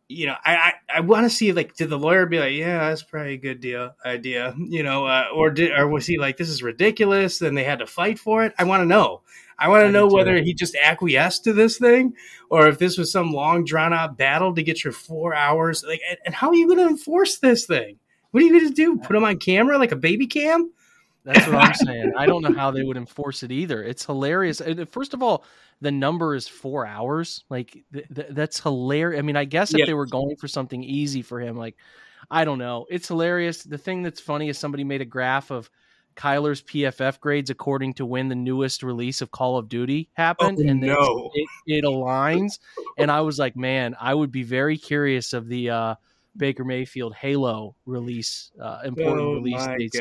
you 0.08 0.26
know, 0.26 0.36
I 0.44 0.54
I, 0.56 0.72
I 0.96 1.00
want 1.00 1.24
to 1.24 1.30
see 1.30 1.52
like 1.52 1.74
did 1.76 1.90
the 1.90 1.98
lawyer 1.98 2.26
be 2.26 2.38
like, 2.38 2.54
yeah, 2.54 2.88
that's 2.88 3.02
probably 3.02 3.34
a 3.34 3.38
good 3.38 3.60
deal 3.60 3.94
idea, 4.04 4.54
you 4.58 4.82
know, 4.82 5.06
uh, 5.06 5.26
or 5.34 5.50
did 5.50 5.72
or 5.72 5.88
was 5.88 6.06
he 6.06 6.18
like 6.18 6.36
this 6.36 6.48
is 6.48 6.62
ridiculous? 6.62 7.38
Then 7.38 7.54
they 7.54 7.64
had 7.64 7.80
to 7.80 7.86
fight 7.86 8.18
for 8.18 8.44
it. 8.44 8.54
I 8.58 8.64
want 8.64 8.80
to 8.82 8.86
know. 8.86 9.22
I 9.58 9.68
want 9.68 9.86
to 9.86 9.92
know 9.92 10.06
whether 10.06 10.40
he 10.40 10.54
just 10.54 10.76
acquiesced 10.76 11.42
to 11.44 11.52
this 11.52 11.78
thing 11.78 12.14
or 12.48 12.68
if 12.68 12.78
this 12.78 12.96
was 12.96 13.10
some 13.10 13.32
long 13.32 13.64
drawn 13.64 13.92
out 13.92 14.16
battle 14.16 14.54
to 14.54 14.62
get 14.62 14.84
your 14.84 14.92
four 14.92 15.34
hours. 15.34 15.82
Like, 15.82 16.00
and, 16.08 16.18
and 16.26 16.34
how 16.34 16.50
are 16.50 16.54
you 16.54 16.66
going 16.66 16.78
to 16.78 16.86
enforce 16.86 17.38
this 17.38 17.66
thing? 17.66 17.98
What 18.30 18.42
are 18.42 18.46
you 18.46 18.52
going 18.52 18.68
to 18.68 18.74
do? 18.74 18.98
Put 18.98 19.16
him 19.16 19.24
on 19.24 19.38
camera 19.38 19.76
like 19.76 19.90
a 19.90 19.96
baby 19.96 20.28
cam? 20.28 20.70
That's 21.28 21.46
what 21.46 21.56
I'm 21.56 21.74
saying. 21.74 22.12
I 22.16 22.24
don't 22.26 22.42
know 22.42 22.54
how 22.54 22.70
they 22.70 22.82
would 22.82 22.96
enforce 22.96 23.42
it 23.42 23.52
either. 23.52 23.82
It's 23.82 24.04
hilarious. 24.06 24.62
First 24.90 25.12
of 25.14 25.22
all, 25.22 25.44
the 25.82 25.90
number 25.92 26.34
is 26.34 26.48
four 26.48 26.86
hours. 26.86 27.44
Like 27.50 27.84
th- 27.92 28.06
th- 28.14 28.28
that's 28.30 28.58
hilarious. 28.60 29.18
I 29.18 29.22
mean, 29.22 29.36
I 29.36 29.44
guess 29.44 29.72
if 29.72 29.80
Yeah. 29.80 29.86
they 29.86 29.94
were 29.94 30.06
going 30.06 30.36
for 30.36 30.48
something 30.48 30.82
easy 30.82 31.20
for 31.22 31.38
him, 31.38 31.56
like 31.56 31.76
I 32.30 32.44
don't 32.44 32.58
know, 32.58 32.86
it's 32.90 33.08
hilarious. 33.08 33.62
The 33.62 33.78
thing 33.78 34.02
that's 34.02 34.20
funny 34.20 34.48
is 34.48 34.58
somebody 34.58 34.84
made 34.84 35.00
a 35.02 35.04
graph 35.04 35.50
of 35.50 35.70
Kyler's 36.16 36.62
PFF 36.62 37.20
grades 37.20 37.48
according 37.50 37.94
to 37.94 38.06
when 38.06 38.28
the 38.28 38.34
newest 38.34 38.82
release 38.82 39.20
of 39.22 39.30
Call 39.30 39.56
of 39.56 39.68
Duty 39.68 40.08
happened, 40.14 40.58
Oh, 40.60 40.68
and 40.68 40.80
no. 40.80 41.30
it, 41.34 41.48
it 41.66 41.84
aligns. 41.84 42.58
and 42.96 43.10
I 43.10 43.20
was 43.20 43.38
like, 43.38 43.54
man, 43.54 43.94
I 44.00 44.14
would 44.14 44.32
be 44.32 44.42
very 44.42 44.76
curious 44.76 45.32
of 45.32 45.46
the 45.46 45.70
uh, 45.70 45.94
Baker 46.36 46.64
Mayfield 46.64 47.14
Halo 47.14 47.76
release, 47.86 48.50
uh, 48.60 48.80
important 48.84 49.20
Oh, 49.20 49.34
release 49.34 49.66
dates. 49.78 50.00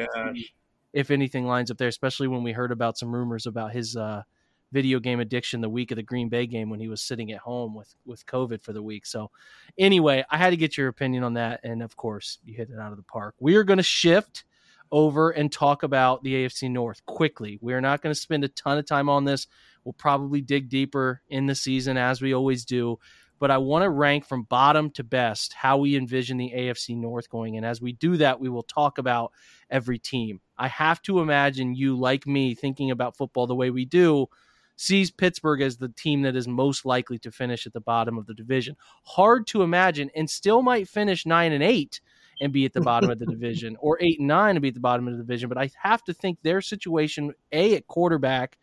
If 0.97 1.11
anything 1.11 1.45
lines 1.45 1.69
up 1.69 1.77
there, 1.77 1.87
especially 1.87 2.27
when 2.27 2.41
we 2.41 2.51
heard 2.51 2.71
about 2.71 2.97
some 2.97 3.13
rumors 3.13 3.45
about 3.45 3.71
his 3.71 3.95
uh, 3.95 4.23
video 4.71 4.99
game 4.99 5.19
addiction 5.19 5.61
the 5.61 5.69
week 5.69 5.91
of 5.91 5.95
the 5.95 6.01
Green 6.01 6.27
Bay 6.27 6.47
game 6.47 6.71
when 6.71 6.79
he 6.79 6.87
was 6.87 7.03
sitting 7.03 7.31
at 7.31 7.37
home 7.37 7.75
with 7.75 7.93
with 8.03 8.25
COVID 8.25 8.63
for 8.63 8.73
the 8.73 8.81
week. 8.81 9.05
So, 9.05 9.29
anyway, 9.77 10.25
I 10.31 10.37
had 10.37 10.49
to 10.49 10.57
get 10.57 10.75
your 10.75 10.87
opinion 10.87 11.23
on 11.23 11.35
that, 11.35 11.59
and 11.63 11.83
of 11.83 11.95
course, 11.95 12.39
you 12.43 12.55
hit 12.55 12.71
it 12.71 12.79
out 12.79 12.89
of 12.89 12.97
the 12.97 13.03
park. 13.03 13.35
We 13.39 13.57
are 13.57 13.63
going 13.63 13.77
to 13.77 13.83
shift 13.83 14.43
over 14.91 15.29
and 15.29 15.51
talk 15.51 15.83
about 15.83 16.23
the 16.23 16.33
AFC 16.33 16.71
North 16.71 17.05
quickly. 17.05 17.59
We 17.61 17.75
are 17.75 17.81
not 17.81 18.01
going 18.01 18.15
to 18.15 18.19
spend 18.19 18.43
a 18.43 18.47
ton 18.47 18.79
of 18.79 18.87
time 18.87 19.07
on 19.07 19.23
this. 19.23 19.45
We'll 19.83 19.93
probably 19.93 20.41
dig 20.41 20.67
deeper 20.67 21.21
in 21.29 21.45
the 21.45 21.53
season 21.53 21.95
as 21.95 22.23
we 22.23 22.33
always 22.33 22.65
do. 22.65 22.97
But 23.37 23.51
I 23.51 23.59
want 23.59 23.83
to 23.83 23.89
rank 23.91 24.25
from 24.25 24.43
bottom 24.43 24.89
to 24.91 25.03
best 25.03 25.53
how 25.53 25.77
we 25.77 25.95
envision 25.95 26.37
the 26.37 26.51
AFC 26.55 26.97
North 26.97 27.29
going. 27.29 27.55
And 27.55 27.63
as 27.63 27.79
we 27.79 27.93
do 27.93 28.17
that, 28.17 28.39
we 28.39 28.49
will 28.49 28.63
talk 28.63 28.97
about 28.97 29.31
every 29.69 29.99
team. 29.99 30.41
I 30.57 30.67
have 30.67 31.01
to 31.03 31.19
imagine 31.19 31.75
you, 31.75 31.97
like 31.97 32.25
me, 32.25 32.55
thinking 32.55 32.91
about 32.91 33.17
football 33.17 33.47
the 33.47 33.55
way 33.55 33.69
we 33.69 33.85
do, 33.85 34.27
sees 34.75 35.11
Pittsburgh 35.11 35.61
as 35.61 35.77
the 35.77 35.89
team 35.89 36.21
that 36.21 36.35
is 36.35 36.47
most 36.47 36.85
likely 36.85 37.17
to 37.19 37.31
finish 37.31 37.65
at 37.65 37.73
the 37.73 37.81
bottom 37.81 38.17
of 38.17 38.25
the 38.25 38.33
division. 38.33 38.75
Hard 39.03 39.47
to 39.47 39.63
imagine, 39.63 40.09
and 40.15 40.29
still 40.29 40.61
might 40.61 40.87
finish 40.87 41.25
nine 41.25 41.51
and 41.51 41.63
eight 41.63 41.99
and 42.39 42.53
be 42.53 42.65
at 42.65 42.73
the 42.73 42.81
bottom 42.81 43.09
of 43.09 43.19
the 43.19 43.25
division, 43.29 43.75
or 43.79 43.97
eight 44.01 44.19
and 44.19 44.27
nine 44.27 44.55
and 44.55 44.61
be 44.61 44.67
at 44.67 44.75
the 44.75 44.79
bottom 44.79 45.07
of 45.07 45.13
the 45.13 45.23
division. 45.23 45.49
But 45.49 45.57
I 45.57 45.69
have 45.81 46.03
to 46.05 46.13
think 46.13 46.39
their 46.41 46.61
situation, 46.61 47.33
A, 47.51 47.75
at 47.75 47.87
quarterback, 47.87 48.57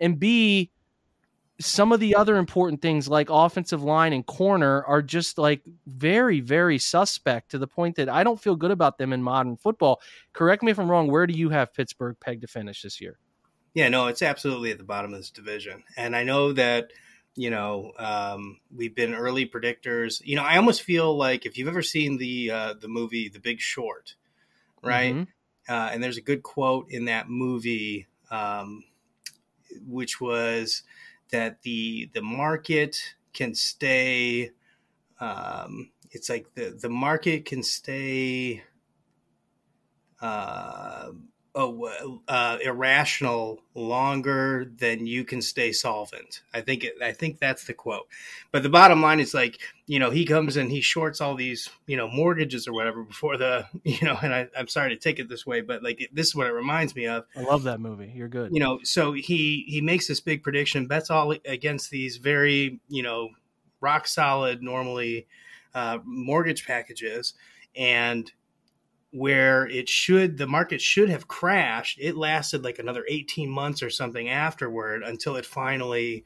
and 0.00 0.18
B, 0.18 0.70
some 1.60 1.92
of 1.92 2.00
the 2.00 2.16
other 2.16 2.36
important 2.36 2.82
things 2.82 3.08
like 3.08 3.28
offensive 3.30 3.82
line 3.82 4.12
and 4.12 4.26
corner 4.26 4.84
are 4.84 5.02
just 5.02 5.38
like 5.38 5.62
very, 5.86 6.40
very 6.40 6.78
suspect 6.78 7.50
to 7.52 7.58
the 7.58 7.66
point 7.66 7.96
that 7.96 8.08
I 8.08 8.24
don't 8.24 8.40
feel 8.40 8.56
good 8.56 8.72
about 8.72 8.98
them 8.98 9.12
in 9.12 9.22
modern 9.22 9.56
football. 9.56 10.00
Correct 10.32 10.62
me 10.62 10.72
if 10.72 10.78
I'm 10.78 10.90
wrong. 10.90 11.10
Where 11.10 11.26
do 11.26 11.34
you 11.34 11.50
have 11.50 11.72
Pittsburgh 11.72 12.16
pegged 12.18 12.40
to 12.40 12.48
finish 12.48 12.82
this 12.82 13.00
year? 13.00 13.18
Yeah, 13.72 13.88
no, 13.88 14.08
it's 14.08 14.22
absolutely 14.22 14.70
at 14.72 14.78
the 14.78 14.84
bottom 14.84 15.12
of 15.12 15.20
this 15.20 15.30
division. 15.30 15.84
And 15.96 16.16
I 16.16 16.24
know 16.24 16.52
that, 16.52 16.92
you 17.36 17.50
know, 17.50 17.92
um, 17.98 18.58
we've 18.74 18.94
been 18.94 19.14
early 19.14 19.46
predictors. 19.46 20.20
You 20.24 20.36
know, 20.36 20.42
I 20.42 20.56
almost 20.56 20.82
feel 20.82 21.16
like 21.16 21.46
if 21.46 21.56
you've 21.56 21.68
ever 21.68 21.82
seen 21.82 22.18
the 22.18 22.50
uh, 22.50 22.74
the 22.80 22.88
movie 22.88 23.28
The 23.28 23.40
Big 23.40 23.60
Short, 23.60 24.14
right? 24.82 25.14
Mhm. 25.14 25.26
Uh, 25.68 25.90
and 25.92 26.02
there's 26.02 26.18
a 26.18 26.22
good 26.22 26.42
quote 26.42 26.90
in 26.90 27.06
that 27.06 27.28
movie, 27.28 28.06
um, 28.30 28.84
which 29.86 30.20
was 30.20 30.82
that 31.34 31.60
the 31.62 32.08
the 32.14 32.22
market 32.22 32.96
can 33.32 33.56
stay. 33.56 34.52
Um, 35.18 35.90
it's 36.12 36.30
like 36.30 36.46
the 36.54 36.78
the 36.80 36.88
market 36.88 37.44
can 37.44 37.64
stay. 37.64 38.62
Uh, 40.20 41.10
uh, 41.56 42.58
irrational 42.64 43.60
longer 43.74 44.64
than 44.76 45.06
you 45.06 45.24
can 45.24 45.40
stay 45.40 45.70
solvent. 45.70 46.42
I 46.52 46.60
think 46.60 46.82
it, 46.82 46.94
I 47.00 47.12
think 47.12 47.38
that's 47.38 47.64
the 47.64 47.74
quote. 47.74 48.08
But 48.50 48.64
the 48.64 48.68
bottom 48.68 49.00
line 49.00 49.20
is 49.20 49.34
like 49.34 49.60
you 49.86 49.98
know 50.00 50.10
he 50.10 50.24
comes 50.24 50.56
and 50.56 50.70
he 50.70 50.80
shorts 50.80 51.20
all 51.20 51.36
these 51.36 51.68
you 51.86 51.96
know 51.96 52.08
mortgages 52.08 52.66
or 52.66 52.72
whatever 52.72 53.04
before 53.04 53.36
the 53.36 53.66
you 53.84 54.02
know 54.02 54.18
and 54.20 54.34
I, 54.34 54.48
I'm 54.58 54.68
sorry 54.68 54.90
to 54.90 54.96
take 54.96 55.20
it 55.20 55.28
this 55.28 55.46
way, 55.46 55.60
but 55.60 55.82
like 55.82 56.08
this 56.12 56.28
is 56.28 56.34
what 56.34 56.48
it 56.48 56.52
reminds 56.52 56.96
me 56.96 57.06
of. 57.06 57.24
I 57.36 57.42
love 57.42 57.62
that 57.64 57.80
movie. 57.80 58.12
You're 58.14 58.28
good. 58.28 58.52
You 58.52 58.60
know, 58.60 58.80
so 58.82 59.12
he 59.12 59.64
he 59.68 59.80
makes 59.80 60.08
this 60.08 60.20
big 60.20 60.42
prediction, 60.42 60.86
bets 60.86 61.10
all 61.10 61.34
against 61.44 61.90
these 61.90 62.16
very 62.16 62.80
you 62.88 63.02
know 63.02 63.30
rock 63.80 64.08
solid 64.08 64.62
normally 64.62 65.28
uh, 65.74 65.98
mortgage 66.04 66.66
packages 66.66 67.34
and 67.76 68.32
where 69.14 69.66
it 69.68 69.88
should 69.88 70.36
the 70.36 70.46
market 70.46 70.80
should 70.80 71.08
have 71.08 71.28
crashed. 71.28 71.98
It 72.00 72.16
lasted 72.16 72.64
like 72.64 72.80
another 72.80 73.04
18 73.08 73.48
months 73.48 73.82
or 73.82 73.88
something 73.88 74.28
afterward 74.28 75.02
until 75.04 75.36
it 75.36 75.46
finally 75.46 76.24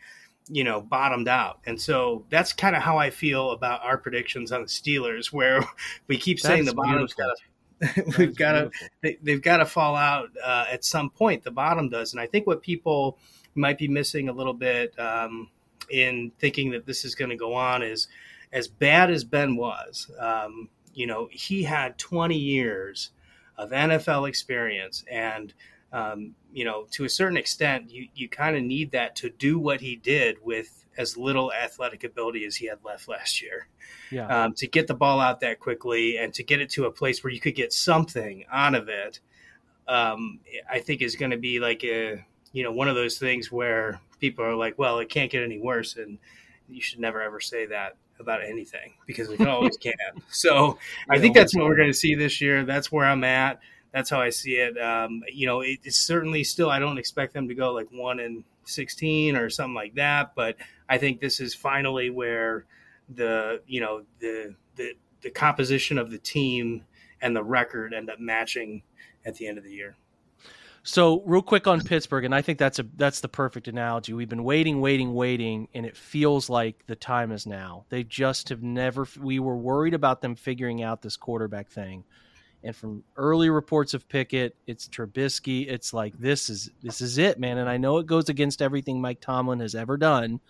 you 0.51 0.65
know 0.65 0.81
bottomed 0.81 1.29
out. 1.29 1.61
And 1.67 1.81
so 1.81 2.25
that's 2.31 2.55
kind 2.55 2.75
of 2.75 2.83
how 2.83 2.97
i 2.97 3.11
feel 3.11 3.51
about 3.51 3.85
our 3.85 3.99
predictions 3.99 4.53
on 4.53 4.63
the 4.63 4.69
steelers 4.69 5.27
where 5.27 5.63
we 6.07 6.17
keep 6.17 6.41
saying 6.41 6.65
the 6.65 6.75
bottom's 6.75 7.13
got 7.15 7.27
to 7.27 7.43
we've 8.19 8.37
got 8.37 8.53
to 8.53 8.71
they, 9.03 9.19
they've 9.23 9.43
got 9.43 9.59
to 9.59 9.67
fall 9.67 9.95
out 9.95 10.31
uh, 10.43 10.65
at 10.71 10.85
some 10.85 11.11
point. 11.11 11.45
The 11.45 11.51
bottom 11.51 11.89
does, 11.89 12.13
and 12.13 12.21
I 12.21 12.27
think 12.27 12.47
what 12.47 12.63
people 12.63 13.19
might 13.55 13.79
be 13.79 13.89
missing 13.89 14.29
a 14.29 14.33
little 14.33 14.55
bit 14.55 14.99
um, 14.99 15.51
in 15.91 16.33
thinking 16.39 16.71
that 16.71 16.87
this 16.87 17.05
is 17.05 17.15
going 17.15 17.31
to 17.31 17.37
go 17.37 17.55
on 17.55 17.83
is 17.83 18.09
as 18.53 18.69
bad 18.69 19.11
as 19.11 19.25
Ben 19.25 19.57
was. 19.57 20.11
Um, 20.19 20.69
you 20.99 21.07
know, 21.07 21.29
he 21.31 21.63
had 21.63 21.97
20 21.97 22.37
years 22.37 23.13
of 23.57 23.71
NFL 23.71 24.29
experience, 24.29 25.05
and 25.11 25.55
um, 25.93 26.35
you 26.53 26.65
know, 26.65 26.87
to 26.91 27.05
a 27.05 27.09
certain 27.09 27.37
extent, 27.39 27.91
you 27.91 28.09
you 28.15 28.29
kind 28.29 28.57
of 28.57 28.63
need 28.65 28.91
that 28.91 29.15
to 29.17 29.31
do 29.31 29.59
what 29.61 29.81
he 29.81 29.95
did 29.97 30.37
with 30.45 30.85
as 30.99 31.17
little 31.17 31.53
athletic 31.53 32.03
ability 32.03 32.45
as 32.45 32.57
he 32.57 32.67
had 32.67 32.79
left 32.85 33.07
last 33.07 33.41
year 33.41 33.69
Yeah. 34.11 34.27
um, 34.27 34.55
to 34.55 34.67
get 34.67 34.89
the 34.89 34.95
ball 34.95 35.21
out 35.21 35.39
that 35.41 35.61
quickly 35.61 36.19
and 36.19 36.35
to 36.35 36.43
get 36.43 36.61
it 36.61 36.71
to 36.71 36.87
a 36.87 36.91
place 36.91 37.23
where 37.23 37.33
you 37.33 37.39
could 37.39 37.55
get 37.55 37.73
something 37.73 38.45
out 38.51 38.75
of 38.75 38.89
it, 38.89 39.21
um, 39.87 40.41
I 40.69 40.81
think 40.81 41.01
is 41.01 41.15
going 41.15 41.31
to 41.31 41.37
be 41.39 41.61
like 41.61 41.85
a 41.85 42.25
you 42.53 42.63
know 42.65 42.73
one 42.73 42.89
of 42.89 42.97
those 42.97 43.19
things 43.19 43.53
where 43.53 44.01
people 44.19 44.45
are 44.45 44.57
like, 44.57 44.77
well, 44.79 44.99
it 44.99 45.09
can't 45.09 45.31
get 45.31 45.45
any 45.45 45.59
worse, 45.61 45.97
and 45.97 46.19
you 46.69 46.81
should 46.83 46.99
never 47.01 47.23
ever 47.23 47.41
say 47.41 47.67
that. 47.67 47.97
About 48.21 48.45
anything 48.45 48.95
because 49.07 49.29
we 49.29 49.37
always 49.47 49.77
can. 49.77 49.95
So 50.31 50.79
I 51.09 51.19
think 51.19 51.35
that's 51.35 51.55
what 51.55 51.65
we're 51.65 51.77
going 51.77 51.89
to 51.89 51.95
see 51.95 52.15
this 52.15 52.41
year. 52.41 52.65
That's 52.65 52.91
where 52.91 53.07
I'm 53.07 53.25
at. 53.25 53.61
That's 53.93 54.11
how 54.11 54.21
I 54.21 54.31
see 54.31 54.57
it. 54.57 54.79
Um, 54.79 55.23
you 55.33 55.47
know, 55.47 55.61
it, 55.61 55.79
it's 55.85 55.97
certainly 55.97 56.45
still. 56.45 56.71
I 56.71 56.79
don't 56.79 56.99
expect 56.99 57.33
them 57.33 57.49
to 57.49 57.55
go 57.55 57.73
like 57.73 57.89
one 57.91 58.21
and 58.21 58.45
sixteen 58.65 59.37
or 59.37 59.49
something 59.49 59.75
like 59.75 59.95
that, 59.95 60.35
but 60.35 60.57
I 60.89 60.99
think 60.99 61.21
this 61.21 61.41
is 61.41 61.55
finally 61.55 62.11
where 62.11 62.67
the 63.15 63.63
you 63.67 63.81
know 63.81 64.03
the 64.21 64.55
the 64.77 64.93
the 65.23 65.31
composition 65.31 65.99
of 65.99 66.11
the 66.11 66.19
team 66.19 66.85
and 67.21 67.35
the 67.35 67.43
record 67.43 67.95
end 67.95 68.11
up 68.11 68.21
matching 68.21 68.83
at 69.25 69.35
the 69.37 69.47
end 69.47 69.59
of 69.59 69.65
the 69.65 69.73
year. 69.73 69.97
So 70.83 71.23
real 71.27 71.43
quick 71.43 71.67
on 71.67 71.81
Pittsburgh, 71.83 72.25
and 72.25 72.35
I 72.35 72.43
think 72.43 72.59
that's 72.59 72.79
a 72.79 72.87
that's 72.97 73.21
the 73.21 73.29
perfect 73.29 73.69
analogy. 73.69 74.13
We've 74.13 74.29
been 74.29 74.45
waiting, 74.45 74.81
waiting, 74.81 75.13
waiting, 75.15 75.69
and 75.75 75.85
it 75.85 75.97
feels 75.97 76.49
like 76.49 76.85
the 76.87 76.97
time 76.97 77.33
is 77.33 77.47
now. 77.47 77.85
They 77.89 78.05
just 78.05 78.49
have 78.49 78.63
never. 78.63 79.07
We 79.21 79.39
were 79.39 79.57
worried 79.57 79.95
about 79.95 80.23
them 80.23 80.35
figuring 80.35 80.83
out 80.83 81.03
this 81.03 81.17
quarterback 81.17 81.69
thing, 81.69 82.05
and 82.63 82.75
from 82.75 83.05
early 83.17 83.51
reports 83.51 83.93
of 83.93 84.09
Pickett, 84.09 84.57
it's 84.67 84.89
Trubisky. 84.89 85.69
It's 85.69 85.93
like 85.93 86.19
this 86.19 86.49
is 86.49 86.71
this 86.83 87.01
is 87.01 87.19
it, 87.19 87.39
man. 87.39 87.59
And 87.59 87.69
I 87.69 87.77
know 87.77 87.99
it 87.99 88.07
goes 88.07 88.29
against 88.29 88.63
everything 88.63 89.01
Mike 89.01 89.21
Tomlin 89.21 89.61
has 89.61 89.75
ever 89.75 89.97
done, 89.97 90.41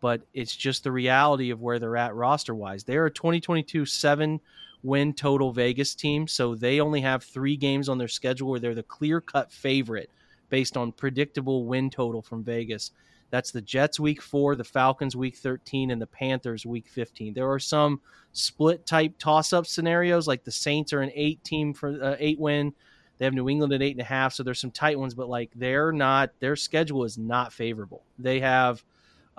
but 0.00 0.22
it's 0.34 0.56
just 0.56 0.84
the 0.84 0.92
reality 0.92 1.50
of 1.50 1.60
where 1.60 1.78
they're 1.78 1.96
at 1.96 2.14
roster 2.14 2.54
wise. 2.54 2.84
They're 2.84 3.06
a 3.06 3.10
2022 3.10 3.86
seven 3.86 4.40
win 4.84 5.14
total 5.14 5.50
Vegas 5.50 5.94
team. 5.94 6.28
So 6.28 6.54
they 6.54 6.78
only 6.78 7.00
have 7.00 7.24
three 7.24 7.56
games 7.56 7.88
on 7.88 7.98
their 7.98 8.06
schedule 8.06 8.50
where 8.50 8.60
they're 8.60 8.74
the 8.74 8.82
clear 8.84 9.20
cut 9.20 9.50
favorite 9.50 10.10
based 10.50 10.76
on 10.76 10.92
predictable 10.92 11.64
win 11.64 11.90
total 11.90 12.22
from 12.22 12.44
Vegas. 12.44 12.92
That's 13.30 13.50
the 13.50 13.62
Jets 13.62 13.98
week 13.98 14.22
four, 14.22 14.54
the 14.54 14.62
Falcons 14.62 15.16
week 15.16 15.36
13, 15.36 15.90
and 15.90 16.00
the 16.00 16.06
Panthers 16.06 16.64
week 16.64 16.86
15. 16.86 17.34
There 17.34 17.50
are 17.50 17.58
some 17.58 18.00
split 18.32 18.86
type 18.86 19.14
toss 19.18 19.52
up 19.52 19.66
scenarios, 19.66 20.28
like 20.28 20.44
the 20.44 20.52
Saints 20.52 20.92
are 20.92 21.00
an 21.00 21.10
eight 21.14 21.42
team 21.42 21.72
for 21.72 22.00
uh, 22.00 22.16
eight 22.20 22.38
win. 22.38 22.72
They 23.18 23.24
have 23.24 23.34
New 23.34 23.48
England 23.48 23.72
at 23.72 23.82
eight 23.82 23.92
and 23.92 24.00
a 24.00 24.04
half, 24.04 24.34
so 24.34 24.42
there's 24.42 24.60
some 24.60 24.70
tight 24.70 24.98
ones, 24.98 25.14
but 25.14 25.28
like 25.28 25.50
they're 25.56 25.92
not, 25.92 26.30
their 26.40 26.56
schedule 26.56 27.04
is 27.04 27.16
not 27.16 27.52
favorable. 27.52 28.02
They 28.18 28.40
have 28.40 28.84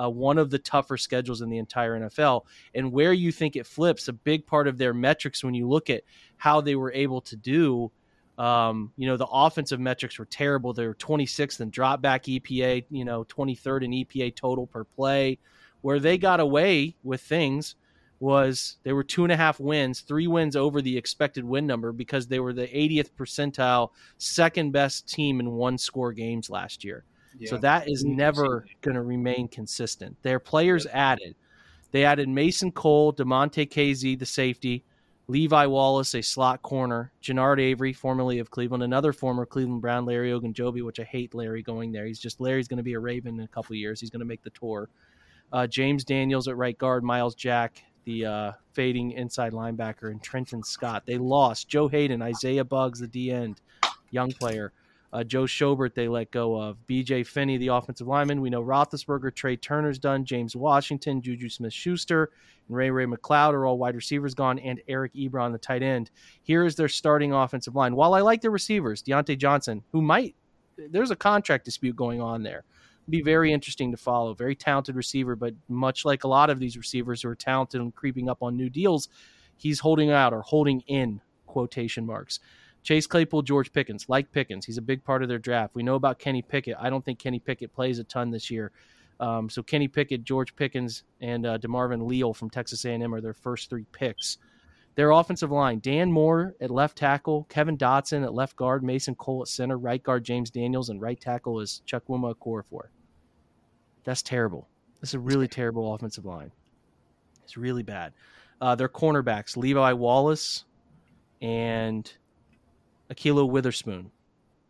uh, 0.02 0.10
one 0.10 0.38
of 0.38 0.50
the 0.50 0.60
tougher 0.60 0.98
schedules 0.98 1.42
in 1.42 1.50
the 1.50 1.58
entire 1.58 2.00
NFL. 2.00 2.46
And 2.74 2.92
where 2.92 3.14
you 3.14 3.32
think 3.32 3.56
it 3.56 3.66
flips, 3.66 4.08
a 4.08 4.14
big 4.14 4.46
part 4.46 4.68
of 4.68 4.78
their 4.78 4.94
metrics 4.94 5.44
when 5.44 5.54
you 5.54 5.68
look 5.68 5.90
at 5.90 6.04
how 6.38 6.62
they 6.62 6.76
were 6.76 6.92
able 6.94 7.22
to 7.22 7.36
do. 7.36 7.92
Um, 8.38 8.92
you 8.98 9.08
know, 9.08 9.16
the 9.16 9.28
offensive 9.28 9.80
metrics 9.80 10.20
were 10.20 10.26
terrible. 10.26 10.74
They 10.74 10.88
were 10.88 10.96
26th 10.96 11.62
in 11.62 11.70
drop 11.70 12.02
back 12.02 12.24
EPA, 12.24 12.86
you 12.90 13.06
know, 13.06 13.24
23rd 13.26 13.86
in 13.86 13.92
EPA 13.92 14.36
total 14.36 14.68
per 14.68 14.84
play. 14.84 15.40
Where 15.82 16.00
they 16.00 16.18
got 16.18 16.40
away 16.40 16.96
with 17.04 17.22
things 17.22 17.76
was 18.20 18.78
they 18.84 18.94
were 18.94 19.04
two 19.04 19.24
and 19.24 19.32
a 19.32 19.38
half 19.38 19.60
wins, 19.60 20.02
three 20.02 20.28
wins 20.28 20.56
over 20.56 20.82
the 20.82 20.98
expected 20.98 21.44
win 21.44 21.68
number 21.68 21.92
because 21.92 22.28
they 22.28 22.40
were 22.40 22.54
the 22.54 22.68
80th 22.68 23.12
percentile, 23.18 23.90
second 24.18 24.72
best 24.72 25.08
team 25.08 25.40
in 25.40 25.52
one 25.52 25.78
score 25.78 26.12
games 26.12 26.50
last 26.50 26.84
year. 26.84 27.06
So 27.44 27.58
that 27.58 27.90
is 27.90 28.04
never 28.04 28.66
going 28.82 28.96
to 28.96 29.02
remain 29.02 29.48
consistent. 29.48 30.16
Their 30.24 30.40
players 30.40 30.86
yep. 30.86 30.96
added. 30.96 31.36
They 31.92 32.06
added 32.06 32.28
Mason 32.30 32.72
Cole, 32.72 33.14
Damontae 33.14 33.70
Kazee, 33.70 34.18
the 34.18 34.26
safety, 34.26 34.84
Levi 35.28 35.66
Wallace, 35.66 36.14
a 36.14 36.22
slot 36.22 36.62
corner, 36.62 37.12
Genard 37.22 37.60
Avery, 37.60 37.94
formerly 37.94 38.40
of 38.40 38.52
Cleveland, 38.52 38.84
another 38.84 39.12
former 39.12 39.46
Cleveland 39.46 39.82
Brown, 39.82 40.06
Larry 40.06 40.32
Ogunjobi, 40.32 40.84
which 40.84 41.00
I 41.00 41.04
hate 41.04 41.34
Larry 41.34 41.64
going 41.64 41.92
there. 41.92 42.06
He's 42.06 42.20
just 42.20 42.40
Larry's 42.40 42.68
going 42.68 42.78
to 42.78 42.84
be 42.84 42.94
a 42.94 43.00
Raven 43.00 43.40
in 43.40 43.46
a 43.46 43.48
couple 43.48 43.76
years. 43.76 44.00
He's 44.00 44.10
going 44.10 44.20
to 44.20 44.26
make 44.26 44.44
the 44.44 44.52
tour. 44.52 44.90
Uh, 45.52 45.68
James 45.68 46.04
Daniels 46.04 46.48
at 46.48 46.58
right 46.58 46.78
guard, 46.78 47.04
Myles 47.04 47.34
Jack, 47.34 47.84
the 48.04 48.26
uh, 48.26 48.52
fading 48.74 49.12
inside 49.12 49.54
linebacker, 49.54 50.12
and 50.12 50.22
Trenton 50.22 50.64
Scott. 50.64 51.04
They 51.06 51.18
lost 51.18 51.70
Joe 51.70 51.88
Haden, 51.88 52.22
Isaiah 52.22 52.66
Buggs, 52.66 53.00
the 53.00 53.08
D 53.08 53.32
end, 53.32 53.62
young 54.12 54.32
player. 54.32 54.74
Uh, 55.16 55.24
Joe 55.24 55.44
Schobert, 55.44 55.94
they 55.96 56.10
let 56.10 56.30
go 56.30 56.60
of. 56.60 56.76
BJ 56.90 57.26
Finney, 57.26 57.56
the 57.56 57.70
offensive 57.70 58.06
lineman. 58.06 58.42
We 58.42 58.50
know 58.50 58.62
Roethlisberger, 58.62 59.32
Trai 59.32 59.62
Turner's 59.62 59.98
done. 59.98 60.26
James 60.26 60.58
Washington, 60.58 61.22
Juju 61.22 61.48
Smith 61.48 61.72
Schuster, 61.72 62.32
and 62.68 62.76
Ray 62.76 62.90
Ray 62.90 63.06
McCloud 63.06 63.54
are 63.54 63.66
all 63.66 63.78
wide 63.78 63.96
receivers 63.96 64.34
gone, 64.34 64.60
and 64.60 64.82
Eric 64.90 65.14
Ebron, 65.14 65.54
the 65.54 65.58
tight 65.58 65.84
end. 65.84 66.12
Here 66.44 66.66
is 66.66 66.76
their 66.76 66.90
starting 66.90 67.32
offensive 67.32 67.78
line. 67.78 67.96
While 67.96 68.14
I 68.14 68.20
like 68.20 68.42
their 68.42 68.52
receivers, 68.52 69.02
Diontae 69.02 69.38
Johnson, 69.38 69.84
who 69.94 70.02
might, 70.02 70.36
there's 70.78 71.12
a 71.12 71.16
contract 71.16 71.64
dispute 71.64 71.96
going 71.96 72.20
on 72.20 72.44
there. 72.44 72.66
Be 73.10 73.22
very 73.22 73.54
interesting 73.54 73.92
to 73.92 73.98
follow. 73.98 74.34
Very 74.34 74.54
talented 74.54 74.98
receiver, 74.98 75.38
but 75.38 75.54
much 75.70 76.04
like 76.04 76.26
a 76.26 76.28
lot 76.28 76.50
of 76.50 76.60
these 76.60 76.76
receivers 76.76 77.22
who 77.22 77.30
are 77.30 77.36
talented 77.36 77.80
and 77.80 77.96
creeping 77.96 78.28
up 78.28 78.44
on 78.44 78.58
new 78.58 78.70
deals, 78.70 79.08
he's 79.56 79.80
holding 79.80 80.12
out 80.12 80.34
or 80.34 80.42
holding 80.42 80.82
in 80.88 81.22
quotation 81.46 82.06
marks. 82.06 82.42
Chase 82.86 83.08
Claypool, 83.08 83.42
George 83.42 83.74
Pickens, 83.74 84.08
like 84.08 84.32
Pickens, 84.32 84.64
he's 84.64 84.78
a 84.78 84.82
big 84.82 85.04
part 85.04 85.24
of 85.24 85.28
their 85.28 85.40
draft. 85.40 85.74
We 85.74 85.82
know 85.82 85.96
about 85.96 86.20
Kenny 86.20 86.44
Pickett. 86.44 86.78
I 86.80 86.92
don't 86.92 87.04
think 87.04 87.18
Kenny 87.18 87.40
Pickett 87.40 87.74
plays 87.74 87.98
a 87.98 88.04
ton 88.04 88.30
this 88.30 88.52
year. 88.52 88.72
Um, 89.20 89.50
so 89.50 89.64
Kenny 89.64 89.88
Pickett, 89.88 90.24
George 90.24 90.56
Pickens, 90.56 91.02
and 91.20 91.48
uh, 91.48 91.58
DeMarvin 91.58 92.06
Leal 92.06 92.32
from 92.32 92.52
Texas 92.52 92.86
A&M 92.86 93.12
are 93.16 93.22
their 93.22 93.34
first 93.34 93.72
three 93.72 93.88
picks. 93.92 94.38
Their 94.94 95.10
offensive 95.10 95.50
line: 95.50 95.80
Dan 95.80 96.12
Moore 96.12 96.54
at 96.62 96.70
left 96.70 96.96
tackle, 96.96 97.48
Kevin 97.50 97.76
Dotson 97.76 98.24
at 98.24 98.36
left 98.36 98.56
guard, 98.56 98.84
Mason 98.84 99.16
Cole 99.16 99.42
at 99.42 99.48
center, 99.48 99.80
right 99.80 100.04
guard 100.04 100.24
James 100.24 100.52
Daniels, 100.52 100.90
and 100.90 101.02
right 101.02 101.20
tackle 101.20 101.60
is 101.62 101.82
Chukwuma 101.88 102.36
Okorafor. 102.36 102.90
That's 104.04 104.22
terrible. 104.22 104.68
That's 105.02 105.16
a 105.16 105.20
really 105.20 105.48
terrible 105.48 105.92
offensive 105.92 106.26
line. 106.26 106.52
It's 107.44 107.58
really 107.58 107.84
bad. 107.84 108.14
Uh, 108.62 108.76
their 108.76 108.90
cornerbacks: 108.90 109.58
Levi 109.58 109.94
Wallace 109.94 110.66
and 111.42 112.14
Ahkello 113.12 113.50
Witherspoon, 113.50 114.12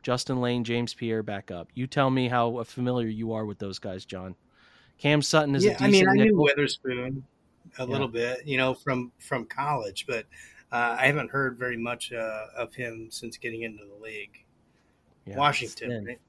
Justin 0.04 0.42
Lane, 0.42 0.64
James 0.64 0.94
Pierre 0.94 1.24
back 1.24 1.52
up. 1.52 1.70
You 1.74 1.88
tell 1.88 2.10
me 2.10 2.28
how 2.28 2.64
familiar 2.64 3.08
you 3.08 3.34
are 3.34 3.46
with 3.46 3.60
those 3.60 3.80
guys, 3.80 4.06
John. 4.06 4.36
Cam 4.98 5.22
Sutton 5.22 5.56
is 5.56 5.66
yeah, 5.66 5.72
a 5.72 5.74
decent. 5.74 5.84
I 5.84 5.92
mean, 5.92 6.10
I 6.10 6.14
nickel. 6.14 6.38
knew 6.38 6.44
Witherspoon 6.44 7.24
a 7.78 7.84
yeah. 7.84 7.90
little 7.90 8.08
bit, 8.08 8.46
you 8.46 8.58
know, 8.58 8.74
from 8.74 9.12
from 9.20 9.46
college, 9.46 10.06
but 10.08 10.26
uh, 10.72 10.98
I 11.00 11.08
haven't 11.08 11.32
heard 11.32 11.58
very 11.58 11.78
much 11.78 12.12
uh, 12.14 12.46
of 12.58 12.74
him 12.74 13.08
since 13.10 13.38
getting 13.38 13.64
into 13.64 13.84
the 13.86 14.04
league. 14.04 14.44
Yeah, 15.26 15.38
Washington, 15.38 15.92
it's 15.92 15.98
thin. 15.98 16.06
Right? 16.06 16.20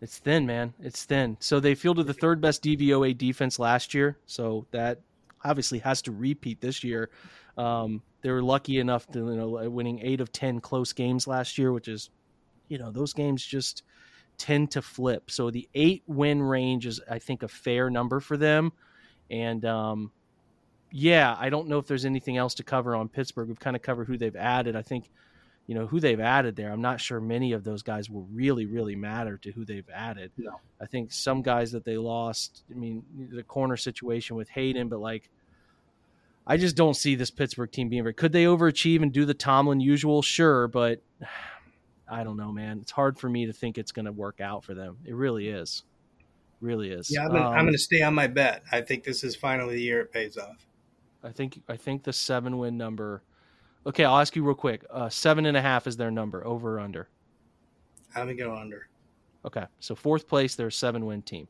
it's 0.00 0.18
thin, 0.18 0.46
man. 0.46 0.74
It's 0.80 1.04
thin. 1.04 1.36
So 1.40 1.60
they 1.60 1.74
fielded 1.74 2.06
the 2.06 2.14
third 2.14 2.40
best 2.40 2.62
DVOA 2.62 3.16
defense 3.16 3.58
last 3.58 3.94
year, 3.94 4.18
so 4.26 4.66
that 4.70 5.00
obviously 5.44 5.78
has 5.80 6.02
to 6.02 6.12
repeat 6.12 6.60
this 6.60 6.82
year. 6.82 7.10
Um, 7.56 8.02
they 8.26 8.32
were 8.32 8.42
lucky 8.42 8.80
enough 8.80 9.06
to 9.12 9.20
you 9.20 9.36
know 9.36 9.70
winning 9.70 10.00
eight 10.02 10.20
of 10.20 10.32
ten 10.32 10.60
close 10.60 10.92
games 10.92 11.28
last 11.28 11.58
year, 11.58 11.72
which 11.72 11.86
is 11.86 12.10
you 12.66 12.76
know 12.76 12.90
those 12.90 13.12
games 13.12 13.46
just 13.46 13.84
tend 14.36 14.72
to 14.72 14.82
flip. 14.82 15.30
So 15.30 15.52
the 15.52 15.68
eight 15.76 16.02
win 16.08 16.42
range 16.42 16.86
is 16.86 17.00
I 17.08 17.20
think 17.20 17.44
a 17.44 17.48
fair 17.48 17.88
number 17.88 18.18
for 18.18 18.36
them, 18.36 18.72
and 19.30 19.64
um, 19.64 20.10
yeah, 20.90 21.36
I 21.38 21.50
don't 21.50 21.68
know 21.68 21.78
if 21.78 21.86
there's 21.86 22.04
anything 22.04 22.36
else 22.36 22.54
to 22.54 22.64
cover 22.64 22.96
on 22.96 23.08
Pittsburgh. 23.08 23.46
We've 23.46 23.60
kind 23.60 23.76
of 23.76 23.82
covered 23.82 24.08
who 24.08 24.18
they've 24.18 24.34
added. 24.34 24.74
I 24.74 24.82
think 24.82 25.08
you 25.68 25.76
know 25.76 25.86
who 25.86 26.00
they've 26.00 26.18
added 26.18 26.56
there. 26.56 26.72
I'm 26.72 26.82
not 26.82 27.00
sure 27.00 27.20
many 27.20 27.52
of 27.52 27.62
those 27.62 27.84
guys 27.84 28.10
will 28.10 28.26
really 28.32 28.66
really 28.66 28.96
matter 28.96 29.38
to 29.38 29.52
who 29.52 29.64
they've 29.64 29.88
added. 29.94 30.32
No. 30.36 30.58
I 30.80 30.86
think 30.86 31.12
some 31.12 31.42
guys 31.42 31.70
that 31.70 31.84
they 31.84 31.96
lost. 31.96 32.64
I 32.72 32.74
mean, 32.74 33.04
the 33.30 33.44
corner 33.44 33.76
situation 33.76 34.34
with 34.34 34.48
Haden, 34.48 34.88
but 34.88 34.98
like 34.98 35.30
I 36.46 36.56
just 36.56 36.76
don't 36.76 36.94
see 36.94 37.16
this 37.16 37.30
Pittsburgh 37.30 37.70
team 37.72 37.88
being 37.88 38.04
very. 38.04 38.14
Could 38.14 38.32
they 38.32 38.44
overachieve 38.44 39.02
and 39.02 39.12
do 39.12 39.24
the 39.24 39.34
Tomlin 39.34 39.80
usual? 39.80 40.22
Sure, 40.22 40.68
but 40.68 41.02
I 42.08 42.22
don't 42.22 42.36
know, 42.36 42.52
man. 42.52 42.78
It's 42.80 42.92
hard 42.92 43.18
for 43.18 43.28
me 43.28 43.46
to 43.46 43.52
think 43.52 43.78
it's 43.78 43.92
going 43.92 44.04
to 44.04 44.12
work 44.12 44.40
out 44.40 44.64
for 44.64 44.74
them. 44.74 44.98
It 45.04 45.14
really 45.14 45.48
is, 45.48 45.82
really 46.60 46.90
is. 46.90 47.10
Yeah, 47.10 47.24
I'm 47.24 47.32
going 47.32 47.58
um, 47.68 47.72
to 47.72 47.78
stay 47.78 48.02
on 48.02 48.14
my 48.14 48.28
bet. 48.28 48.62
I 48.70 48.80
think 48.80 49.02
this 49.02 49.24
is 49.24 49.34
finally 49.34 49.74
the 49.74 49.82
year 49.82 50.00
it 50.02 50.12
pays 50.12 50.36
off. 50.36 50.66
I 51.24 51.30
think 51.30 51.60
I 51.68 51.76
think 51.76 52.04
the 52.04 52.12
seven 52.12 52.58
win 52.58 52.76
number. 52.76 53.22
Okay, 53.84 54.04
I'll 54.04 54.18
ask 54.18 54.36
you 54.36 54.44
real 54.44 54.54
quick. 54.54 54.84
Uh, 54.88 55.08
seven 55.08 55.46
and 55.46 55.56
a 55.56 55.62
half 55.62 55.86
is 55.86 55.96
their 55.96 56.10
number, 56.10 56.46
over 56.46 56.76
or 56.76 56.80
under? 56.80 57.08
I'm 58.14 58.22
gonna 58.22 58.34
go 58.34 58.54
under. 58.54 58.88
Okay, 59.44 59.64
so 59.80 59.96
fourth 59.96 60.28
place, 60.28 60.54
they're 60.54 60.68
a 60.68 60.72
seven 60.72 61.06
win 61.06 61.22
team. 61.22 61.48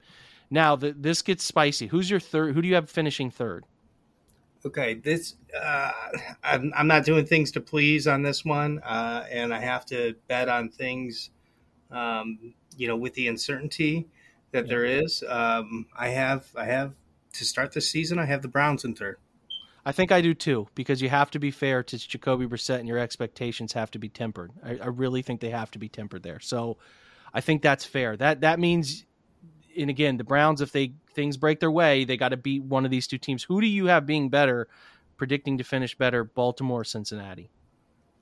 Now 0.50 0.76
the, 0.76 0.92
this 0.92 1.20
gets 1.20 1.44
spicy. 1.44 1.86
Who's 1.86 2.08
your 2.10 2.20
third? 2.20 2.54
Who 2.54 2.62
do 2.62 2.68
you 2.68 2.74
have 2.74 2.88
finishing 2.88 3.30
third? 3.30 3.64
Okay, 4.66 4.94
this 4.94 5.36
uh, 5.58 5.92
I'm, 6.42 6.72
I'm 6.76 6.86
not 6.86 7.04
doing 7.04 7.24
things 7.24 7.52
to 7.52 7.60
please 7.60 8.06
on 8.06 8.22
this 8.22 8.44
one, 8.44 8.80
uh, 8.80 9.24
and 9.30 9.54
I 9.54 9.60
have 9.60 9.86
to 9.86 10.14
bet 10.28 10.48
on 10.48 10.68
things, 10.68 11.30
um, 11.90 12.54
you 12.76 12.88
know, 12.88 12.96
with 12.96 13.14
the 13.14 13.28
uncertainty 13.28 14.08
that 14.52 14.66
yeah. 14.66 14.68
there 14.68 14.84
is. 14.84 15.24
Um, 15.26 15.86
I 15.96 16.08
have 16.08 16.46
I 16.56 16.64
have 16.64 16.94
to 17.34 17.44
start 17.44 17.72
the 17.72 17.80
season. 17.80 18.18
I 18.18 18.26
have 18.26 18.42
the 18.42 18.48
Browns 18.48 18.84
in 18.84 18.94
third. 18.94 19.18
I 19.84 19.92
think 19.92 20.10
I 20.10 20.20
do 20.20 20.34
too, 20.34 20.66
because 20.74 21.00
you 21.00 21.08
have 21.08 21.30
to 21.30 21.38
be 21.38 21.52
fair 21.52 21.84
to 21.84 21.96
Jacoby 21.96 22.46
Brissett, 22.46 22.80
and 22.80 22.88
your 22.88 22.98
expectations 22.98 23.72
have 23.74 23.90
to 23.92 24.00
be 24.00 24.08
tempered. 24.08 24.50
I, 24.64 24.78
I 24.82 24.86
really 24.86 25.22
think 25.22 25.40
they 25.40 25.50
have 25.50 25.70
to 25.72 25.78
be 25.78 25.88
tempered 25.88 26.24
there. 26.24 26.40
So, 26.40 26.78
I 27.32 27.40
think 27.40 27.62
that's 27.62 27.84
fair. 27.84 28.16
That 28.16 28.40
that 28.40 28.58
means 28.58 29.04
and 29.76 29.90
again, 29.90 30.16
the 30.16 30.24
Browns, 30.24 30.60
if 30.60 30.72
they 30.72 30.92
things 31.14 31.36
break 31.36 31.60
their 31.60 31.70
way, 31.70 32.04
they 32.04 32.16
got 32.16 32.30
to 32.30 32.36
beat 32.36 32.62
one 32.62 32.84
of 32.84 32.90
these 32.90 33.06
two 33.06 33.18
teams. 33.18 33.42
Who 33.44 33.60
do 33.60 33.66
you 33.66 33.86
have 33.86 34.06
being 34.06 34.28
better, 34.28 34.68
predicting 35.16 35.58
to 35.58 35.64
finish 35.64 35.96
better, 35.96 36.24
Baltimore, 36.24 36.84
Cincinnati? 36.84 37.50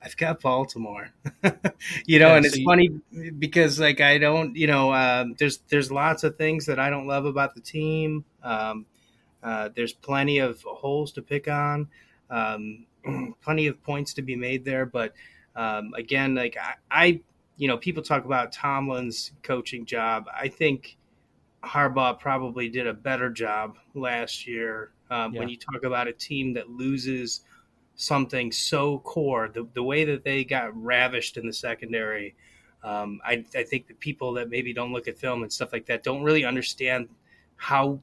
I've 0.01 0.15
got 0.17 0.39
Baltimore. 0.39 1.09
you 2.05 2.19
know, 2.19 2.27
yeah, 2.27 2.35
and 2.35 2.45
it's 2.45 2.57
you, 2.57 2.65
funny 2.65 2.89
because 3.39 3.79
like 3.79 4.01
I 4.01 4.19
don't, 4.19 4.55
you 4.55 4.67
know, 4.67 4.93
um, 4.93 5.35
there's 5.39 5.57
there's 5.69 5.91
lots 5.91 6.23
of 6.23 6.37
things 6.37 6.67
that 6.67 6.79
I 6.79 6.91
don't 6.91 7.07
love 7.07 7.25
about 7.25 7.55
the 7.55 7.61
team. 7.61 8.23
Um, 8.43 8.85
uh, 9.41 9.69
there's 9.75 9.93
plenty 9.93 10.39
of 10.39 10.61
holes 10.61 11.11
to 11.13 11.21
pick 11.21 11.47
on, 11.47 11.87
um, 12.29 12.85
plenty 13.43 13.67
of 13.67 13.81
points 13.83 14.13
to 14.15 14.21
be 14.21 14.35
made 14.35 14.63
there. 14.63 14.85
But 14.85 15.13
um, 15.55 15.93
again, 15.95 16.35
like 16.35 16.55
I, 16.61 16.75
I, 16.91 17.21
you 17.57 17.67
know, 17.67 17.77
people 17.77 18.03
talk 18.03 18.25
about 18.25 18.51
Tomlin's 18.51 19.31
coaching 19.41 19.85
job. 19.85 20.25
I 20.31 20.49
think 20.49 20.97
Harbaugh 21.65 22.19
probably 22.19 22.69
did 22.69 22.87
a 22.87 22.93
better 22.93 23.29
job 23.29 23.77
last 23.93 24.47
year. 24.47 24.91
Um, 25.09 25.33
yeah. 25.33 25.39
When 25.39 25.49
you 25.49 25.57
talk 25.57 25.83
about 25.83 26.07
a 26.07 26.13
team 26.13 26.53
that 26.53 26.69
loses 26.69 27.41
something 27.95 28.51
so 28.51 28.99
core, 28.99 29.49
the, 29.53 29.67
the 29.73 29.83
way 29.83 30.05
that 30.05 30.23
they 30.23 30.43
got 30.43 30.75
ravished 30.81 31.37
in 31.37 31.45
the 31.45 31.53
secondary, 31.53 32.35
um, 32.83 33.19
I, 33.25 33.43
I 33.55 33.63
think 33.63 33.87
the 33.87 33.93
people 33.95 34.33
that 34.33 34.49
maybe 34.49 34.73
don't 34.73 34.93
look 34.93 35.07
at 35.07 35.17
film 35.17 35.43
and 35.43 35.51
stuff 35.51 35.73
like 35.73 35.87
that 35.87 36.03
don't 36.03 36.23
really 36.23 36.45
understand 36.45 37.09
how 37.55 37.99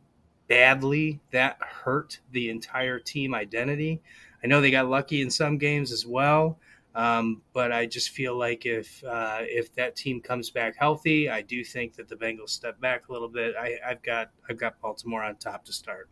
badly 0.48 1.20
that 1.31 1.57
hurt 1.61 2.18
the 2.33 2.51
entire 2.51 2.98
team 2.98 3.35
identity. 3.35 4.01
I 4.42 4.48
know 4.48 4.61
they 4.61 4.70
got 4.70 4.88
lucky 4.88 5.22
in 5.22 5.31
some 5.31 5.57
games 5.57 5.92
as 5.92 6.05
well, 6.05 6.59
um, 6.94 7.40
but 7.52 7.72
I 7.72 7.87
just 7.87 8.11
feel 8.11 8.37
like 8.37 8.66
if 8.66 9.02
uh, 9.05 9.38
if 9.40 9.74
that 9.76 9.96
team 9.96 10.20
comes 10.20 10.50
back 10.50 10.76
healthy, 10.76 11.28
I 11.31 11.40
do 11.40 11.64
think 11.64 11.94
that 11.96 12.09
the 12.09 12.16
Bengals 12.16 12.50
step 12.50 12.81
back 12.81 13.09
a 13.09 13.12
little 13.12 13.28
bit. 13.28 13.55
I, 13.59 13.78
I've 13.87 14.02
got 14.02 14.31
I've 14.48 14.59
got 14.59 14.81
Baltimore 14.81 15.22
on 15.22 15.37
top 15.37 15.64
to 15.66 15.72
start. 15.72 16.11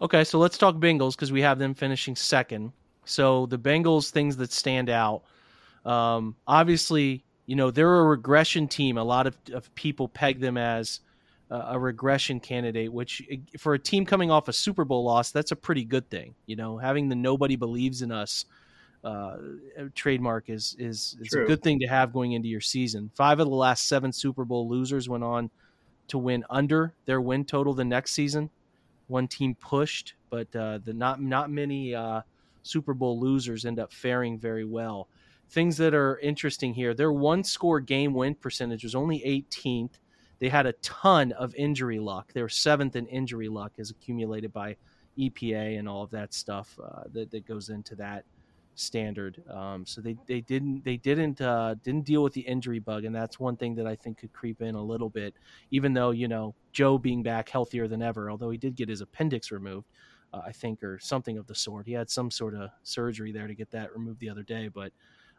Okay, 0.00 0.24
so 0.24 0.38
let's 0.38 0.58
talk 0.58 0.76
Bengals 0.76 1.14
because 1.14 1.30
we 1.30 1.42
have 1.42 1.58
them 1.58 1.74
finishing 1.74 2.16
second. 2.16 2.72
So 3.04 3.46
the 3.46 3.58
Bengals 3.58 4.10
things 4.10 4.36
that 4.38 4.50
stand 4.52 4.90
out, 4.90 5.22
um, 5.84 6.34
obviously, 6.46 7.24
you 7.46 7.54
know 7.54 7.70
they're 7.70 8.00
a 8.00 8.04
regression 8.04 8.66
team. 8.66 8.98
A 8.98 9.04
lot 9.04 9.28
of, 9.28 9.36
of 9.52 9.72
people 9.76 10.08
peg 10.08 10.40
them 10.40 10.56
as 10.56 11.00
a 11.50 11.78
regression 11.78 12.38
candidate, 12.38 12.92
which 12.92 13.22
for 13.58 13.74
a 13.74 13.78
team 13.78 14.06
coming 14.06 14.30
off 14.30 14.46
a 14.46 14.52
Super 14.52 14.84
Bowl 14.84 15.04
loss, 15.04 15.32
that's 15.32 15.50
a 15.50 15.56
pretty 15.56 15.84
good 15.84 16.08
thing. 16.08 16.34
You 16.46 16.56
know, 16.56 16.78
having 16.78 17.08
the 17.08 17.16
nobody 17.16 17.56
believes 17.56 18.02
in 18.02 18.12
us 18.12 18.44
uh, 19.04 19.36
trademark 19.94 20.48
is 20.48 20.76
is, 20.78 21.16
is 21.20 21.32
a 21.34 21.44
good 21.44 21.62
thing 21.62 21.78
to 21.80 21.86
have 21.86 22.12
going 22.12 22.32
into 22.32 22.48
your 22.48 22.60
season. 22.60 23.10
Five 23.14 23.40
of 23.40 23.48
the 23.48 23.54
last 23.54 23.88
seven 23.88 24.12
Super 24.12 24.44
Bowl 24.44 24.68
losers 24.68 25.08
went 25.08 25.24
on 25.24 25.50
to 26.08 26.18
win 26.18 26.44
under 26.50 26.94
their 27.06 27.20
win 27.20 27.44
total 27.44 27.72
the 27.72 27.84
next 27.84 28.12
season. 28.12 28.50
One 29.06 29.26
team 29.26 29.54
pushed, 29.54 30.14
but 30.28 30.54
uh, 30.54 30.78
the 30.84 30.92
not 30.92 31.20
not 31.22 31.50
many 31.50 31.94
uh, 31.94 32.22
Super 32.62 32.94
Bowl 32.94 33.18
losers 33.18 33.64
end 33.64 33.78
up 33.78 33.92
faring 33.92 34.38
very 34.38 34.64
well. 34.64 35.08
Things 35.50 35.76
that 35.78 35.94
are 35.94 36.18
interesting 36.18 36.74
here: 36.74 36.94
their 36.94 37.12
one 37.12 37.42
score 37.42 37.80
game 37.80 38.12
win 38.14 38.34
percentage 38.34 38.84
was 38.84 38.94
only 38.94 39.20
18th 39.20 39.98
they 40.40 40.48
had 40.48 40.66
a 40.66 40.72
ton 40.72 41.32
of 41.32 41.54
injury 41.54 42.00
luck. 42.00 42.32
They 42.32 42.42
were 42.42 42.48
seventh 42.48 42.96
in 42.96 43.06
injury 43.06 43.48
luck 43.48 43.72
as 43.78 43.90
accumulated 43.90 44.52
by 44.52 44.76
EPA 45.18 45.78
and 45.78 45.88
all 45.88 46.02
of 46.02 46.10
that 46.10 46.32
stuff 46.32 46.78
uh, 46.82 47.02
that, 47.12 47.30
that 47.30 47.46
goes 47.46 47.68
into 47.68 47.94
that 47.96 48.24
standard. 48.74 49.42
Um, 49.50 49.84
so 49.86 50.00
they, 50.00 50.16
they 50.26 50.40
didn't 50.40 50.84
they 50.84 50.96
didn't 50.96 51.40
uh, 51.40 51.74
didn't 51.82 52.04
deal 52.04 52.22
with 52.22 52.32
the 52.32 52.40
injury 52.42 52.78
bug, 52.78 53.04
and 53.04 53.14
that's 53.14 53.38
one 53.38 53.56
thing 53.56 53.74
that 53.76 53.86
I 53.86 53.94
think 53.96 54.18
could 54.18 54.32
creep 54.32 54.62
in 54.62 54.74
a 54.74 54.82
little 54.82 55.10
bit. 55.10 55.34
Even 55.70 55.92
though 55.92 56.10
you 56.10 56.28
know 56.28 56.54
Joe 56.72 56.98
being 56.98 57.22
back 57.22 57.48
healthier 57.48 57.88
than 57.88 58.02
ever, 58.02 58.30
although 58.30 58.50
he 58.50 58.58
did 58.58 58.76
get 58.76 58.88
his 58.88 59.00
appendix 59.00 59.50
removed, 59.50 59.88
uh, 60.32 60.42
I 60.46 60.52
think, 60.52 60.82
or 60.82 60.98
something 60.98 61.38
of 61.38 61.46
the 61.46 61.54
sort. 61.54 61.86
He 61.86 61.92
had 61.92 62.10
some 62.10 62.30
sort 62.30 62.54
of 62.54 62.70
surgery 62.82 63.32
there 63.32 63.46
to 63.46 63.54
get 63.54 63.70
that 63.72 63.92
removed 63.92 64.20
the 64.20 64.30
other 64.30 64.42
day, 64.42 64.68
but 64.68 64.92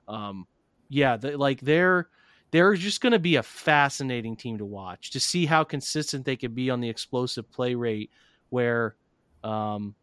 um, 0.07 0.45
yeah, 0.89 1.17
the, 1.17 1.37
like 1.37 1.61
they're 1.61 2.09
they're 2.51 2.75
just 2.75 3.01
going 3.01 3.13
to 3.13 3.19
be 3.19 3.37
a 3.37 3.43
fascinating 3.43 4.35
team 4.35 4.57
to 4.57 4.65
watch 4.65 5.11
to 5.11 5.19
see 5.19 5.45
how 5.45 5.63
consistent 5.63 6.25
they 6.25 6.35
can 6.35 6.53
be 6.53 6.69
on 6.69 6.81
the 6.81 6.89
explosive 6.89 7.49
play 7.49 7.75
rate 7.75 8.11
where 8.49 8.95
um, 9.43 9.95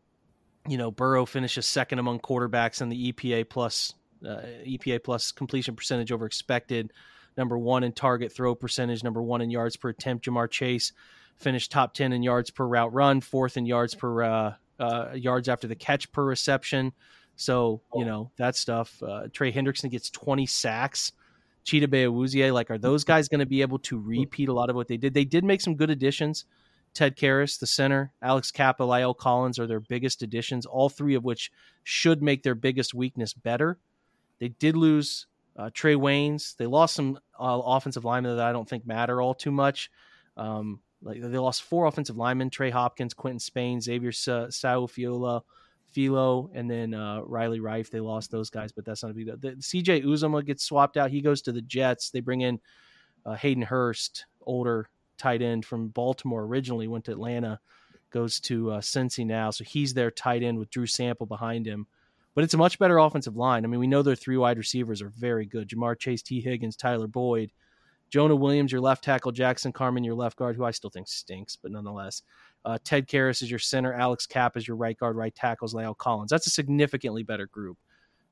you 0.69 0.79
know 0.79 0.91
Burrow 0.91 1.27
finishes 1.27 1.67
second 1.67 1.99
among 1.99 2.21
quarterbacks 2.21 2.81
in 2.81 2.89
the 2.89 3.13
EPA 3.13 3.49
plus 3.49 3.95
uh, 4.25 4.43
EPA 4.67 5.03
plus 5.03 5.33
completion 5.33 5.77
percentage 5.77 6.13
over 6.13 6.27
expected 6.27 6.93
number 7.37 7.57
1 7.57 7.85
in 7.85 7.93
target 7.93 8.33
throw 8.33 8.55
percentage 8.55 9.05
number 9.05 9.23
1 9.23 9.41
in 9.41 9.51
yards 9.51 9.77
per 9.77 9.91
attempt 9.91 10.27
Ja'Marr 10.27 10.51
Chase 10.51 10.93
finished 11.37 11.71
top 11.71 11.95
10 11.95 12.13
in 12.13 12.23
yards 12.23 12.51
per 12.51 12.67
route 12.67 12.93
run 12.93 13.21
fourth 13.21 13.57
in 13.57 13.67
yards 13.67 13.95
per 13.95 14.23
uh, 14.23 14.55
uh, 14.81 15.09
yards 15.15 15.49
after 15.49 15.67
the 15.67 15.77
catch 15.77 16.11
per 16.13 16.25
reception 16.25 16.93
so 17.37 17.81
you 17.95 18.05
know 18.05 18.31
that 18.37 18.57
stuff 18.57 19.01
uh, 19.03 19.29
Trey 19.33 19.53
Hendrickson 19.53 19.91
gets 19.91 20.11
20 20.11 20.47
sacks 20.47 21.13
Chidobe 21.69 22.07
Awuzie, 22.07 22.53
like, 22.53 22.71
are 22.71 22.79
those 22.79 23.05
guys 23.05 23.29
going 23.29 23.41
to 23.41 23.47
be 23.47 23.61
able 23.61 23.79
to 23.81 23.99
repeat 23.99 24.49
a 24.49 24.55
lot 24.55 24.71
of 24.71 24.77
what 24.77 24.89
they 24.89 24.97
did? 24.97 25.13
They 25.13 25.27
did 25.27 25.45
make 25.45 25.61
some 25.61 25.75
good 25.75 25.91
additions. 25.91 26.47
Ted 26.95 27.17
Karras, 27.17 27.59
the 27.59 27.67
center, 27.67 28.13
Alex 28.23 28.51
Cappa, 28.51 28.83
La'el 28.83 29.17
Collins 29.17 29.59
are 29.59 29.67
their 29.67 29.81
biggest 29.81 30.23
additions, 30.23 30.67
all 30.67 30.89
three 30.89 31.15
of 31.15 31.25
which 31.25 31.51
should 31.85 32.23
make 32.23 32.43
their 32.43 32.55
biggest 32.55 32.95
weakness 32.95 33.33
better. 33.33 33.79
They 34.39 34.49
did 34.49 34.77
lose 34.77 35.27
uh, 35.57 35.71
Trae 35.71 35.97
Waynes. 35.97 36.57
They 36.57 36.67
lost 36.67 36.95
some 36.95 37.19
uh, 37.39 37.61
offensive 37.65 38.05
linemen 38.05 38.37
that 38.37 38.47
I 38.47 38.53
don't 38.53 38.69
think 38.69 38.87
matter 38.87 39.21
all 39.21 39.35
too 39.35 39.51
much. 39.51 39.91
Um, 40.37 40.81
like 41.03 41.21
they 41.21 41.39
lost 41.39 41.63
four 41.63 41.87
offensive 41.87 42.17
linemen: 42.17 42.51
Trey 42.51 42.71
Hopkins, 42.71 43.15
Quinton 43.15 43.39
Spain, 43.39 43.81
Xavier 43.81 44.13
Sa- 44.13 44.51
Sao 44.51 44.87
Fiola, 44.87 45.43
Philo 45.91 46.51
and 46.55 46.71
then 46.71 46.95
uh, 46.95 47.21
Riley 47.23 47.61
Reiff. 47.61 47.91
They 47.91 48.01
lost 48.01 48.31
those 48.31 48.51
guys, 48.51 48.73
but 48.73 48.85
that's 48.85 49.03
not 49.03 49.11
a 49.11 49.15
big 49.15 49.27
deal. 49.27 49.53
CJ 49.55 50.05
Uzomah 50.05 50.45
gets 50.45 50.65
swapped 50.65 50.97
out. 50.97 51.11
He 51.11 51.21
goes 51.21 51.43
to 51.43 51.53
the 51.53 51.63
Jets. 51.63 52.11
They 52.11 52.21
bring 52.21 52.43
in 52.43 52.61
uh, 53.25 53.35
Hayden 53.35 53.63
Hurst, 53.63 54.27
older 54.43 54.89
tight 55.19 55.43
end 55.43 55.65
from 55.65 55.89
Baltimore 55.89 56.45
originally, 56.45 56.89
went 56.89 57.05
to 57.07 57.13
Atlanta, 57.13 57.61
goes 58.11 58.41
to 58.41 58.73
uh, 58.73 58.81
Cincy 58.81 59.27
now. 59.27 59.51
So 59.51 59.65
he's 59.65 59.95
their 59.95 60.11
tight 60.11 60.43
end 60.43 60.59
with 60.59 60.71
Drew 60.71 60.87
Sample 60.87 61.27
behind 61.27 61.67
him. 61.67 61.87
But 62.35 62.45
it's 62.45 62.55
a 62.55 62.59
much 62.59 62.79
better 62.79 62.99
offensive 62.99 63.37
line. 63.37 63.65
I 63.65 63.69
mean, 63.69 63.81
we 63.81 63.89
know 63.89 64.03
their 64.03 64.15
three 64.15 64.37
wide 64.37 64.59
receivers 64.59 65.03
are 65.03 65.09
very 65.11 65.45
good. 65.45 65.69
Ja'Marr 65.69 65.99
Chase, 65.99 66.23
Tee 66.23 66.41
Higgins, 66.41 66.77
Tyler 66.77 67.09
Boyd. 67.09 67.51
Jonah 68.11 68.37
Williams, 68.37 68.73
your 68.73 68.81
left 68.81 69.05
tackle, 69.05 69.33
Jackson 69.33 69.73
Carman, 69.73 70.05
your 70.05 70.15
left 70.15 70.37
guard, 70.37 70.57
who 70.57 70.65
I 70.65 70.71
still 70.71 70.91
think 70.91 71.09
stinks, 71.09 71.57
but 71.57 71.71
nonetheless. 71.71 72.23
Uh, 72.65 72.79
Ted 72.83 73.07
Karras 73.07 73.43
is 73.43 73.51
your 73.51 73.59
center. 73.59 73.93
Alex 73.93 74.27
Kapp 74.27 74.57
is 74.57 74.67
your 74.67 74.77
right 74.77 74.97
guard. 74.97 75.17
Right 75.17 75.35
tackles 75.35 75.75
La'el 75.75 75.97
Collins. 75.97 76.31
That's 76.31 76.47
a 76.47 76.51
significantly 76.51 77.23
better 77.23 77.47
group. 77.47 77.77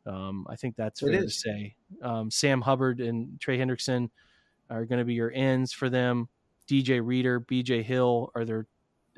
Um, 0.07 0.47
I 0.49 0.57
think 0.57 0.77
that's 0.77 1.01
fair 1.01 1.11
to 1.11 1.31
say. 1.31 1.75
Um, 2.01 2.31
Sam 2.31 2.61
Hubbard 2.61 3.01
and 3.01 3.41
Trey 3.41 3.59
Hendrickson 3.59 4.09
are 4.71 4.85
going 4.85 4.99
to 4.99 5.05
be 5.05 5.15
your 5.15 5.33
ends 5.35 5.73
for 5.73 5.91
them. 5.91 6.29
DJ 6.69 7.01
Reader, 7.05 7.41
BJ 7.41 7.83
Hill 7.83 8.31
are 8.35 8.45
their 8.45 8.67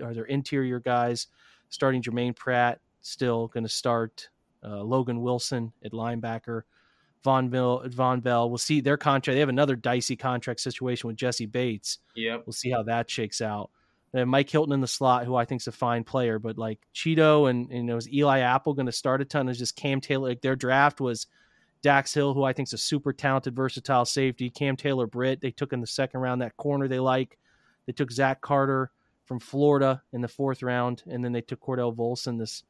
are 0.03 0.15
their 0.15 0.25
interior 0.25 0.81
guys. 0.81 1.27
Starting 1.71 2.01
Germaine 2.01 2.35
Pratt, 2.35 2.81
still 3.03 3.49
going 3.49 3.65
to 3.65 3.71
start. 3.71 4.29
Uh, 4.65 4.83
Logan 4.83 5.21
Wilson 5.21 5.73
at 5.85 5.93
linebacker. 5.93 6.63
Vonn 7.25 7.51
Bell, 7.51 7.83
Vonn 7.87 8.23
Bell. 8.23 8.49
We'll 8.49 8.59
see 8.59 8.81
their 8.81 8.97
contract. 8.97 9.35
They 9.35 9.41
have 9.41 9.49
another 9.49 9.77
dicey 9.77 10.17
contract 10.17 10.61
situation 10.61 11.09
with 11.09 11.17
Jessie 11.17 11.47
Bates. 11.47 11.99
Yep. 12.17 12.45
We'll 12.47 12.53
see 12.53 12.71
how 12.71 12.83
that 12.85 13.11
shakes 13.11 13.41
out. 13.41 13.71
Mike 14.15 14.49
Hilton 14.49 14.73
in 14.73 14.81
the 14.81 14.87
slot, 14.87 15.27
who 15.27 15.37
I 15.37 15.45
think 15.45 15.61
is 15.61 15.67
a 15.67 15.73
fine 15.73 16.03
player, 16.03 16.39
but 16.39 16.57
like 16.57 16.79
Cheeto 16.95 17.51
and, 17.51 17.69
and 17.71 17.79
you 17.79 17.83
know, 17.83 17.97
is 17.97 18.11
Eli 18.11 18.41
Apple 18.41 18.73
going 18.73 18.87
to 18.87 18.93
start 18.93 19.21
a 19.21 19.25
ton? 19.25 19.49
Is 19.49 19.59
just 19.59 19.77
Cam 19.77 20.01
Taylor? 20.01 20.29
Like 20.29 20.41
their 20.41 20.57
draft 20.57 21.01
was 21.01 21.27
Dax 21.83 22.12
Hill, 22.14 22.35
who 22.35 22.45
I 22.45 22.53
think 22.53 22.69
is 22.69 22.73
a 22.73 22.79
super 22.79 23.12
talented, 23.12 23.55
versatile 23.55 24.05
safety. 24.05 24.51
Cam 24.51 24.77
Taylor 24.77 25.07
Britt, 25.07 25.41
they 25.41 25.51
took 25.51 25.73
in 25.73 25.81
the 25.81 25.87
second 25.87 26.21
round 26.21 26.43
that 26.43 26.57
corner 26.57 26.88
they 26.88 27.01
like. 27.01 27.38
They 27.87 27.93
took 27.93 28.11
Zach 28.11 28.41
Carter 28.41 28.91
from 29.25 29.41
Florida 29.41 30.03
in 30.12 30.21
the 30.21 30.29
fourth 30.29 30.62
round, 30.62 31.03
and 31.07 31.25
then 31.25 31.33
they 31.33 31.41
took 31.41 31.61
Cordell 31.61 31.95
Volson, 31.95 32.38
this 32.38 32.64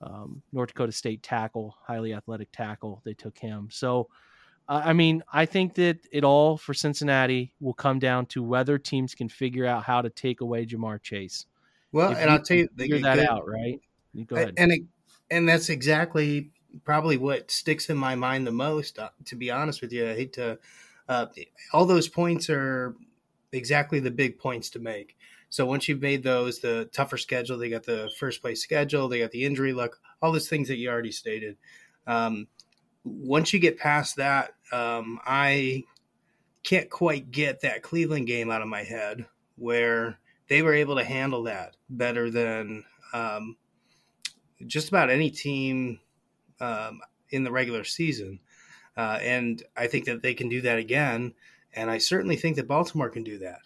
um, 0.00 0.42
North 0.52 0.68
Dakota 0.68 0.92
State 0.92 1.22
tackle, 1.22 1.76
highly 1.82 2.14
athletic 2.14 2.50
tackle. 2.52 3.02
They 3.04 3.14
took 3.14 3.38
him. 3.38 3.68
So 3.70 4.08
I 4.68 4.94
mean, 4.94 5.22
I 5.32 5.46
think 5.46 5.74
that 5.74 5.98
it 6.10 6.24
all 6.24 6.56
for 6.56 6.74
Cincinnati 6.74 7.52
will 7.60 7.72
come 7.72 8.00
down 8.00 8.26
to 8.26 8.42
whether 8.42 8.78
teams 8.78 9.14
can 9.14 9.28
figure 9.28 9.64
out 9.64 9.84
how 9.84 10.02
to 10.02 10.10
take 10.10 10.40
away 10.40 10.66
Ja'Marr 10.66 11.00
Chase. 11.00 11.46
Well, 11.92 12.10
if 12.10 12.18
and 12.18 12.30
I'll 12.30 12.42
tell 12.42 12.56
you, 12.56 12.68
figure 12.76 12.98
that 13.00 13.20
out, 13.20 13.48
right? 13.48 13.80
Go 14.26 14.34
ahead. 14.34 14.54
And 14.56 14.72
it, 14.72 14.82
and 15.30 15.48
that's 15.48 15.68
exactly 15.68 16.50
probably 16.84 17.16
what 17.16 17.50
sticks 17.50 17.90
in 17.90 17.96
my 17.96 18.14
mind 18.14 18.46
the 18.46 18.52
most. 18.52 18.98
Uh, 18.98 19.10
to 19.26 19.36
be 19.36 19.50
honest 19.50 19.80
with 19.80 19.92
you, 19.92 20.08
I 20.08 20.14
hate 20.14 20.32
to. 20.34 20.58
Uh, 21.08 21.26
all 21.72 21.86
those 21.86 22.08
points 22.08 22.50
are 22.50 22.96
exactly 23.52 24.00
the 24.00 24.10
big 24.10 24.38
points 24.38 24.70
to 24.70 24.78
make. 24.80 25.16
So 25.48 25.64
once 25.64 25.88
you've 25.88 26.02
made 26.02 26.22
those, 26.22 26.58
the 26.58 26.88
tougher 26.92 27.16
schedule, 27.16 27.58
they 27.58 27.70
got 27.70 27.84
the 27.84 28.10
first 28.18 28.42
place 28.42 28.60
schedule, 28.60 29.08
they 29.08 29.20
got 29.20 29.30
the 29.30 29.44
injury 29.44 29.72
luck, 29.72 29.98
all 30.20 30.32
those 30.32 30.48
things 30.48 30.68
that 30.68 30.76
you 30.76 30.90
already 30.90 31.12
stated. 31.12 31.56
Um, 32.06 32.48
once 33.04 33.52
you 33.52 33.60
get 33.60 33.78
past 33.78 34.16
that, 34.16 34.54
um, 34.72 35.20
I 35.24 35.84
can't 36.64 36.90
quite 36.90 37.30
get 37.30 37.60
that 37.60 37.82
Cleveland 37.82 38.26
game 38.26 38.50
out 38.50 38.62
of 38.62 38.68
my 38.68 38.82
head 38.82 39.26
where 39.56 40.18
they 40.48 40.62
were 40.62 40.74
able 40.74 40.96
to 40.96 41.04
handle 41.04 41.44
that 41.44 41.76
better 41.88 42.30
than 42.30 42.84
um, 43.12 43.56
just 44.66 44.88
about 44.88 45.10
any 45.10 45.30
team 45.30 46.00
um, 46.60 47.00
in 47.30 47.44
the 47.44 47.52
regular 47.52 47.84
season. 47.84 48.40
Uh, 48.96 49.18
and 49.20 49.62
I 49.76 49.86
think 49.86 50.06
that 50.06 50.22
they 50.22 50.34
can 50.34 50.48
do 50.48 50.62
that 50.62 50.78
again. 50.78 51.34
And 51.74 51.90
I 51.90 51.98
certainly 51.98 52.36
think 52.36 52.56
that 52.56 52.68
Baltimore 52.68 53.10
can 53.10 53.24
do 53.24 53.38
that. 53.38 53.60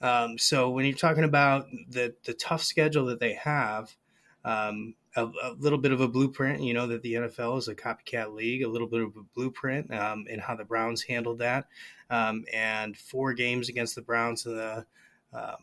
Um, 0.00 0.36
so 0.36 0.70
when 0.70 0.84
you're 0.84 0.94
talking 0.94 1.24
about 1.24 1.66
the 1.88 2.14
the 2.24 2.34
tough 2.34 2.62
schedule 2.62 3.06
that 3.06 3.18
they 3.18 3.32
have, 3.34 3.96
um, 4.44 4.94
a, 5.16 5.24
a, 5.24 5.52
little 5.58 5.78
bit 5.78 5.92
of 5.92 6.02
a 6.02 6.08
blueprint, 6.08 6.62
you 6.62 6.74
know 6.74 6.86
that 6.86 7.02
the 7.02 7.14
NFL 7.14 7.58
is 7.58 7.68
a 7.68 7.74
copycat 7.74 8.34
league, 8.34 8.62
a 8.62 8.68
little 8.68 8.86
bit 8.86 9.00
of 9.00 9.16
a 9.16 9.22
blueprint 9.34 9.92
um, 9.92 10.26
in 10.28 10.38
how 10.38 10.54
the 10.54 10.64
Browns 10.64 11.02
handled 11.02 11.38
that, 11.38 11.66
um, 12.10 12.44
and 12.52 12.96
four 12.96 13.32
games 13.32 13.70
against 13.70 13.94
the 13.94 14.02
Browns 14.02 14.44
in 14.44 14.54
the, 14.56 14.84
um, 15.32 15.56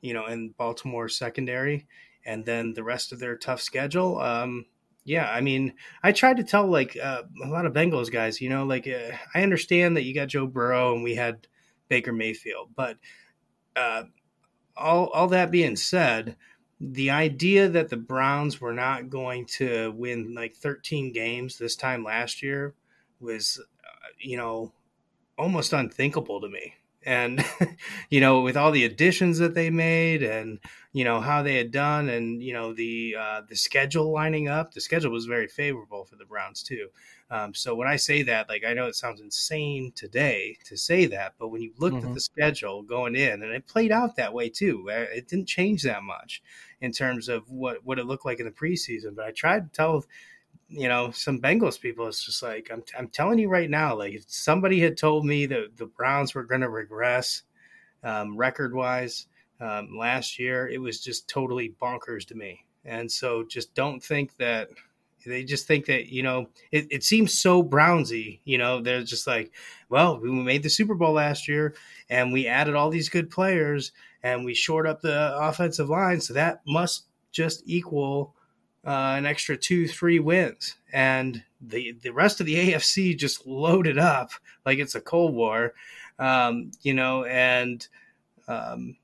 you 0.00 0.14
know, 0.14 0.26
in 0.26 0.50
Baltimore 0.50 1.08
secondary, 1.08 1.88
and 2.24 2.44
then 2.44 2.72
the 2.72 2.84
rest 2.84 3.10
of 3.10 3.18
their 3.18 3.36
tough 3.36 3.60
schedule. 3.60 4.20
Um, 4.20 4.66
yeah, 5.06 5.30
I 5.30 5.40
mean, 5.40 5.74
I 6.02 6.10
tried 6.10 6.38
to 6.38 6.44
tell 6.44 6.66
like 6.66 6.98
uh, 7.00 7.22
a 7.42 7.46
lot 7.46 7.64
of 7.64 7.72
Bengals 7.72 8.10
guys, 8.10 8.40
you 8.40 8.48
know, 8.48 8.64
like 8.64 8.88
uh, 8.88 9.16
I 9.32 9.44
understand 9.44 9.96
that 9.96 10.02
you 10.02 10.12
got 10.12 10.26
Joe 10.26 10.48
Burrow 10.48 10.94
and 10.94 11.04
we 11.04 11.14
had 11.14 11.46
Baker 11.88 12.12
Mayfield, 12.12 12.70
but 12.74 12.98
uh, 13.76 14.02
all 14.76 15.06
all 15.06 15.28
that 15.28 15.52
being 15.52 15.76
said, 15.76 16.36
the 16.80 17.10
idea 17.10 17.68
that 17.68 17.88
the 17.88 17.96
Browns 17.96 18.60
were 18.60 18.72
not 18.72 19.08
going 19.08 19.46
to 19.58 19.92
win 19.92 20.34
like 20.34 20.56
13 20.56 21.12
games 21.12 21.56
this 21.56 21.76
time 21.76 22.02
last 22.02 22.42
year 22.42 22.74
was, 23.20 23.60
uh, 23.84 24.08
you 24.18 24.36
know, 24.36 24.72
almost 25.38 25.72
unthinkable 25.72 26.40
to 26.40 26.48
me. 26.48 26.74
And 27.04 27.44
you 28.10 28.20
know 28.20 28.40
with 28.40 28.56
all 28.56 28.72
the 28.72 28.84
additions 28.84 29.38
that 29.38 29.54
they 29.54 29.70
made 29.70 30.24
and 30.24 30.58
you 30.96 31.04
know 31.04 31.20
how 31.20 31.42
they 31.42 31.56
had 31.56 31.70
done 31.70 32.08
and 32.08 32.42
you 32.42 32.54
know 32.54 32.72
the 32.72 33.14
uh, 33.20 33.42
the 33.50 33.54
schedule 33.54 34.10
lining 34.10 34.48
up 34.48 34.72
the 34.72 34.80
schedule 34.80 35.12
was 35.12 35.26
very 35.26 35.46
favorable 35.46 36.06
for 36.06 36.16
the 36.16 36.24
browns 36.24 36.62
too 36.62 36.88
um, 37.30 37.52
so 37.52 37.74
when 37.74 37.86
i 37.86 37.96
say 37.96 38.22
that 38.22 38.48
like 38.48 38.64
i 38.66 38.72
know 38.72 38.86
it 38.86 38.96
sounds 38.96 39.20
insane 39.20 39.92
today 39.94 40.56
to 40.64 40.74
say 40.74 41.04
that 41.04 41.34
but 41.38 41.48
when 41.48 41.60
you 41.60 41.70
looked 41.76 41.96
mm-hmm. 41.96 42.08
at 42.08 42.14
the 42.14 42.20
schedule 42.20 42.82
going 42.82 43.14
in 43.14 43.42
and 43.42 43.52
it 43.52 43.66
played 43.66 43.92
out 43.92 44.16
that 44.16 44.32
way 44.32 44.48
too 44.48 44.86
it 44.88 45.28
didn't 45.28 45.46
change 45.46 45.82
that 45.82 46.02
much 46.02 46.42
in 46.80 46.92
terms 46.92 47.28
of 47.28 47.50
what 47.50 47.84
what 47.84 47.98
it 47.98 48.06
looked 48.06 48.24
like 48.24 48.40
in 48.40 48.46
the 48.46 48.50
preseason 48.50 49.14
but 49.14 49.26
i 49.26 49.30
tried 49.30 49.70
to 49.70 49.76
tell 49.76 50.02
you 50.68 50.88
know, 50.88 51.12
some 51.12 51.40
Bengals 51.40 51.80
people, 51.80 52.08
it's 52.08 52.24
just 52.24 52.42
like 52.42 52.70
I'm, 52.72 52.82
I'm 52.98 53.06
telling 53.06 53.38
you 53.38 53.48
right 53.48 53.70
now, 53.70 53.96
like 53.96 54.14
if 54.14 54.24
somebody 54.26 54.80
had 54.80 54.96
told 54.96 55.24
me 55.24 55.46
that 55.46 55.76
the 55.76 55.86
Browns 55.86 56.34
were 56.34 56.42
going 56.42 56.62
to 56.62 56.68
regress 56.68 57.44
um, 58.02 58.36
record 58.36 58.74
wise 58.74 59.28
um, 59.60 59.96
last 59.96 60.38
year, 60.38 60.68
it 60.68 60.78
was 60.78 61.00
just 61.00 61.28
totally 61.28 61.74
bonkers 61.80 62.26
to 62.26 62.34
me. 62.34 62.64
And 62.84 63.10
so 63.10 63.44
just 63.44 63.74
don't 63.74 64.02
think 64.02 64.36
that 64.36 64.68
they 65.24 65.42
just 65.42 65.66
think 65.66 65.86
that, 65.86 66.06
you 66.06 66.22
know, 66.22 66.48
it, 66.70 66.86
it 66.90 67.02
seems 67.02 67.36
so 67.38 67.62
Brownsy, 67.62 68.40
you 68.44 68.58
know, 68.58 68.80
they're 68.80 69.02
just 69.02 69.26
like, 69.26 69.52
well, 69.88 70.20
we 70.20 70.30
made 70.30 70.62
the 70.62 70.70
Super 70.70 70.94
Bowl 70.94 71.14
last 71.14 71.48
year 71.48 71.74
and 72.08 72.32
we 72.32 72.46
added 72.46 72.76
all 72.76 72.90
these 72.90 73.08
good 73.08 73.28
players 73.28 73.90
and 74.22 74.44
we 74.44 74.54
shored 74.54 74.86
up 74.86 75.00
the 75.00 75.36
offensive 75.36 75.88
line. 75.88 76.20
So 76.20 76.34
that 76.34 76.60
must 76.66 77.06
just 77.32 77.62
equal 77.66 78.34
uh, 78.86 79.14
an 79.18 79.26
extra 79.26 79.56
two, 79.56 79.88
three 79.88 80.20
wins, 80.20 80.76
and 80.92 81.42
the 81.60 81.92
the 82.02 82.12
rest 82.12 82.40
of 82.40 82.46
the 82.46 82.54
AFC 82.72 83.16
just 83.18 83.46
loaded 83.46 83.98
up 83.98 84.30
like 84.64 84.78
it's 84.78 84.94
a 84.94 85.00
Cold 85.00 85.34
War, 85.34 85.74
um, 86.18 86.70
you 86.82 86.94
know, 86.94 87.24
and 87.24 87.86
um, 88.46 88.96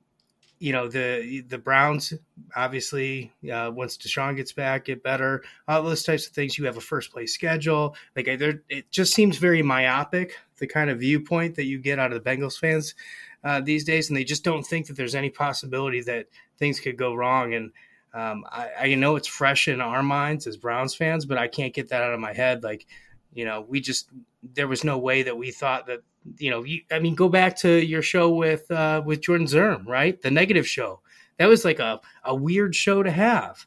you 0.63 0.71
know 0.71 0.87
the 0.87 1.43
the 1.49 1.57
Browns 1.57 2.13
obviously 2.55 3.33
uh, 3.51 3.69
once 3.73 3.97
Deshaun 3.97 4.37
gets 4.37 4.53
back, 4.53 4.85
get 4.85 5.03
better, 5.03 5.43
all 5.67 5.83
those 5.83 6.03
types 6.03 6.25
of 6.25 6.31
things. 6.31 6.57
You 6.57 6.65
have 6.67 6.77
a 6.77 6.81
first 6.81 7.11
place 7.11 7.33
schedule, 7.33 7.97
like 8.15 8.29
it 8.29 8.89
just 8.89 9.13
seems 9.13 9.37
very 9.37 9.61
myopic 9.61 10.37
the 10.59 10.67
kind 10.67 10.89
of 10.89 11.01
viewpoint 11.01 11.55
that 11.55 11.65
you 11.65 11.79
get 11.79 11.99
out 11.99 12.13
of 12.13 12.23
the 12.23 12.29
Bengals 12.29 12.57
fans 12.57 12.95
uh, 13.43 13.59
these 13.59 13.83
days, 13.83 14.09
and 14.09 14.15
they 14.15 14.23
just 14.23 14.45
don't 14.45 14.63
think 14.63 14.87
that 14.87 14.95
there's 14.95 15.15
any 15.15 15.29
possibility 15.29 16.01
that 16.03 16.27
things 16.57 16.79
could 16.79 16.97
go 16.97 17.13
wrong 17.13 17.53
and 17.53 17.73
um, 18.13 18.45
I, 18.49 18.69
I 18.79 18.95
know 18.95 19.17
it's 19.17 19.27
fresh 19.27 19.67
in 19.67 19.81
our 19.81 20.03
minds 20.03 20.47
as 20.47 20.55
Browns 20.55 20.93
fans, 20.93 21.25
but 21.25 21.39
I 21.39 21.47
can't 21.49 21.73
get 21.73 21.89
that 21.89 22.03
out 22.03 22.13
of 22.13 22.19
my 22.19 22.31
head. 22.31 22.63
Like, 22.63 22.85
you 23.33 23.43
know, 23.43 23.65
we 23.67 23.81
just 23.81 24.07
there 24.53 24.67
was 24.67 24.83
no 24.83 24.97
way 24.97 25.23
that 25.23 25.35
we 25.35 25.51
thought 25.51 25.87
that 25.87 26.03
you 26.37 26.49
know. 26.49 26.63
You, 26.63 26.81
I 26.91 26.99
mean, 26.99 27.15
go 27.15 27.29
back 27.29 27.57
to 27.57 27.69
your 27.69 28.01
show 28.01 28.33
with 28.33 28.69
uh, 28.71 29.01
with 29.05 29.21
Jordan 29.21 29.47
Zirm, 29.47 29.85
right? 29.87 30.21
The 30.21 30.31
negative 30.31 30.67
show. 30.67 31.01
That 31.37 31.47
was 31.47 31.65
like 31.65 31.79
a 31.79 32.01
a 32.23 32.35
weird 32.35 32.75
show 32.75 33.03
to 33.03 33.11
have. 33.11 33.65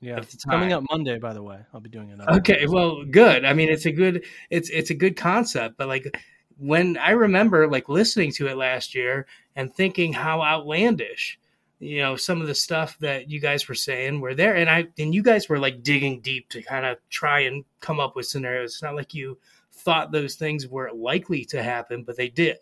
Yeah, 0.00 0.18
it's 0.18 0.44
coming 0.44 0.72
up 0.72 0.84
Monday, 0.90 1.18
by 1.18 1.34
the 1.34 1.42
way. 1.42 1.58
I'll 1.74 1.80
be 1.80 1.88
doing 1.88 2.10
it. 2.10 2.20
Okay, 2.20 2.66
well, 2.68 3.04
good. 3.04 3.44
I 3.44 3.52
mean, 3.52 3.68
it's 3.68 3.86
a 3.86 3.92
good 3.92 4.24
it's 4.50 4.70
it's 4.70 4.90
a 4.90 4.94
good 4.94 5.16
concept, 5.16 5.76
but 5.76 5.88
like 5.88 6.16
when 6.56 6.96
I 6.96 7.10
remember 7.10 7.68
like 7.68 7.88
listening 7.88 8.32
to 8.32 8.48
it 8.48 8.56
last 8.56 8.94
year 8.94 9.26
and 9.56 9.74
thinking 9.74 10.12
how 10.12 10.42
outlandish 10.42 11.38
you 11.80 12.00
know 12.00 12.16
some 12.16 12.40
of 12.40 12.46
the 12.46 12.54
stuff 12.54 12.98
that 12.98 13.30
you 13.30 13.40
guys 13.40 13.68
were 13.68 13.74
saying 13.74 14.20
were 14.20 14.34
there 14.34 14.56
and 14.56 14.68
i 14.68 14.86
and 14.98 15.14
you 15.14 15.22
guys 15.22 15.48
were 15.48 15.58
like 15.58 15.82
digging 15.82 16.20
deep 16.20 16.48
to 16.48 16.62
kind 16.62 16.84
of 16.84 16.98
try 17.08 17.40
and 17.40 17.64
come 17.80 18.00
up 18.00 18.16
with 18.16 18.26
scenarios 18.26 18.74
it's 18.74 18.82
not 18.82 18.96
like 18.96 19.14
you 19.14 19.38
thought 19.78 20.12
those 20.12 20.34
things 20.34 20.66
were 20.66 20.90
likely 20.92 21.44
to 21.44 21.62
happen 21.62 22.02
but 22.02 22.16
they 22.16 22.28
did 22.28 22.58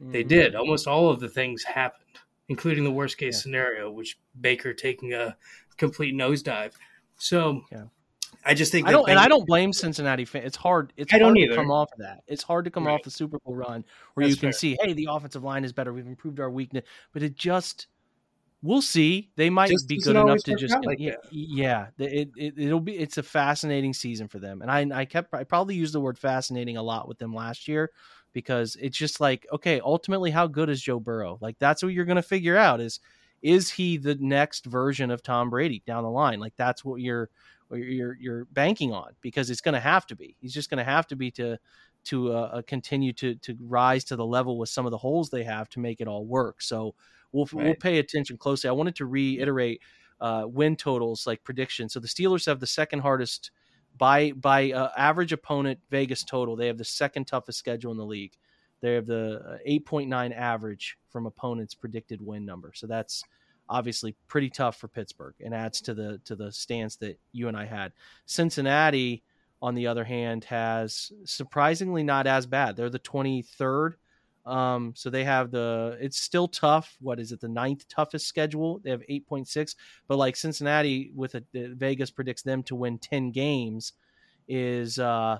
mm-hmm. 0.00 0.12
they 0.12 0.22
did 0.22 0.54
almost 0.54 0.86
all 0.86 1.10
of 1.10 1.20
the 1.20 1.28
things 1.28 1.62
happened 1.64 2.04
including 2.48 2.84
the 2.84 2.90
worst 2.90 3.18
case 3.18 3.36
yeah. 3.36 3.42
scenario 3.42 3.90
which 3.90 4.18
baker 4.40 4.72
taking 4.72 5.12
a 5.14 5.36
complete 5.76 6.14
nosedive 6.14 6.72
so 7.16 7.62
yeah. 7.70 7.84
I 8.44 8.54
just 8.54 8.72
think 8.72 8.86
I 8.86 8.92
don't, 8.92 9.08
and 9.08 9.18
I 9.18 9.26
don't 9.26 9.46
blame 9.46 9.72
Cincinnati 9.72 10.24
fans. 10.24 10.46
It's 10.46 10.56
hard. 10.56 10.92
It's 10.96 11.12
I 11.12 11.18
hard 11.18 11.34
to 11.34 11.54
come 11.54 11.70
off 11.70 11.90
of 11.92 11.98
that. 11.98 12.22
It's 12.26 12.42
hard 12.42 12.64
to 12.66 12.70
come 12.70 12.86
right. 12.86 12.94
off 12.94 13.02
the 13.02 13.10
Super 13.10 13.38
Bowl 13.40 13.54
run 13.54 13.84
where 14.14 14.24
That's 14.24 14.36
you 14.36 14.40
can 14.40 14.52
fair. 14.52 14.58
see, 14.58 14.78
hey, 14.80 14.92
the 14.92 15.08
offensive 15.10 15.42
line 15.42 15.64
is 15.64 15.72
better. 15.72 15.92
We've 15.92 16.06
improved 16.06 16.38
our 16.40 16.50
weakness, 16.50 16.84
but 17.12 17.22
it 17.22 17.34
just 17.36 17.88
we'll 18.62 18.82
see. 18.82 19.30
They 19.36 19.50
might 19.50 19.70
just 19.70 19.88
be 19.88 19.98
good 19.98 20.16
enough 20.16 20.42
to 20.44 20.54
just 20.56 20.76
like 20.84 20.98
yeah, 20.98 21.16
yeah. 21.30 21.86
It, 21.98 22.30
it 22.36 22.56
will 22.56 22.80
be 22.80 22.98
it's 22.98 23.18
a 23.18 23.22
fascinating 23.22 23.92
season 23.92 24.28
for 24.28 24.38
them. 24.38 24.62
And 24.62 24.70
I 24.70 25.00
I 25.00 25.04
kept 25.04 25.34
I 25.34 25.44
probably 25.44 25.74
used 25.74 25.94
the 25.94 26.00
word 26.00 26.18
fascinating 26.18 26.76
a 26.76 26.82
lot 26.82 27.08
with 27.08 27.18
them 27.18 27.34
last 27.34 27.68
year 27.68 27.90
because 28.32 28.76
it's 28.80 28.96
just 28.96 29.20
like 29.20 29.46
okay, 29.52 29.80
ultimately 29.80 30.30
how 30.30 30.46
good 30.46 30.68
is 30.68 30.82
Joe 30.82 31.00
Burrow? 31.00 31.38
Like 31.40 31.58
that's 31.58 31.82
what 31.82 31.92
you're 31.92 32.04
going 32.04 32.16
to 32.16 32.22
figure 32.22 32.56
out 32.56 32.80
is 32.80 33.00
is 33.42 33.70
he 33.70 33.96
the 33.96 34.16
next 34.16 34.66
version 34.66 35.10
of 35.10 35.22
Tom 35.22 35.50
Brady 35.50 35.82
down 35.86 36.02
the 36.02 36.10
line? 36.10 36.40
Like 36.40 36.54
that's 36.56 36.84
what 36.84 37.00
you're 37.00 37.30
you're 37.70 38.16
you're 38.18 38.44
banking 38.46 38.92
on 38.92 39.12
because 39.20 39.50
it's 39.50 39.60
going 39.60 39.74
to 39.74 39.80
have 39.80 40.06
to 40.06 40.16
be. 40.16 40.36
He's 40.40 40.54
just 40.54 40.70
going 40.70 40.78
to 40.78 40.90
have 40.90 41.06
to 41.08 41.16
be 41.16 41.30
to 41.32 41.58
to 42.04 42.32
uh, 42.32 42.50
uh, 42.54 42.62
continue 42.62 43.12
to 43.12 43.34
to 43.36 43.56
rise 43.60 44.04
to 44.04 44.16
the 44.16 44.26
level 44.26 44.58
with 44.58 44.68
some 44.68 44.86
of 44.86 44.90
the 44.90 44.98
holes 44.98 45.30
they 45.30 45.44
have 45.44 45.68
to 45.70 45.80
make 45.80 46.00
it 46.00 46.08
all 46.08 46.24
work. 46.24 46.62
So 46.62 46.94
we'll 47.32 47.48
right. 47.52 47.64
we'll 47.66 47.74
pay 47.74 47.98
attention 47.98 48.36
closely. 48.36 48.68
I 48.68 48.72
wanted 48.72 48.96
to 48.96 49.06
reiterate 49.06 49.80
uh, 50.20 50.44
win 50.46 50.76
totals 50.76 51.26
like 51.26 51.44
predictions. 51.44 51.92
So 51.92 52.00
the 52.00 52.08
Steelers 52.08 52.46
have 52.46 52.60
the 52.60 52.66
second 52.66 53.00
hardest 53.00 53.50
by 53.96 54.32
by 54.32 54.72
uh, 54.72 54.90
average 54.96 55.32
opponent 55.32 55.80
Vegas 55.90 56.24
total. 56.24 56.56
They 56.56 56.66
have 56.66 56.78
the 56.78 56.84
second 56.84 57.26
toughest 57.26 57.58
schedule 57.58 57.92
in 57.92 57.98
the 57.98 58.06
league. 58.06 58.32
They 58.80 58.94
have 58.94 59.06
the 59.06 59.58
8.9 59.66 60.30
uh, 60.30 60.34
average 60.34 60.98
from 61.08 61.26
opponents' 61.26 61.74
predicted 61.74 62.24
win 62.24 62.44
number. 62.44 62.70
So 62.74 62.86
that's 62.86 63.24
obviously 63.68 64.14
pretty 64.28 64.50
tough 64.50 64.76
for 64.76 64.88
Pittsburgh 64.88 65.34
and 65.44 65.54
adds 65.54 65.80
to 65.82 65.94
the 65.94 66.20
to 66.24 66.36
the 66.36 66.52
stance 66.52 66.96
that 66.96 67.18
you 67.32 67.48
and 67.48 67.56
I 67.56 67.66
had. 67.66 67.92
Cincinnati, 68.26 69.22
on 69.60 69.74
the 69.74 69.86
other 69.86 70.04
hand, 70.04 70.44
has 70.44 71.12
surprisingly 71.24 72.02
not 72.02 72.26
as 72.26 72.46
bad. 72.46 72.76
They're 72.76 72.90
the 72.90 72.98
23rd 72.98 73.94
um, 74.48 74.94
so 74.96 75.10
they 75.10 75.24
have 75.24 75.50
the 75.50 75.98
it's 76.00 76.18
still 76.18 76.48
tough. 76.48 76.96
What 77.00 77.20
is 77.20 77.32
it? 77.32 77.40
The 77.40 77.48
ninth 77.48 77.86
toughest 77.88 78.26
schedule. 78.26 78.80
They 78.82 78.90
have 78.90 79.02
eight 79.08 79.26
point 79.26 79.46
six, 79.46 79.76
but 80.08 80.16
like 80.16 80.36
Cincinnati 80.36 81.12
with 81.14 81.34
a, 81.34 81.42
Vegas 81.54 82.10
predicts 82.10 82.42
them 82.42 82.62
to 82.64 82.74
win 82.74 82.98
ten 82.98 83.30
games, 83.30 83.92
is 84.48 84.98
uh, 84.98 85.38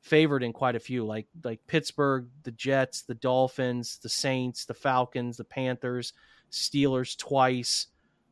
favored 0.00 0.42
in 0.42 0.52
quite 0.52 0.76
a 0.76 0.80
few. 0.80 1.06
Like 1.06 1.26
like 1.44 1.60
Pittsburgh, 1.66 2.28
the 2.42 2.50
Jets, 2.50 3.02
the 3.02 3.14
Dolphins, 3.14 3.98
the 4.02 4.08
Saints, 4.08 4.64
the 4.64 4.74
Falcons, 4.74 5.36
the 5.36 5.44
Panthers, 5.44 6.12
Steelers 6.50 7.16
twice. 7.16 7.86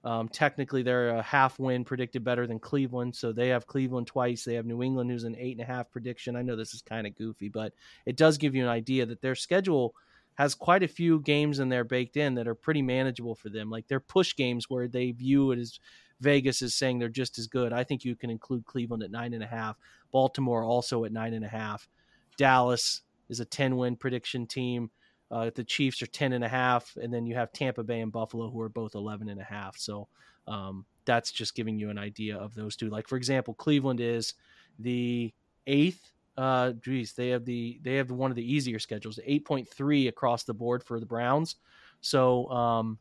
Um, 0.04 0.28
technically, 0.28 0.84
they're 0.84 1.08
a 1.08 1.22
half 1.22 1.58
win 1.58 1.84
predicted 1.84 2.22
better 2.22 2.46
than 2.46 2.60
Cleveland, 2.60 3.16
so 3.16 3.32
they 3.32 3.48
have 3.48 3.66
Cleveland 3.66 4.06
twice. 4.06 4.44
They 4.44 4.54
have 4.54 4.64
New 4.64 4.82
England, 4.82 5.10
who's 5.10 5.24
an 5.24 5.34
eight 5.36 5.58
and 5.58 5.68
a 5.68 5.72
half 5.72 5.90
prediction. 5.90 6.36
I 6.36 6.42
know 6.42 6.54
this 6.54 6.74
is 6.74 6.82
kind 6.82 7.08
of 7.08 7.16
goofy, 7.16 7.48
but 7.48 7.72
it 8.04 8.16
does 8.16 8.38
give 8.38 8.54
you 8.54 8.62
an 8.62 8.68
idea 8.68 9.04
that 9.06 9.20
their 9.20 9.34
schedule 9.34 9.96
has 10.36 10.54
quite 10.54 10.82
a 10.82 10.88
few 10.88 11.20
games 11.20 11.58
in 11.58 11.68
there 11.68 11.84
baked 11.84 12.16
in 12.16 12.34
that 12.34 12.46
are 12.46 12.54
pretty 12.54 12.82
manageable 12.82 13.34
for 13.34 13.48
them. 13.48 13.70
Like 13.70 13.88
they're 13.88 14.00
push 14.00 14.36
games 14.36 14.70
where 14.70 14.86
they 14.86 15.10
view 15.10 15.50
it 15.50 15.58
as 15.58 15.80
Vegas 16.20 16.62
is 16.62 16.74
saying 16.74 16.98
they're 16.98 17.08
just 17.08 17.38
as 17.38 17.46
good. 17.46 17.72
I 17.72 17.84
think 17.84 18.04
you 18.04 18.16
can 18.16 18.30
include 18.30 18.64
Cleveland 18.64 19.02
at 19.02 19.10
nine 19.10 19.34
and 19.34 19.42
a 19.42 19.46
half, 19.46 19.76
Baltimore 20.12 20.64
also 20.64 21.04
at 21.04 21.12
nine 21.12 21.34
and 21.34 21.44
a 21.44 21.48
half. 21.48 21.88
Dallas 22.36 23.02
is 23.28 23.40
a 23.40 23.44
10 23.44 23.76
win 23.76 23.96
prediction 23.96 24.46
team. 24.46 24.90
Uh, 25.30 25.50
the 25.54 25.64
Chiefs 25.64 26.00
are 26.02 26.06
10 26.06 26.32
and 26.34 26.44
a 26.44 26.48
half, 26.48 26.96
and 27.02 27.12
then 27.12 27.26
you 27.26 27.34
have 27.34 27.52
Tampa 27.52 27.82
Bay 27.82 28.00
and 28.00 28.12
Buffalo 28.12 28.48
who 28.48 28.60
are 28.60 28.68
both 28.68 28.94
11 28.94 29.28
and 29.28 29.40
a 29.40 29.44
half. 29.44 29.76
So 29.76 30.08
um, 30.46 30.84
that's 31.04 31.32
just 31.32 31.54
giving 31.54 31.78
you 31.78 31.90
an 31.90 31.98
idea 31.98 32.36
of 32.36 32.54
those 32.54 32.76
two. 32.76 32.88
Like 32.90 33.08
for 33.08 33.16
example, 33.16 33.54
Cleveland 33.54 34.00
is 34.00 34.34
the 34.78 35.32
eighth. 35.66 36.12
Uh, 36.36 36.72
geez, 36.72 37.14
they 37.14 37.28
have 37.30 37.44
the 37.44 37.80
they 37.82 37.94
have 37.94 38.10
one 38.10 38.30
of 38.30 38.36
the 38.36 38.52
easier 38.52 38.78
schedules, 38.78 39.18
8.3 39.26 40.08
across 40.08 40.44
the 40.44 40.54
board 40.54 40.82
for 40.82 41.00
the 41.00 41.06
Browns. 41.06 41.56
So 42.00 42.50
um, 42.50 42.98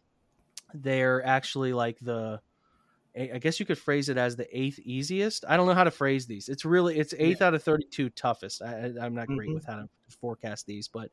they're 0.74 1.26
actually 1.26 1.74
like 1.74 1.98
the 2.00 2.40
I 3.18 3.40
guess 3.40 3.62
you 3.62 3.66
could 3.66 3.78
phrase 3.78 4.10
it 4.10 4.18
as 4.18 4.36
the 4.36 4.48
eighth 4.58 4.80
easiest. 4.80 5.46
I 5.48 5.56
don't 5.56 5.68
know 5.68 5.74
how 5.74 5.86
to 5.86 5.92
phrase 5.92 6.26
these. 6.26 6.50
It's 6.50 6.66
really 6.66 6.98
it's 7.00 7.14
eighth 7.18 7.40
yeah. 7.40 7.48
out 7.48 7.54
of 7.54 7.64
thirty 7.64 7.86
two 7.86 8.10
toughest. 8.10 8.62
I, 8.62 8.92
am 9.00 9.16
not 9.16 9.28
great 9.28 9.48
mm-hmm. 9.48 9.54
with 9.56 9.66
how 9.66 9.76
to 9.78 9.90
forecast 10.10 10.66
these, 10.66 10.90
but 10.90 11.12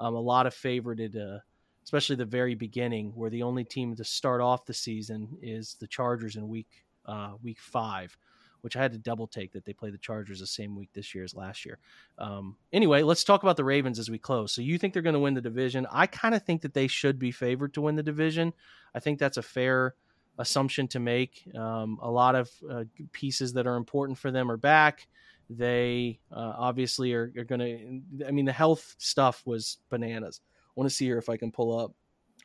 um, 0.00 0.14
a 0.16 0.20
lot 0.20 0.46
of 0.46 0.54
favorited, 0.54 1.16
uh, 1.16 1.38
especially 1.84 2.16
the 2.16 2.24
very 2.24 2.56
beginning, 2.56 3.12
where 3.14 3.30
the 3.30 3.44
only 3.44 3.64
team 3.64 3.94
to 3.94 4.04
start 4.04 4.40
off 4.40 4.66
the 4.66 4.74
season 4.74 5.28
is 5.42 5.76
the 5.78 5.86
Chargers 5.86 6.34
in 6.34 6.48
week 6.48 6.84
uh, 7.06 7.34
week 7.40 7.60
five, 7.60 8.16
which 8.64 8.76
I 8.76 8.82
had 8.82 8.92
to 8.92 8.98
double 8.98 9.26
take 9.26 9.52
that 9.52 9.66
they 9.66 9.74
play 9.74 9.90
the 9.90 9.98
Chargers 9.98 10.40
the 10.40 10.46
same 10.46 10.74
week 10.74 10.88
this 10.94 11.14
year 11.14 11.22
as 11.22 11.34
last 11.34 11.66
year. 11.66 11.78
Um, 12.16 12.56
anyway, 12.72 13.02
let's 13.02 13.22
talk 13.22 13.42
about 13.42 13.58
the 13.58 13.64
Ravens 13.64 13.98
as 13.98 14.08
we 14.08 14.16
close. 14.16 14.52
So 14.52 14.62
you 14.62 14.78
think 14.78 14.94
they're 14.94 15.02
going 15.02 15.12
to 15.12 15.20
win 15.20 15.34
the 15.34 15.42
division? 15.42 15.86
I 15.92 16.06
kind 16.06 16.34
of 16.34 16.44
think 16.44 16.62
that 16.62 16.72
they 16.72 16.86
should 16.86 17.18
be 17.18 17.30
favored 17.30 17.74
to 17.74 17.82
win 17.82 17.94
the 17.94 18.02
division. 18.02 18.54
I 18.94 19.00
think 19.00 19.18
that's 19.18 19.36
a 19.36 19.42
fair 19.42 19.96
assumption 20.38 20.88
to 20.88 20.98
make. 20.98 21.46
Um, 21.54 21.98
a 22.00 22.10
lot 22.10 22.36
of 22.36 22.50
uh, 22.70 22.84
pieces 23.12 23.52
that 23.52 23.66
are 23.66 23.76
important 23.76 24.16
for 24.16 24.30
them 24.30 24.50
are 24.50 24.56
back. 24.56 25.08
They 25.50 26.20
uh, 26.32 26.54
obviously 26.56 27.12
are, 27.12 27.30
are 27.36 27.44
going 27.44 27.60
to. 27.60 28.26
I 28.26 28.30
mean, 28.30 28.46
the 28.46 28.52
health 28.52 28.94
stuff 28.96 29.42
was 29.44 29.76
bananas. 29.90 30.40
I 30.68 30.72
want 30.74 30.88
to 30.88 30.96
see 30.96 31.04
here 31.04 31.18
if 31.18 31.28
I 31.28 31.36
can 31.36 31.52
pull 31.52 31.78
up 31.78 31.92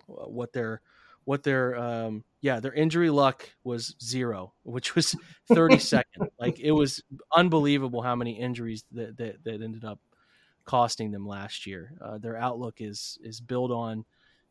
what 0.06 0.52
their 0.52 0.82
what 1.30 1.44
their 1.44 1.76
um, 1.76 2.24
yeah 2.42 2.60
their 2.60 2.74
injury 2.74 3.12
luck 3.12 3.48
was 3.64 3.96
zero, 4.04 4.52
which 4.64 4.96
was 4.96 5.16
thirty 5.54 5.78
second. 5.78 6.28
Like 6.40 6.60
it 6.60 6.72
was 6.72 7.04
unbelievable 7.32 8.02
how 8.02 8.16
many 8.16 8.40
injuries 8.40 8.84
that 8.94 9.16
that, 9.18 9.44
that 9.44 9.62
ended 9.62 9.86
up 9.86 10.00
costing 10.66 11.12
them 11.12 11.28
last 11.28 11.68
year. 11.68 11.94
Uh, 12.04 12.18
their 12.18 12.36
outlook 12.36 12.82
is 12.82 13.20
is 13.22 13.42
built 13.42 13.70
on 13.70 14.06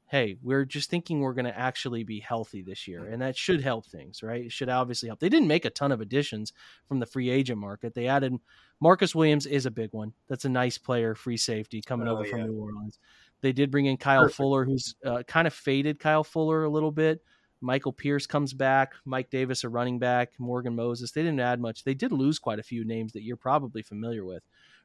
hey, 0.09 0.37
we're 0.41 0.65
just 0.65 0.89
thinking 0.89 1.21
we're 1.21 1.35
going 1.35 1.45
to 1.45 1.59
actually 1.59 2.03
be 2.03 2.21
healthy 2.21 2.63
this 2.63 2.89
year, 2.89 3.05
and 3.05 3.21
that 3.21 3.37
should 3.37 3.61
help 3.61 3.85
things, 3.85 4.23
right? 4.23 4.47
It 4.47 4.53
should 4.53 4.71
obviously 4.71 5.09
help. 5.09 5.21
They 5.21 5.29
didn't 5.29 5.49
make 5.49 5.65
a 5.65 5.71
ton 5.71 5.93
of 5.93 6.01
additions 6.01 6.53
from 6.87 6.99
the 6.99 7.07
free 7.07 7.29
agent 7.29 7.59
market. 7.59 7.93
They 7.95 8.07
added 8.07 8.35
Marcus 8.81 9.15
Williams 9.15 9.47
is 9.47 9.67
a 9.67 9.71
big 9.71 9.93
one. 9.93 10.15
That's 10.29 10.45
a 10.45 10.49
nice 10.49 10.79
player, 10.79 11.15
free 11.15 11.37
safety 11.37 11.83
coming 11.83 12.09
oh, 12.09 12.13
over 12.13 12.25
yeah. 12.25 12.31
from 12.31 12.47
New 12.47 12.59
Orleans. 12.59 12.99
They 13.41 13.53
did 13.53 13.71
bring 13.71 13.87
in 13.87 13.97
Kyle 13.97 14.23
Perfect. 14.23 14.37
Fuller, 14.37 14.65
who's 14.65 14.95
uh, 15.05 15.23
kind 15.27 15.47
of 15.47 15.55
faded 15.55 15.99
Kyle 15.99 16.25
Fuller 16.25 16.65
a 16.65 16.69
little 16.69 16.91
bit. 16.91 17.23
Michael 17.61 17.93
Pierce 17.93 18.27
comes 18.27 18.53
back. 18.53 18.93
Mike 19.05 19.31
Davis, 19.31 19.65
a 19.65 19.69
running 19.69 19.99
back. 19.99 20.33
Morgan 20.39 20.77
Moses. 20.77 21.11
They 21.11 21.23
didn't 21.23 21.41
add 21.41 21.61
much. 21.61 21.85
They 21.85 21.95
did 21.95 22.13
lose 22.13 22.39
quite 22.39 22.59
a 22.59 22.65
few 22.65 22.85
names 22.85 23.13
that 23.13 23.23
you're 23.23 23.37
probably 23.37 23.83
familiar 23.83 24.25
with. 24.25 24.43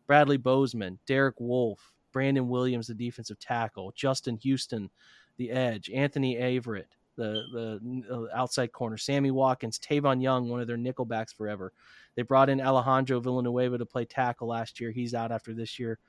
Bradley 0.07 0.37
Bozeman, 0.37 0.99
Derek 1.05 1.39
Wolfe, 1.39 1.93
Brandon 2.11 2.47
Williams, 2.47 2.87
the 2.87 2.93
defensive 2.93 3.39
tackle, 3.39 3.93
Justin 3.95 4.37
Houston, 4.37 4.89
the 5.37 5.51
edge, 5.51 5.89
Anthony 5.89 6.35
Averett, 6.35 6.85
the 7.15 7.43
the 7.53 8.29
outside 8.33 8.71
corner, 8.71 8.97
Sammy 8.97 9.31
Watkins, 9.31 9.79
Tavon 9.79 10.21
Young, 10.21 10.49
one 10.49 10.59
of 10.59 10.67
their 10.67 10.77
nickelbacks 10.77 11.33
forever. 11.33 11.73
They 12.15 12.21
brought 12.21 12.49
in 12.49 12.61
Alejandro 12.61 13.19
Villanueva 13.19 13.77
to 13.77 13.85
play 13.85 14.05
tackle 14.05 14.49
last 14.49 14.79
year. 14.79 14.91
He's 14.91 15.13
out 15.13 15.31
after 15.31 15.53
this 15.53 15.79
year. 15.79 15.99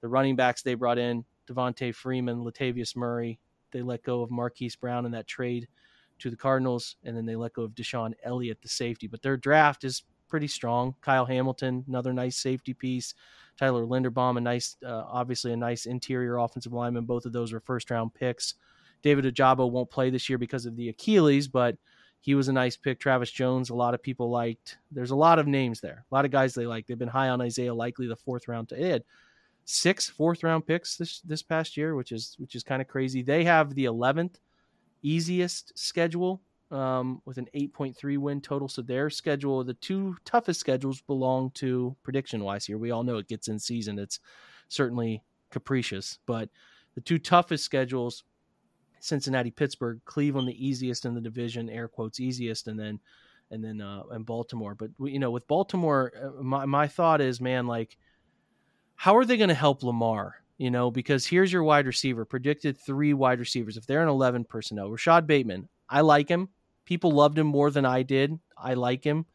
The 0.00 0.08
running 0.08 0.36
backs 0.36 0.62
they 0.62 0.74
brought 0.74 0.98
in 0.98 1.24
Devonta 1.46 1.94
Freeman, 1.94 2.44
Latavius 2.44 2.96
Murray. 2.96 3.38
They 3.70 3.82
let 3.82 4.02
go 4.02 4.22
of 4.22 4.30
Marquise 4.30 4.76
Brown 4.76 5.06
in 5.06 5.12
that 5.12 5.26
trade 5.26 5.68
to 6.20 6.30
the 6.30 6.36
Cardinals, 6.36 6.96
and 7.04 7.16
then 7.16 7.26
they 7.26 7.36
let 7.36 7.54
go 7.54 7.62
of 7.62 7.72
DeShon 7.72 8.12
Elliott, 8.22 8.62
the 8.62 8.68
safety. 8.68 9.06
But 9.06 9.22
their 9.22 9.36
draft 9.36 9.84
is 9.84 10.04
pretty 10.28 10.46
strong. 10.48 10.94
Kyle 11.00 11.26
Hamilton, 11.26 11.84
another 11.88 12.12
nice 12.12 12.36
safety 12.36 12.74
piece. 12.74 13.14
Tyler 13.56 13.84
Linderbaum, 13.84 14.36
a 14.36 14.40
nice, 14.40 14.76
uh, 14.84 15.04
obviously 15.06 15.52
a 15.52 15.56
nice 15.56 15.86
interior 15.86 16.38
offensive 16.38 16.72
lineman. 16.72 17.04
Both 17.04 17.24
of 17.24 17.32
those 17.32 17.52
were 17.52 17.60
first 17.60 17.90
round 17.90 18.14
picks. 18.14 18.54
David 19.02 19.24
Ojabo 19.26 19.70
won't 19.70 19.90
play 19.90 20.10
this 20.10 20.28
year 20.28 20.38
because 20.38 20.66
of 20.66 20.76
the 20.76 20.88
Achilles, 20.88 21.46
but 21.46 21.76
he 22.20 22.34
was 22.34 22.48
a 22.48 22.52
nice 22.52 22.76
pick. 22.76 22.98
Travis 22.98 23.30
Jones, 23.30 23.68
a 23.70 23.74
lot 23.74 23.92
of 23.92 24.02
people 24.02 24.30
liked. 24.30 24.78
There's 24.90 25.10
a 25.10 25.16
lot 25.16 25.38
of 25.38 25.46
names 25.46 25.80
there, 25.80 26.06
a 26.10 26.14
lot 26.14 26.24
of 26.24 26.30
guys 26.30 26.54
they 26.54 26.66
like. 26.66 26.86
They've 26.86 26.98
been 26.98 27.06
high 27.06 27.28
on 27.28 27.42
Isaiah 27.42 27.74
Likely, 27.74 28.06
the 28.06 28.16
fourth 28.16 28.48
round. 28.48 28.70
To, 28.70 28.76
had 28.76 29.04
six 29.64 30.08
fourth 30.08 30.42
round 30.42 30.66
picks 30.66 30.96
this 30.96 31.20
this 31.20 31.42
past 31.42 31.76
year, 31.76 31.94
which 31.94 32.12
is 32.12 32.36
which 32.38 32.54
is 32.54 32.62
kind 32.62 32.82
of 32.82 32.88
crazy. 32.88 33.22
They 33.22 33.44
have 33.44 33.74
the 33.74 33.84
11th 33.84 34.36
easiest 35.02 35.78
schedule 35.78 36.40
um, 36.70 37.20
with 37.24 37.36
an 37.38 37.48
8.3 37.54 38.18
win 38.18 38.40
total. 38.40 38.68
So 38.68 38.82
their 38.82 39.10
schedule, 39.10 39.62
the 39.62 39.74
two 39.74 40.16
toughest 40.24 40.60
schedules, 40.60 41.00
belong 41.02 41.50
to 41.56 41.94
prediction 42.02 42.42
wise 42.42 42.64
here. 42.64 42.78
We 42.78 42.90
all 42.90 43.04
know 43.04 43.18
it 43.18 43.28
gets 43.28 43.48
in 43.48 43.58
season. 43.58 43.98
It's 43.98 44.20
certainly 44.68 45.22
capricious, 45.50 46.18
but 46.26 46.48
the 46.94 47.00
two 47.00 47.18
toughest 47.18 47.64
schedules 47.64 48.24
Cincinnati, 49.04 49.50
Pittsburgh, 49.50 50.00
Cleveland, 50.06 50.48
the 50.48 50.66
easiest 50.66 51.04
in 51.04 51.14
the 51.14 51.20
division, 51.20 51.68
air 51.68 51.88
quotes 51.88 52.20
easiest, 52.20 52.68
and 52.68 52.80
then 52.80 52.98
and 53.50 53.62
then 53.62 53.82
uh, 53.82 54.02
and 54.10 54.24
Baltimore. 54.24 54.74
But 54.74 54.90
you 54.98 55.18
know, 55.18 55.30
with 55.30 55.46
Baltimore, 55.46 56.10
uh, 56.20 56.42
my 56.42 56.64
my 56.64 56.86
thought 56.88 57.20
is, 57.20 57.38
man, 57.40 57.66
like, 57.66 57.98
how 58.96 59.16
are 59.16 59.24
they 59.24 59.36
going 59.36 59.48
to 59.48 59.54
help 59.54 59.82
Lamar? 59.82 60.36
You 60.58 60.70
know, 60.70 60.90
because 60.90 61.26
here's 61.26 61.52
your 61.52 61.64
wide 61.64 61.86
receiver 61.86 62.24
predicted 62.24 62.78
three 62.78 63.12
wide 63.12 63.40
receivers. 63.40 63.76
If 63.76 63.86
they're 63.86 64.02
an 64.02 64.08
eleven 64.08 64.44
personnel, 64.44 64.90
Rashod 64.90 65.26
Bateman, 65.26 65.68
I 65.88 66.00
like 66.00 66.28
him. 66.28 66.48
People 66.84 67.10
loved 67.10 67.38
him 67.38 67.46
more 67.46 67.70
than 67.70 67.84
I 67.84 68.02
did. 68.02 68.38
I 68.56 68.74
like 68.74 69.02
him. 69.02 69.26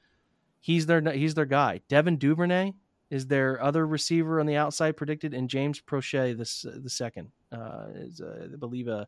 He's 0.62 0.86
their 0.86 1.02
he's 1.12 1.34
their 1.34 1.46
guy. 1.46 1.82
Devin 1.90 2.18
Duvernay 2.18 2.74
is 3.10 3.28
their 3.28 3.62
other 3.62 3.88
receiver 3.88 4.40
on 4.40 4.46
the 4.46 4.56
outside 4.56 4.96
predicted, 4.96 5.34
and 5.34 5.50
James 5.50 5.82
Proche 5.82 6.38
this 6.38 6.66
the 6.66 6.90
second 6.90 7.32
uh, 7.52 7.88
is 7.96 8.22
uh, 8.22 8.48
I 8.54 8.56
believe 8.56 8.88
a 8.88 9.08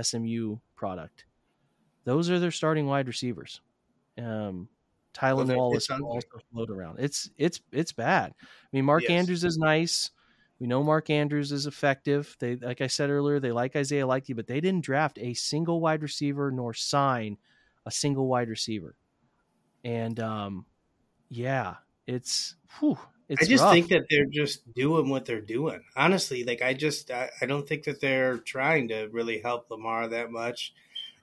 SMU 0.00 0.58
product. 0.76 1.24
Those 2.04 2.30
are 2.30 2.38
their 2.38 2.50
starting 2.50 2.86
wide 2.86 3.06
receivers. 3.06 3.60
Um, 4.16 4.68
Well, 5.20 5.44
Wallace 5.46 5.90
also 5.90 6.38
float 6.52 6.70
around. 6.70 7.00
It's 7.00 7.30
it's 7.36 7.60
it's 7.72 7.92
bad. 7.92 8.34
I 8.40 8.46
mean, 8.72 8.84
Mark 8.84 9.02
yes. 9.02 9.10
Andrews 9.10 9.44
is 9.44 9.58
nice. 9.58 10.10
We 10.60 10.66
know 10.66 10.82
Mark 10.82 11.08
Andrews 11.10 11.52
is 11.52 11.66
effective. 11.66 12.36
They, 12.40 12.56
like 12.56 12.80
I 12.80 12.88
said 12.88 13.10
earlier, 13.10 13.38
they 13.38 13.52
like 13.52 13.76
Isaiah 13.76 14.06
Likely, 14.06 14.34
but 14.34 14.48
they 14.48 14.60
didn't 14.60 14.84
draft 14.84 15.18
a 15.20 15.34
single 15.34 15.80
wide 15.80 16.02
receiver 16.02 16.50
nor 16.50 16.74
sign 16.74 17.36
a 17.86 17.90
single 17.90 18.26
wide 18.26 18.48
receiver. 18.48 18.96
And 19.84 20.18
um, 20.20 20.66
yeah, 21.28 21.76
it's 22.06 22.56
whew, 22.78 22.98
it's 23.28 23.42
I 23.42 23.46
just 23.46 23.62
rough. 23.62 23.72
think 23.72 23.88
that 23.88 24.06
they're 24.10 24.26
just 24.26 24.72
doing 24.74 25.08
what 25.08 25.26
they're 25.26 25.40
doing. 25.40 25.82
Honestly, 25.96 26.44
like 26.44 26.62
I 26.62 26.74
just 26.74 27.10
I, 27.10 27.30
I 27.40 27.46
don't 27.46 27.68
think 27.68 27.84
that 27.84 28.00
they're 28.00 28.38
trying 28.38 28.88
to 28.88 29.08
really 29.12 29.40
help 29.40 29.70
Lamar 29.70 30.08
that 30.08 30.30
much. 30.30 30.74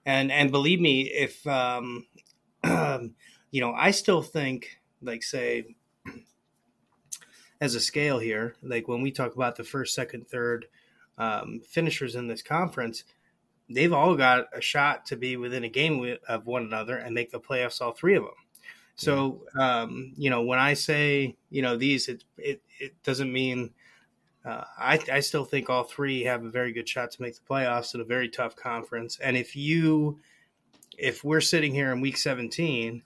And 0.05 0.31
and 0.31 0.51
believe 0.51 0.79
me, 0.79 1.03
if 1.11 1.45
um, 1.45 2.05
um 2.63 3.15
you 3.51 3.61
know, 3.61 3.73
I 3.73 3.91
still 3.91 4.21
think 4.21 4.79
like 5.01 5.23
say 5.23 5.75
as 7.61 7.75
a 7.75 7.79
scale 7.79 8.19
here, 8.19 8.55
like 8.61 8.87
when 8.87 9.01
we 9.01 9.11
talk 9.11 9.35
about 9.35 9.55
the 9.55 9.63
first, 9.63 9.95
second, 9.95 10.27
third 10.27 10.67
um, 11.17 11.61
finishers 11.67 12.15
in 12.15 12.27
this 12.27 12.41
conference, 12.41 13.03
they've 13.69 13.93
all 13.93 14.15
got 14.15 14.47
a 14.53 14.61
shot 14.61 15.05
to 15.07 15.15
be 15.15 15.37
within 15.37 15.63
a 15.63 15.69
game 15.69 16.17
of 16.27 16.45
one 16.45 16.63
another 16.63 16.97
and 16.97 17.15
make 17.15 17.31
the 17.31 17.39
playoffs. 17.39 17.81
All 17.81 17.93
three 17.93 18.15
of 18.15 18.23
them. 18.23 18.33
So, 18.97 19.43
um, 19.59 20.13
you 20.17 20.29
know, 20.29 20.43
when 20.43 20.59
I 20.59 20.73
say, 20.73 21.35
you 21.49 21.61
know, 21.61 21.75
these, 21.75 22.07
it, 22.07 22.23
it, 22.37 22.61
it 22.79 23.03
doesn't 23.03 23.31
mean, 23.31 23.71
uh, 24.45 24.63
I, 24.77 24.99
I 25.11 25.19
still 25.19 25.43
think 25.43 25.69
all 25.69 25.83
three 25.83 26.23
have 26.23 26.45
a 26.45 26.49
very 26.49 26.71
good 26.71 26.87
shot 26.87 27.11
to 27.11 27.21
make 27.21 27.35
the 27.35 27.41
playoffs 27.49 27.93
in 27.93 28.01
a 28.01 28.05
very 28.05 28.29
tough 28.29 28.55
conference. 28.55 29.19
And 29.19 29.35
if 29.35 29.55
you, 29.55 30.19
if 30.97 31.25
we're 31.25 31.41
sitting 31.41 31.73
here 31.73 31.91
in 31.91 31.99
week 31.99 32.17
17, 32.17 33.01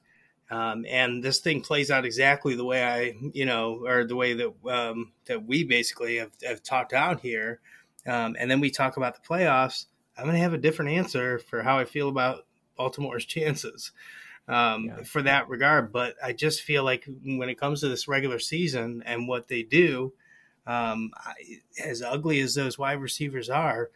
um, 0.50 0.86
and 0.89 1.24
this 1.24 1.39
thing 1.39 1.62
plays 1.62 1.91
out 1.91 2.06
exactly 2.06 2.56
the 2.56 2.66
way 2.66 2.84
I, 2.84 3.16
you 3.34 3.45
know, 3.45 3.86
or 3.86 4.04
the 4.04 4.16
way 4.16 4.34
that 4.34 4.54
um, 4.68 5.12
that 5.26 5.45
we 5.45 5.64
basically 5.64 6.18
have, 6.18 6.32
have 6.43 6.64
talked 6.64 6.93
out 6.93 7.22
here, 7.22 7.60
um, 8.08 8.36
and 8.39 8.50
then 8.50 8.60
we 8.60 8.72
talk 8.72 8.97
about 8.97 9.16
the 9.16 9.28
playoffs, 9.28 9.86
I'm 10.20 10.26
going 10.26 10.36
to 10.36 10.41
have 10.41 10.54
a 10.54 10.58
different 10.58 10.91
answer 10.91 11.39
for 11.39 11.64
how 11.64 11.80
I 11.80 11.86
feel 11.86 12.10
about 12.10 12.45
Baltimore's 12.78 13.26
chances 13.28 13.91
um, 14.47 14.86
yeah. 14.86 15.04
for 15.04 15.22
that 15.22 15.47
regard. 15.50 15.91
But 15.91 16.16
I 16.24 16.34
just 16.34 16.64
feel 16.64 16.84
like 16.84 17.06
when 17.24 17.50
it 17.50 17.60
comes 17.60 17.82
to 17.82 17.89
this 17.89 18.08
regular 18.08 18.39
season 18.39 19.02
and 19.06 19.28
what 19.28 19.47
they 19.47 19.64
do, 19.64 20.14
um, 20.68 21.12
I, 21.16 21.34
as 21.84 22.02
ugly 22.02 22.41
as 22.41 22.54
those 22.54 22.78
wide 22.78 23.02
receivers 23.02 23.50
are, 23.50 23.89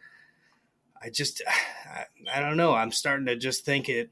I 1.04 1.10
just 1.10 1.42
I, 1.86 2.38
I, 2.38 2.40
don't 2.40 2.56
know. 2.56 2.74
I'm 2.74 2.90
starting 2.90 3.26
to 3.26 3.36
just 3.36 3.64
think 3.64 3.88
it, 3.88 4.10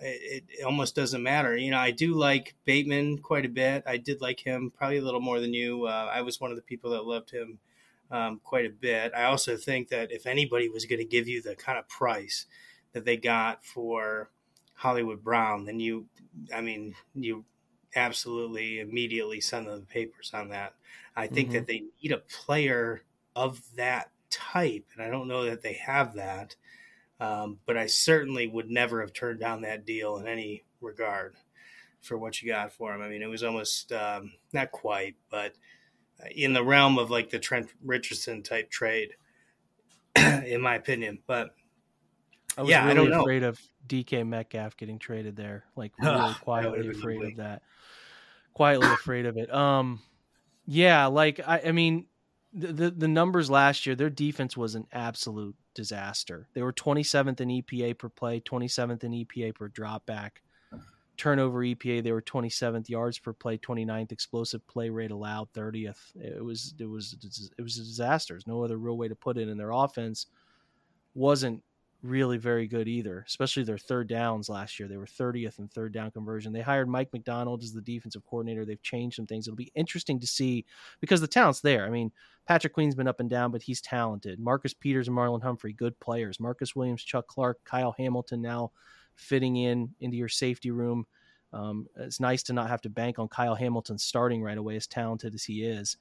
it, 0.00 0.44
it 0.48 0.64
almost 0.64 0.94
doesn't 0.94 1.22
matter. 1.22 1.56
You 1.56 1.72
know, 1.72 1.78
I 1.78 1.90
do 1.90 2.14
like 2.14 2.54
Bateman 2.64 3.18
quite 3.18 3.44
a 3.44 3.50
bit. 3.50 3.82
I 3.86 3.96
did 3.96 4.20
like 4.20 4.40
him 4.40 4.72
probably 4.74 4.98
a 4.98 5.02
little 5.02 5.20
more 5.20 5.40
than 5.40 5.52
you. 5.52 5.86
Uh, 5.86 6.10
I 6.12 6.22
was 6.22 6.40
one 6.40 6.50
of 6.50 6.56
the 6.56 6.62
people 6.62 6.90
that 6.92 7.04
loved 7.04 7.30
him 7.30 7.58
um, 8.10 8.40
quite 8.42 8.66
a 8.66 8.70
bit. 8.70 9.12
I 9.14 9.24
also 9.24 9.56
think 9.56 9.88
that 9.88 10.12
if 10.12 10.26
anybody 10.26 10.68
was 10.68 10.86
going 10.86 11.00
to 11.00 11.04
give 11.04 11.28
you 11.28 11.42
the 11.42 11.54
kind 11.54 11.78
of 11.78 11.88
price 11.88 12.46
that 12.92 13.04
they 13.04 13.16
got 13.16 13.64
for 13.64 14.30
Hollywood 14.74 15.22
Brown, 15.22 15.66
then 15.66 15.80
you, 15.80 16.06
I 16.54 16.60
mean, 16.60 16.94
you 17.14 17.44
absolutely 17.94 18.80
immediately 18.80 19.40
send 19.40 19.66
them 19.66 19.80
the 19.80 19.86
papers 19.86 20.30
on 20.32 20.48
that. 20.50 20.74
I 21.16 21.26
think 21.26 21.48
mm-hmm. 21.48 21.58
that 21.58 21.66
they 21.66 21.84
need 22.02 22.12
a 22.12 22.18
player 22.18 23.02
of 23.34 23.60
that 23.76 24.10
type, 24.30 24.86
and 24.94 25.02
I 25.02 25.10
don't 25.10 25.28
know 25.28 25.44
that 25.44 25.62
they 25.62 25.74
have 25.74 26.14
that. 26.14 26.56
Um, 27.20 27.58
but 27.66 27.76
I 27.76 27.86
certainly 27.86 28.46
would 28.46 28.70
never 28.70 29.00
have 29.00 29.12
turned 29.12 29.40
down 29.40 29.62
that 29.62 29.84
deal 29.84 30.18
in 30.18 30.28
any 30.28 30.64
regard 30.80 31.34
for 32.00 32.16
what 32.16 32.40
you 32.40 32.48
got 32.48 32.72
for 32.72 32.94
him. 32.94 33.02
I 33.02 33.08
mean, 33.08 33.22
it 33.22 33.28
was 33.28 33.42
almost 33.42 33.90
um, 33.92 34.32
not 34.52 34.70
quite, 34.70 35.16
but 35.30 35.54
in 36.34 36.52
the 36.52 36.64
realm 36.64 36.98
of 36.98 37.10
like 37.10 37.30
the 37.30 37.38
Trent 37.38 37.68
Richardson 37.84 38.42
type 38.42 38.70
trade, 38.70 39.10
in 40.16 40.60
my 40.60 40.76
opinion. 40.76 41.18
But 41.26 41.50
I 42.56 42.62
was 42.62 42.70
yeah, 42.70 42.86
really 42.86 42.90
I 42.90 42.94
don't 43.10 43.20
afraid 43.20 43.42
know. 43.42 43.48
of 43.48 43.60
DK 43.86 44.26
Metcalf 44.26 44.76
getting 44.76 44.98
traded 44.98 45.36
there. 45.36 45.64
Like 45.76 45.92
really 46.00 46.34
quietly 46.34 46.88
afraid 46.88 47.22
of 47.22 47.36
that. 47.36 47.62
Quietly 48.54 48.88
afraid 48.88 49.26
of 49.26 49.36
it. 49.36 49.52
Um, 49.52 50.00
yeah, 50.66 51.06
like 51.06 51.40
I, 51.46 51.62
I 51.66 51.72
mean, 51.72 52.06
the, 52.52 52.90
the 52.90 53.08
numbers 53.08 53.50
last 53.50 53.86
year, 53.86 53.94
their 53.94 54.10
defense 54.10 54.56
was 54.56 54.74
an 54.74 54.86
absolute 54.92 55.56
disaster. 55.74 56.48
They 56.54 56.62
were 56.62 56.72
27th 56.72 57.40
in 57.40 57.48
EPA 57.48 57.98
per 57.98 58.08
play, 58.08 58.40
27th 58.40 59.04
in 59.04 59.12
EPA 59.12 59.54
per 59.54 59.68
dropback 59.68 60.30
turnover 61.18 61.60
EPA, 61.60 62.02
they 62.02 62.12
were 62.12 62.22
27th 62.22 62.88
yards 62.88 63.18
per 63.18 63.32
play, 63.32 63.58
29th 63.58 64.12
explosive 64.12 64.66
play 64.66 64.88
rate 64.88 65.10
allowed, 65.10 65.52
30th. 65.52 65.98
It 66.14 66.42
was 66.42 66.74
it 66.78 66.86
was 66.86 67.16
it 67.58 67.60
was 67.60 67.76
a 67.76 67.82
disaster. 67.82 68.34
There's 68.34 68.46
no 68.46 68.64
other 68.64 68.78
real 68.78 68.96
way 68.96 69.08
to 69.08 69.14
put 69.14 69.36
it. 69.36 69.48
And 69.48 69.60
their 69.60 69.72
offense 69.72 70.26
wasn't 71.14 71.62
really 72.02 72.36
very 72.36 72.66
good 72.68 72.86
either, 72.86 73.24
especially 73.26 73.64
their 73.64 73.78
third 73.78 74.08
downs 74.08 74.48
last 74.48 74.78
year. 74.78 74.88
They 74.88 74.96
were 74.96 75.06
30th 75.06 75.58
in 75.58 75.68
third 75.68 75.92
down 75.92 76.10
conversion. 76.10 76.52
They 76.52 76.60
hired 76.60 76.88
Mike 76.88 77.12
Macdonald 77.12 77.62
as 77.62 77.72
the 77.72 77.80
defensive 77.80 78.24
coordinator. 78.24 78.64
They've 78.64 78.82
changed 78.82 79.16
some 79.16 79.26
things. 79.26 79.48
It'll 79.48 79.56
be 79.56 79.72
interesting 79.74 80.20
to 80.20 80.26
see 80.26 80.64
because 81.00 81.20
the 81.20 81.26
talent's 81.26 81.60
there. 81.60 81.86
I 81.86 81.90
mean, 81.90 82.12
Patrick 82.46 82.72
Queen's 82.72 82.94
been 82.94 83.08
up 83.08 83.20
and 83.20 83.28
down, 83.28 83.50
but 83.50 83.62
he's 83.62 83.80
talented. 83.80 84.38
Marcus 84.38 84.74
Peters 84.74 85.08
and 85.08 85.16
Marlon 85.16 85.42
Humphrey, 85.42 85.72
good 85.72 85.98
players. 85.98 86.38
Marcus 86.38 86.76
Williams, 86.76 87.02
Chuck 87.02 87.26
Clark, 87.26 87.58
Kyle 87.64 87.94
Hamilton 87.98 88.42
now 88.42 88.70
fitting 89.16 89.56
in 89.56 89.90
into 90.00 90.16
your 90.16 90.28
safety 90.28 90.70
room. 90.70 91.04
Um, 91.52 91.86
it's 91.96 92.20
nice 92.20 92.42
to 92.44 92.52
not 92.52 92.68
have 92.68 92.82
to 92.82 92.90
bank 92.90 93.18
on 93.18 93.28
Kyle 93.28 93.54
Hamilton 93.54 93.98
starting 93.98 94.42
right 94.42 94.58
away, 94.58 94.76
as 94.76 94.86
talented 94.86 95.34
as 95.34 95.44
he 95.44 95.64
is. 95.64 95.96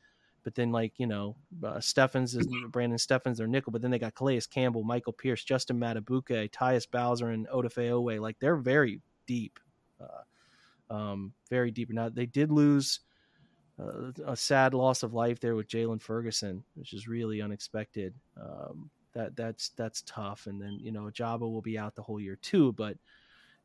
But 0.48 0.56
then, 0.56 0.72
like 0.72 0.94
you 0.96 1.08
know, 1.08 1.36
uh, 1.62 1.82
Stephens 1.82 2.34
is 2.34 2.48
Brandon 2.70 2.98
Stephens, 2.98 3.38
their 3.38 3.48
nickel. 3.48 3.74
But 3.74 3.82
then 3.82 3.92
they 3.92 4.00
got 4.00 4.16
Calais 4.16 4.40
Campbell, 4.50 4.82
Michael 4.82 5.12
Pierce, 5.12 5.44
Justin 5.44 5.78
Madubuike, 5.78 6.50
Tyus 6.52 6.90
Bowser, 6.90 7.32
and 7.32 7.50
Odafe 7.50 7.90
Oweh. 7.92 8.22
Like 8.22 8.40
they're 8.40 8.56
very 8.56 9.02
deep, 9.26 9.60
uh, 10.00 10.94
um, 10.94 11.34
very 11.50 11.70
deep. 11.70 11.92
Now 11.92 12.08
they 12.08 12.26
did 12.26 12.50
lose 12.50 13.02
uh, 13.78 14.14
a 14.26 14.38
sad 14.38 14.74
loss 14.74 15.04
of 15.04 15.14
life 15.14 15.42
there 15.42 15.58
with 15.58 15.68
Jaylon 15.68 16.02
Ferguson, 16.02 16.64
which 16.76 16.94
is 16.94 17.10
really 17.10 17.42
unexpected. 17.42 18.14
Um, 18.42 18.90
that 19.12 19.36
that's 19.36 19.72
that's 19.76 20.02
tough. 20.04 20.48
And 20.48 20.62
then 20.62 20.78
you 20.80 20.94
know 20.94 21.10
Jabba 21.12 21.42
will 21.42 21.62
be 21.62 21.78
out 21.78 21.94
the 21.94 22.04
whole 22.04 22.22
year 22.22 22.38
too. 22.42 22.72
But 22.72 22.96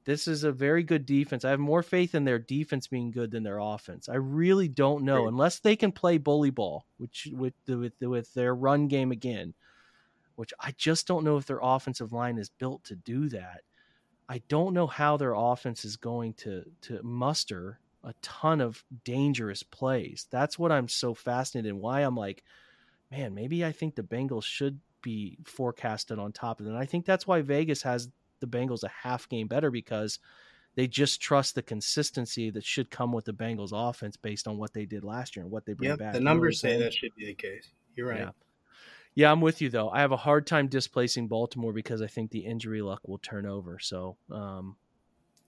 this 0.04 0.26
is 0.26 0.44
a 0.44 0.52
very 0.52 0.82
good 0.82 1.06
defense. 1.06 1.44
I 1.44 1.50
have 1.50 1.60
more 1.60 1.82
faith 1.82 2.14
in 2.14 2.24
their 2.24 2.38
defense 2.38 2.86
being 2.86 3.10
good 3.10 3.30
than 3.30 3.42
their 3.42 3.58
offense. 3.58 4.08
I 4.08 4.16
really 4.16 4.68
don't 4.68 5.04
know 5.04 5.28
unless 5.28 5.58
they 5.58 5.76
can 5.76 5.92
play 5.92 6.18
bully 6.18 6.50
ball, 6.50 6.86
which 6.98 7.28
with 7.32 7.54
with 7.68 7.92
with 8.00 8.32
their 8.34 8.54
run 8.54 8.88
game 8.88 9.12
again, 9.12 9.54
which 10.36 10.52
I 10.60 10.72
just 10.76 11.06
don't 11.06 11.24
know 11.24 11.36
if 11.36 11.46
their 11.46 11.60
offensive 11.62 12.12
line 12.12 12.38
is 12.38 12.48
built 12.48 12.84
to 12.84 12.96
do 12.96 13.28
that. 13.30 13.62
I 14.28 14.42
don't 14.48 14.74
know 14.74 14.86
how 14.86 15.16
their 15.16 15.34
offense 15.34 15.84
is 15.84 15.96
going 15.96 16.34
to 16.34 16.64
to 16.82 17.00
muster 17.02 17.78
a 18.04 18.14
ton 18.22 18.60
of 18.60 18.84
dangerous 19.04 19.62
plays. 19.62 20.26
That's 20.30 20.58
what 20.58 20.72
I'm 20.72 20.88
so 20.88 21.14
fascinated 21.14 21.70
in. 21.70 21.78
Why 21.78 22.00
I'm 22.00 22.16
like, 22.16 22.42
man, 23.10 23.34
maybe 23.34 23.64
I 23.64 23.72
think 23.72 23.94
the 23.94 24.02
Bengals 24.02 24.44
should 24.44 24.80
be 25.02 25.38
forecasted 25.44 26.18
on 26.18 26.32
top 26.32 26.60
of 26.60 26.66
it. 26.66 26.70
And 26.70 26.78
I 26.78 26.86
think 26.86 27.04
that's 27.04 27.26
why 27.26 27.42
Vegas 27.42 27.82
has 27.82 28.08
the 28.42 28.46
Bengals 28.46 28.82
a 28.82 28.88
half 28.88 29.26
game 29.30 29.46
better 29.46 29.70
because 29.70 30.18
they 30.74 30.86
just 30.86 31.20
trust 31.20 31.54
the 31.54 31.62
consistency 31.62 32.50
that 32.50 32.64
should 32.64 32.90
come 32.90 33.12
with 33.12 33.24
the 33.24 33.32
Bengals 33.32 33.70
offense 33.72 34.16
based 34.16 34.46
on 34.46 34.58
what 34.58 34.74
they 34.74 34.84
did 34.84 35.04
last 35.04 35.34
year 35.34 35.44
and 35.44 35.50
what 35.50 35.64
they 35.64 35.72
bring 35.72 35.90
yep, 35.90 35.98
back. 35.98 36.12
The 36.12 36.20
numbers 36.20 36.60
say 36.60 36.78
that 36.78 36.92
should 36.92 37.14
be 37.14 37.26
the 37.26 37.34
case. 37.34 37.68
You're 37.96 38.08
right. 38.08 38.20
Yeah. 38.20 38.30
yeah, 39.14 39.32
I'm 39.32 39.40
with 39.40 39.62
you 39.62 39.70
though. 39.70 39.88
I 39.88 40.00
have 40.00 40.12
a 40.12 40.16
hard 40.16 40.46
time 40.46 40.68
displacing 40.68 41.28
Baltimore 41.28 41.72
because 41.72 42.02
I 42.02 42.06
think 42.06 42.30
the 42.30 42.40
injury 42.40 42.82
luck 42.82 43.00
will 43.06 43.18
turn 43.18 43.46
over. 43.46 43.78
So, 43.78 44.16
um, 44.30 44.76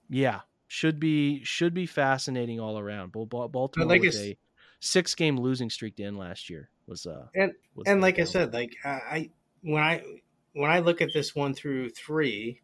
yeah, 0.09 0.41
should 0.67 0.99
be 0.99 1.43
should 1.43 1.73
be 1.73 1.85
fascinating 1.85 2.59
all 2.59 2.77
around. 2.77 3.11
Baltimore 3.11 3.87
like 3.87 4.03
a 4.03 4.37
six 4.79 5.15
game 5.15 5.37
losing 5.37 5.69
streak 5.69 5.95
to 5.95 6.03
end 6.03 6.17
last 6.17 6.49
year 6.49 6.69
was 6.87 7.07
uh 7.07 7.25
and 7.33 7.51
was 7.73 7.87
and 7.87 8.01
like 8.01 8.19
I 8.19 8.25
said, 8.25 8.53
like 8.53 8.75
I 8.83 9.31
when 9.61 9.81
I 9.81 10.03
when 10.53 10.69
I 10.69 10.79
look 10.79 11.01
at 11.01 11.09
this 11.13 11.35
one 11.35 11.53
through 11.53 11.89
three, 11.89 12.61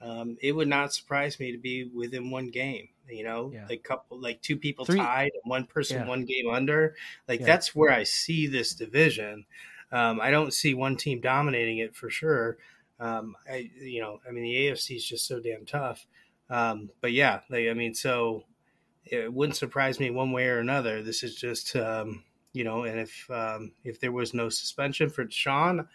um, 0.00 0.36
it 0.40 0.52
would 0.52 0.68
not 0.68 0.92
surprise 0.94 1.38
me 1.38 1.52
to 1.52 1.58
be 1.58 1.84
within 1.84 2.30
one 2.30 2.48
game. 2.48 2.88
You 3.08 3.24
know, 3.24 3.50
yeah. 3.52 3.66
like 3.68 3.82
couple, 3.82 4.20
like 4.20 4.40
two 4.40 4.56
people 4.56 4.84
Three. 4.84 4.98
tied, 4.98 5.32
and 5.42 5.50
one 5.50 5.66
person 5.66 5.98
yeah. 5.98 6.08
one 6.08 6.24
game 6.24 6.48
under. 6.48 6.94
Like 7.28 7.40
yeah. 7.40 7.46
that's 7.46 7.74
where 7.74 7.90
I 7.90 8.04
see 8.04 8.46
this 8.46 8.74
division. 8.74 9.46
Um, 9.92 10.20
I 10.20 10.30
don't 10.30 10.54
see 10.54 10.74
one 10.74 10.96
team 10.96 11.20
dominating 11.20 11.78
it 11.78 11.96
for 11.96 12.08
sure. 12.08 12.58
Um, 13.00 13.34
I, 13.50 13.70
you 13.80 14.00
know, 14.00 14.20
I 14.28 14.30
mean, 14.30 14.44
the 14.44 14.54
AFC 14.54 14.96
is 14.96 15.04
just 15.04 15.26
so 15.26 15.40
damn 15.40 15.64
tough. 15.64 16.06
Um, 16.50 16.90
but 17.00 17.12
yeah, 17.12 17.40
like, 17.48 17.68
I 17.68 17.74
mean, 17.74 17.94
so 17.94 18.44
it 19.04 19.32
wouldn't 19.32 19.56
surprise 19.56 19.98
me 19.98 20.10
one 20.10 20.32
way 20.32 20.46
or 20.46 20.58
another. 20.58 21.02
This 21.02 21.22
is 21.22 21.34
just, 21.34 21.74
um, 21.76 22.22
you 22.52 22.64
know, 22.64 22.84
and 22.84 23.00
if 23.00 23.30
um, 23.30 23.72
if 23.84 24.00
there 24.00 24.12
was 24.12 24.34
no 24.34 24.48
suspension 24.48 25.08
for 25.08 25.28
Sean, 25.30 25.88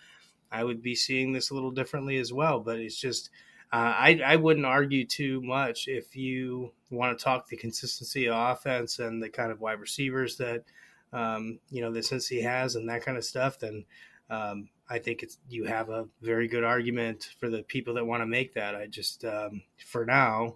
I 0.52 0.64
would 0.64 0.82
be 0.82 0.96
seeing 0.96 1.32
this 1.32 1.50
a 1.50 1.54
little 1.54 1.72
differently 1.72 2.18
as 2.18 2.34
well. 2.34 2.60
But 2.60 2.80
it's 2.80 3.00
just 3.00 3.30
uh, 3.76 3.94
I, 3.98 4.22
I 4.26 4.36
wouldn't 4.38 4.66
argue 4.66 5.06
too 5.06 5.42
much 5.42 5.90
if 5.90 6.16
you 6.16 6.72
want 6.90 7.18
to 7.18 7.22
talk 7.22 7.50
the 7.50 7.58
consistency 7.58 8.30
of 8.30 8.36
offense 8.38 9.00
and 9.00 9.22
the 9.22 9.28
kind 9.28 9.52
of 9.52 9.60
wide 9.60 9.82
receivers 9.82 10.38
that 10.38 10.64
um, 11.12 11.60
you 11.70 11.82
know 11.82 11.92
that 11.92 12.06
Cincy 12.06 12.42
has 12.42 12.76
and 12.76 12.88
that 12.88 13.04
kind 13.04 13.18
of 13.18 13.26
stuff. 13.26 13.60
Then 13.60 13.84
um, 14.30 14.70
I 14.90 15.00
think 15.00 15.24
it's 15.24 15.40
you 15.50 15.66
have 15.66 15.90
a 15.90 16.08
very 16.22 16.48
good 16.48 16.64
argument 16.64 17.28
for 17.38 17.50
the 17.50 17.64
people 17.64 17.96
that 17.96 18.06
want 18.06 18.22
to 18.22 18.26
make 18.26 18.54
that. 18.54 18.76
I 18.76 18.88
just 18.88 19.26
um, 19.26 19.64
for 19.86 20.06
now 20.06 20.56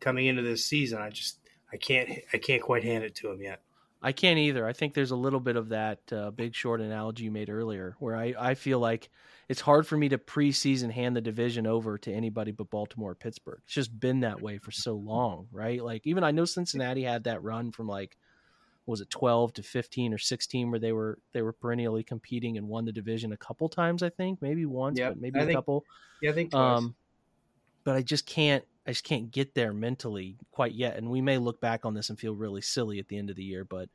coming 0.00 0.24
into 0.24 0.40
this 0.40 0.64
season, 0.64 0.98
I 0.98 1.10
just 1.10 1.38
I 1.70 1.76
can't 1.76 2.08
I 2.32 2.38
can't 2.38 2.62
quite 2.62 2.84
hand 2.84 3.04
it 3.04 3.14
to 3.16 3.30
him 3.30 3.42
yet. 3.42 3.60
I 4.00 4.12
can't 4.12 4.38
either. 4.38 4.66
I 4.66 4.72
think 4.72 4.94
there's 4.94 5.10
a 5.10 5.16
little 5.16 5.40
bit 5.40 5.56
of 5.56 5.68
that 5.68 6.00
uh, 6.10 6.30
big 6.30 6.54
short 6.54 6.80
analogy 6.80 7.24
you 7.24 7.30
made 7.30 7.50
earlier, 7.50 7.96
where 7.98 8.16
I, 8.16 8.32
I 8.38 8.54
feel 8.54 8.78
like 8.78 9.10
it's 9.48 9.60
hard 9.60 9.86
for 9.86 9.96
me 9.96 10.08
to 10.08 10.18
preseason 10.18 10.90
hand 10.90 11.16
the 11.16 11.20
division 11.20 11.66
over 11.66 11.98
to 11.98 12.12
anybody 12.12 12.50
but 12.50 12.70
Baltimore 12.70 13.12
or 13.12 13.14
Pittsburgh. 13.14 13.60
It's 13.64 13.74
just 13.74 13.98
been 13.98 14.20
that 14.20 14.42
way 14.42 14.58
for 14.58 14.72
so 14.72 14.94
long, 14.94 15.46
right? 15.52 15.82
Like 15.82 16.06
even 16.06 16.24
I 16.24 16.32
know 16.32 16.44
Cincinnati 16.44 17.04
had 17.04 17.24
that 17.24 17.42
run 17.42 17.70
from 17.70 17.86
like 17.86 18.16
was 18.86 19.00
it 19.00 19.10
12 19.10 19.54
to 19.54 19.62
15 19.62 20.14
or 20.14 20.18
16 20.18 20.70
where 20.70 20.80
they 20.80 20.92
were 20.92 21.18
they 21.32 21.42
were 21.42 21.52
perennially 21.52 22.04
competing 22.04 22.56
and 22.56 22.68
won 22.68 22.84
the 22.84 22.92
division 22.92 23.32
a 23.32 23.36
couple 23.36 23.68
times 23.68 24.02
I 24.02 24.10
think 24.10 24.40
maybe 24.40 24.64
once 24.64 24.98
yep. 24.98 25.12
but 25.12 25.20
maybe 25.20 25.40
I 25.40 25.42
a 25.42 25.46
think, 25.46 25.56
couple 25.56 25.84
yeah 26.22 26.30
I 26.30 26.34
think 26.34 26.52
twice. 26.52 26.78
um 26.78 26.94
but 27.84 27.96
I 27.96 28.02
just 28.02 28.26
can't 28.26 28.64
I 28.86 28.92
just 28.92 29.04
can't 29.04 29.30
get 29.30 29.54
there 29.54 29.72
mentally 29.72 30.36
quite 30.52 30.72
yet 30.72 30.96
and 30.96 31.10
we 31.10 31.20
may 31.20 31.38
look 31.38 31.60
back 31.60 31.84
on 31.84 31.94
this 31.94 32.10
and 32.10 32.18
feel 32.18 32.34
really 32.34 32.60
silly 32.60 33.00
at 33.00 33.08
the 33.08 33.18
end 33.18 33.28
of 33.28 33.36
the 33.36 33.42
year 33.42 33.64
but 33.64 33.88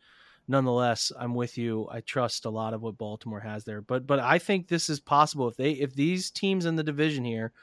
nonetheless, 0.52 1.12
I'm 1.18 1.34
with 1.34 1.58
you. 1.58 1.88
I 1.90 2.02
trust 2.02 2.46
a 2.46 2.50
lot 2.50 2.74
of 2.74 2.82
what 2.82 2.98
Baltimore 2.98 3.40
has 3.40 3.64
there, 3.64 3.82
but 3.82 4.06
but 4.06 4.20
I 4.20 4.38
think 4.38 4.68
this 4.68 4.90
is 4.90 5.00
possible 5.00 5.48
if 5.48 5.56
they 5.56 5.72
if 5.72 5.96
these 5.96 6.30
teams 6.30 6.66
in 6.66 6.76
the 6.76 6.84
division 6.84 7.24
here 7.24 7.54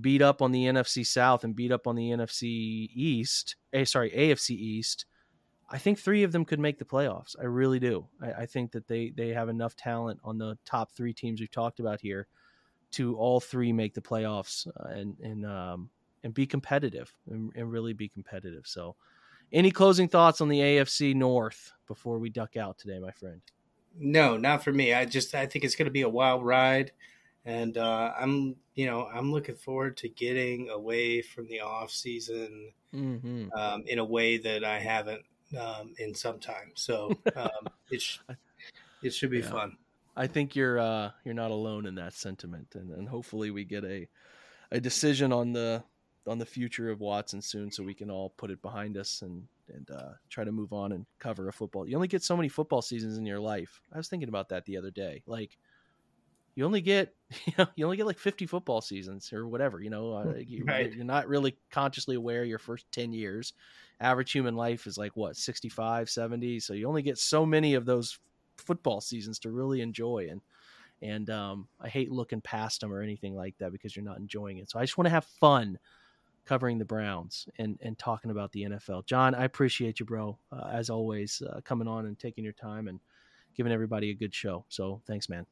beat 0.00 0.22
up 0.22 0.40
on 0.40 0.52
the 0.52 0.64
NFC 0.64 1.04
South 1.04 1.42
and 1.44 1.56
beat 1.56 1.72
up 1.72 1.86
on 1.86 1.96
the 1.96 2.10
NFC 2.10 2.88
East, 2.94 3.56
eh, 3.72 3.84
sorry 3.84 4.10
AFC 4.10 4.50
East. 4.50 5.04
I 5.68 5.78
think 5.78 5.98
three 5.98 6.22
of 6.22 6.30
them 6.30 6.44
could 6.44 6.60
make 6.60 6.78
the 6.78 6.84
playoffs. 6.84 7.34
I 7.40 7.44
really 7.44 7.80
do. 7.80 8.06
I, 8.22 8.32
I 8.42 8.46
think 8.46 8.72
that 8.72 8.86
they 8.86 9.10
they 9.10 9.30
have 9.30 9.48
enough 9.48 9.74
talent 9.74 10.20
on 10.24 10.38
the 10.38 10.56
top 10.64 10.92
three 10.92 11.12
teams 11.12 11.40
we've 11.40 11.50
talked 11.50 11.80
about 11.80 12.00
here 12.00 12.28
to 12.92 13.16
all 13.16 13.40
three 13.40 13.72
make 13.72 13.94
the 13.94 14.00
playoffs 14.00 14.66
uh, 14.68 14.88
and 14.88 15.18
and 15.18 15.44
um, 15.44 15.90
and 16.22 16.32
be 16.32 16.46
competitive 16.46 17.12
and, 17.28 17.52
and 17.56 17.70
really 17.70 17.92
be 17.92 18.08
competitive. 18.08 18.66
So 18.66 18.94
any 19.52 19.70
closing 19.70 20.08
thoughts 20.08 20.40
on 20.40 20.48
the 20.48 20.60
AFC 20.60 21.14
North 21.14 21.72
before 21.86 22.18
we 22.18 22.30
duck 22.30 22.56
out 22.56 22.78
today, 22.78 22.98
my 22.98 23.10
friend? 23.10 23.40
No, 23.98 24.36
not 24.36 24.62
for 24.62 24.72
me. 24.72 24.92
I 24.92 25.04
just 25.04 25.34
I 25.34 25.46
think 25.46 25.64
it's 25.64 25.74
going 25.74 25.86
to 25.86 25.92
be 25.92 26.02
a 26.02 26.08
wild 26.08 26.44
ride, 26.44 26.92
and 27.44 27.78
uh, 27.78 28.12
I'm 28.18 28.56
you 28.74 28.86
know 28.86 29.06
I'm 29.06 29.32
looking 29.32 29.54
forward 29.54 29.96
to 29.98 30.08
getting 30.08 30.68
away 30.68 31.22
from 31.22 31.48
the 31.48 31.60
off 31.60 31.90
season 31.90 32.72
mm-hmm. 32.94 33.46
um, 33.56 33.84
in 33.86 33.98
a 33.98 34.04
way 34.04 34.36
that 34.38 34.64
I 34.64 34.78
haven't 34.78 35.22
um, 35.58 35.94
in 35.98 36.14
some 36.14 36.38
time. 36.38 36.72
So 36.74 37.10
um, 37.36 37.68
it 37.90 38.02
sh- 38.02 38.18
it 39.02 39.14
should 39.14 39.30
be 39.30 39.38
yeah. 39.38 39.50
fun. 39.50 39.76
I 40.16 40.26
think 40.26 40.56
you're 40.56 40.78
uh, 40.78 41.10
you're 41.24 41.34
not 41.34 41.50
alone 41.50 41.86
in 41.86 41.94
that 41.96 42.12
sentiment, 42.12 42.74
and, 42.74 42.90
and 42.90 43.08
hopefully 43.08 43.50
we 43.50 43.64
get 43.64 43.84
a 43.84 44.08
a 44.72 44.80
decision 44.80 45.32
on 45.32 45.52
the 45.52 45.82
on 46.26 46.38
the 46.38 46.46
future 46.46 46.90
of 46.90 47.00
Watson 47.00 47.40
soon, 47.42 47.70
so 47.70 47.82
we 47.84 47.94
can 47.94 48.10
all 48.10 48.30
put 48.30 48.50
it 48.50 48.62
behind 48.62 48.96
us 48.96 49.22
and 49.22 49.46
and 49.68 49.90
uh, 49.90 50.12
try 50.30 50.44
to 50.44 50.52
move 50.52 50.72
on 50.72 50.92
and 50.92 51.06
cover 51.18 51.48
a 51.48 51.52
football. 51.52 51.88
You 51.88 51.96
only 51.96 52.08
get 52.08 52.22
so 52.22 52.36
many 52.36 52.48
football 52.48 52.82
seasons 52.82 53.18
in 53.18 53.26
your 53.26 53.40
life. 53.40 53.80
I 53.92 53.96
was 53.96 54.08
thinking 54.08 54.28
about 54.28 54.48
that 54.50 54.64
the 54.64 54.76
other 54.76 54.90
day. 54.92 55.22
Like 55.26 55.58
you 56.54 56.64
only 56.64 56.80
get 56.80 57.14
you 57.46 57.52
know 57.58 57.66
you 57.76 57.84
only 57.84 57.96
get 57.96 58.06
like 58.06 58.18
50 58.18 58.46
football 58.46 58.80
seasons 58.80 59.32
or 59.32 59.46
whatever 59.48 59.80
you 59.80 59.90
know 59.90 60.12
uh, 60.12 60.34
you, 60.46 60.64
Right. 60.66 60.92
you're 60.92 61.04
not 61.04 61.28
really 61.28 61.58
consciously 61.70 62.16
aware 62.16 62.44
your 62.44 62.58
first 62.58 62.90
10 62.92 63.12
years 63.12 63.52
average 64.00 64.32
human 64.32 64.56
life 64.56 64.86
is 64.86 64.98
like 64.98 65.16
what 65.16 65.36
65 65.36 66.10
70 66.10 66.60
so 66.60 66.72
you 66.72 66.88
only 66.88 67.02
get 67.02 67.18
so 67.18 67.46
many 67.46 67.74
of 67.74 67.86
those 67.86 68.18
football 68.58 69.00
seasons 69.00 69.38
to 69.38 69.50
really 69.50 69.80
enjoy 69.80 70.28
and 70.30 70.40
and 71.02 71.30
um, 71.30 71.68
i 71.80 71.88
hate 71.88 72.10
looking 72.10 72.40
past 72.40 72.80
them 72.80 72.92
or 72.92 73.02
anything 73.02 73.34
like 73.34 73.56
that 73.58 73.72
because 73.72 73.94
you're 73.96 74.04
not 74.04 74.18
enjoying 74.18 74.58
it 74.58 74.70
so 74.70 74.78
i 74.78 74.82
just 74.84 74.98
want 74.98 75.06
to 75.06 75.10
have 75.10 75.26
fun 75.26 75.78
covering 76.46 76.78
the 76.78 76.84
browns 76.84 77.48
and 77.58 77.78
and 77.82 77.98
talking 77.98 78.30
about 78.30 78.50
the 78.52 78.62
nfl 78.64 79.04
john 79.04 79.34
i 79.34 79.44
appreciate 79.44 80.00
you 80.00 80.06
bro 80.06 80.38
uh, 80.52 80.70
as 80.72 80.88
always 80.88 81.42
uh, 81.50 81.60
coming 81.62 81.88
on 81.88 82.06
and 82.06 82.18
taking 82.18 82.44
your 82.44 82.52
time 82.52 82.88
and 82.88 83.00
giving 83.54 83.72
everybody 83.72 84.10
a 84.10 84.14
good 84.14 84.34
show 84.34 84.64
so 84.68 85.00
thanks 85.06 85.28
man 85.28 85.44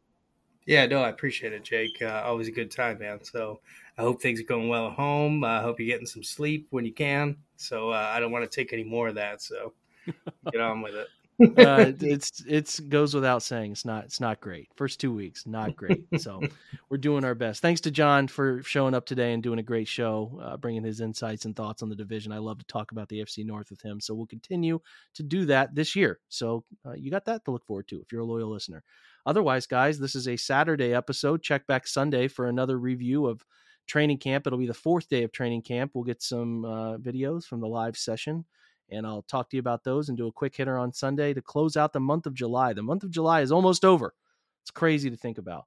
Yeah, 0.67 0.87
no, 0.87 1.03
I 1.03 1.11
appreciate 1.11 1.53
it, 1.53 1.63
Jake. 1.63 2.01
Uh, 2.01 2.23
always 2.25 2.49
a 2.49 2.53
good 2.53 2.71
time, 2.71 2.99
man. 2.99 3.23
So 3.23 3.61
I 3.99 4.03
hope 4.03 4.23
things 4.23 4.41
are 4.41 4.45
going 4.45 4.69
well 4.69 4.87
at 4.87 4.95
home. 4.95 5.45
I 5.45 5.61
hope 5.61 5.79
you're 5.79 5.89
getting 5.89 6.07
some 6.07 6.23
sleep 6.23 6.69
when 6.71 6.87
you 6.87 6.93
can. 6.93 7.37
So 7.57 7.91
uh, 7.91 8.11
I 8.15 8.19
don't 8.19 8.33
want 8.33 8.51
to 8.51 8.55
take 8.55 8.73
any 8.73 8.85
more 8.85 9.09
of 9.09 9.17
that. 9.17 9.43
So 9.43 9.75
get 10.53 10.63
on 10.63 10.81
with 10.81 10.95
it. 10.95 11.09
Uh, 11.41 11.93
it's 12.01 12.43
it's 12.47 12.81
goes 12.81 13.15
without 13.15 13.43
saying 13.43 13.73
it's 13.73 13.85
not 13.85 14.05
it's 14.05 14.21
not 14.21 14.41
great. 14.41 14.69
First 14.77 15.01
two 15.01 15.13
weeks 15.13 15.47
not 15.47 15.77
great. 15.77 16.05
So 16.19 16.43
we're 16.89 16.99
doing 16.99 17.25
our 17.25 17.35
best. 17.35 17.63
Thanks 17.63 17.81
to 17.83 17.91
john 17.91 18.29
for 18.29 18.63
showing 18.63 18.95
up 18.95 19.07
today 19.07 19.33
and 19.33 19.43
doing 19.43 19.59
a 19.59 19.63
great 19.63 19.89
show 19.89 20.41
uh, 20.43 20.57
bringing 20.57 20.85
his 20.85 21.01
insights 21.01 21.45
and 21.45 21.55
thoughts 21.57 21.83
on 21.83 21.89
the 21.89 21.97
division. 21.97 22.33
I 22.33 22.39
love 22.39 22.59
to 22.59 22.67
talk 22.67 22.93
about 22.93 23.09
the 23.09 23.21
fc 23.21 23.45
north 23.45 23.71
with 23.71 23.83
him 23.83 24.01
so 24.01 24.15
we'll 24.15 24.27
continue 24.27 24.81
to 25.15 25.23
do 25.23 25.45
that 25.47 25.75
this 25.75 25.97
year. 25.97 26.21
So 26.29 26.65
uh, 26.87 26.93
you 26.93 27.11
got 27.11 27.25
that 27.27 27.45
to 27.45 27.51
look 27.51 27.67
forward 27.67 27.89
to 27.89 28.01
if 28.01 28.13
you're 28.13 28.23
a 28.23 28.27
loyal 28.27 28.51
listener. 28.51 28.83
Otherwise 29.27 29.67
guys 29.67 29.99
this 29.99 30.15
is 30.15 30.29
a 30.29 30.37
saturday 30.37 30.95
episode. 30.95 31.43
Check 31.43 31.67
back 31.67 31.87
sunday 31.87 32.29
for 32.29 32.49
another 32.49 32.79
review 32.79 33.27
of 33.27 33.45
training 33.87 34.19
camp. 34.19 34.47
It'll 34.47 34.59
be 34.59 34.67
the 34.67 34.75
fourth 34.75 35.09
day 35.09 35.25
of 35.25 35.33
training 35.33 35.63
camp. 35.63 35.93
We'll 35.95 36.05
get 36.05 36.23
some 36.23 36.65
uh, 36.65 36.97
videos 36.99 37.45
from 37.45 37.61
the 37.61 37.69
live 37.69 37.97
session 37.97 38.45
and 38.91 39.07
I'll 39.07 39.23
talk 39.23 39.51
to 39.51 39.57
you 39.57 39.61
about 39.61 39.85
those 39.85 40.09
and 40.09 40.19
do 40.19 40.27
a 40.27 40.33
quick 40.33 40.57
hitter 40.57 40.79
on 40.79 40.93
Sunday 40.93 41.35
to 41.35 41.43
close 41.43 41.77
out 41.77 41.93
the 41.93 42.01
month 42.01 42.27
of 42.27 42.35
July. 42.35 42.73
The 42.73 42.83
month 42.83 43.03
of 43.03 43.11
July 43.11 43.41
is 43.41 43.53
almost 43.53 43.85
over. 43.85 44.15
It's 44.63 44.71
crazy 44.71 45.11
to 45.11 45.17
think 45.17 45.39
about. 45.39 45.65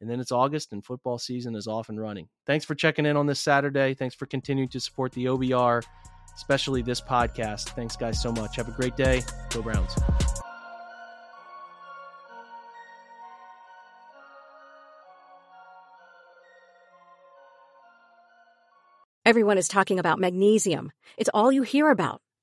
And 0.00 0.08
then 0.08 0.20
it's 0.20 0.32
August 0.32 0.72
and 0.72 0.84
football 0.84 1.18
season 1.18 1.56
is 1.56 1.66
off 1.66 1.88
and 1.88 2.00
running. 2.00 2.28
Thanks 2.46 2.64
for 2.64 2.74
checking 2.74 3.04
in 3.04 3.16
on 3.16 3.26
this 3.26 3.40
Saturday. 3.40 3.94
Thanks 3.94 4.14
for 4.14 4.26
continuing 4.26 4.68
to 4.70 4.80
support 4.80 5.12
the 5.12 5.24
OBR, 5.24 5.82
especially 6.36 6.82
this 6.82 7.00
podcast. 7.00 7.70
Thanks, 7.70 7.96
guys, 7.96 8.22
so 8.22 8.30
much. 8.30 8.56
Have 8.56 8.68
a 8.68 8.72
great 8.72 8.96
day. 8.96 9.22
Go 9.50 9.62
Browns. 9.62 9.94
Everyone 19.26 19.58
is 19.58 19.68
talking 19.68 19.98
about 19.98 20.18
magnesium. 20.18 20.90
It's 21.18 21.28
all 21.34 21.52
you 21.52 21.62
hear 21.62 21.90
about. 21.90 22.22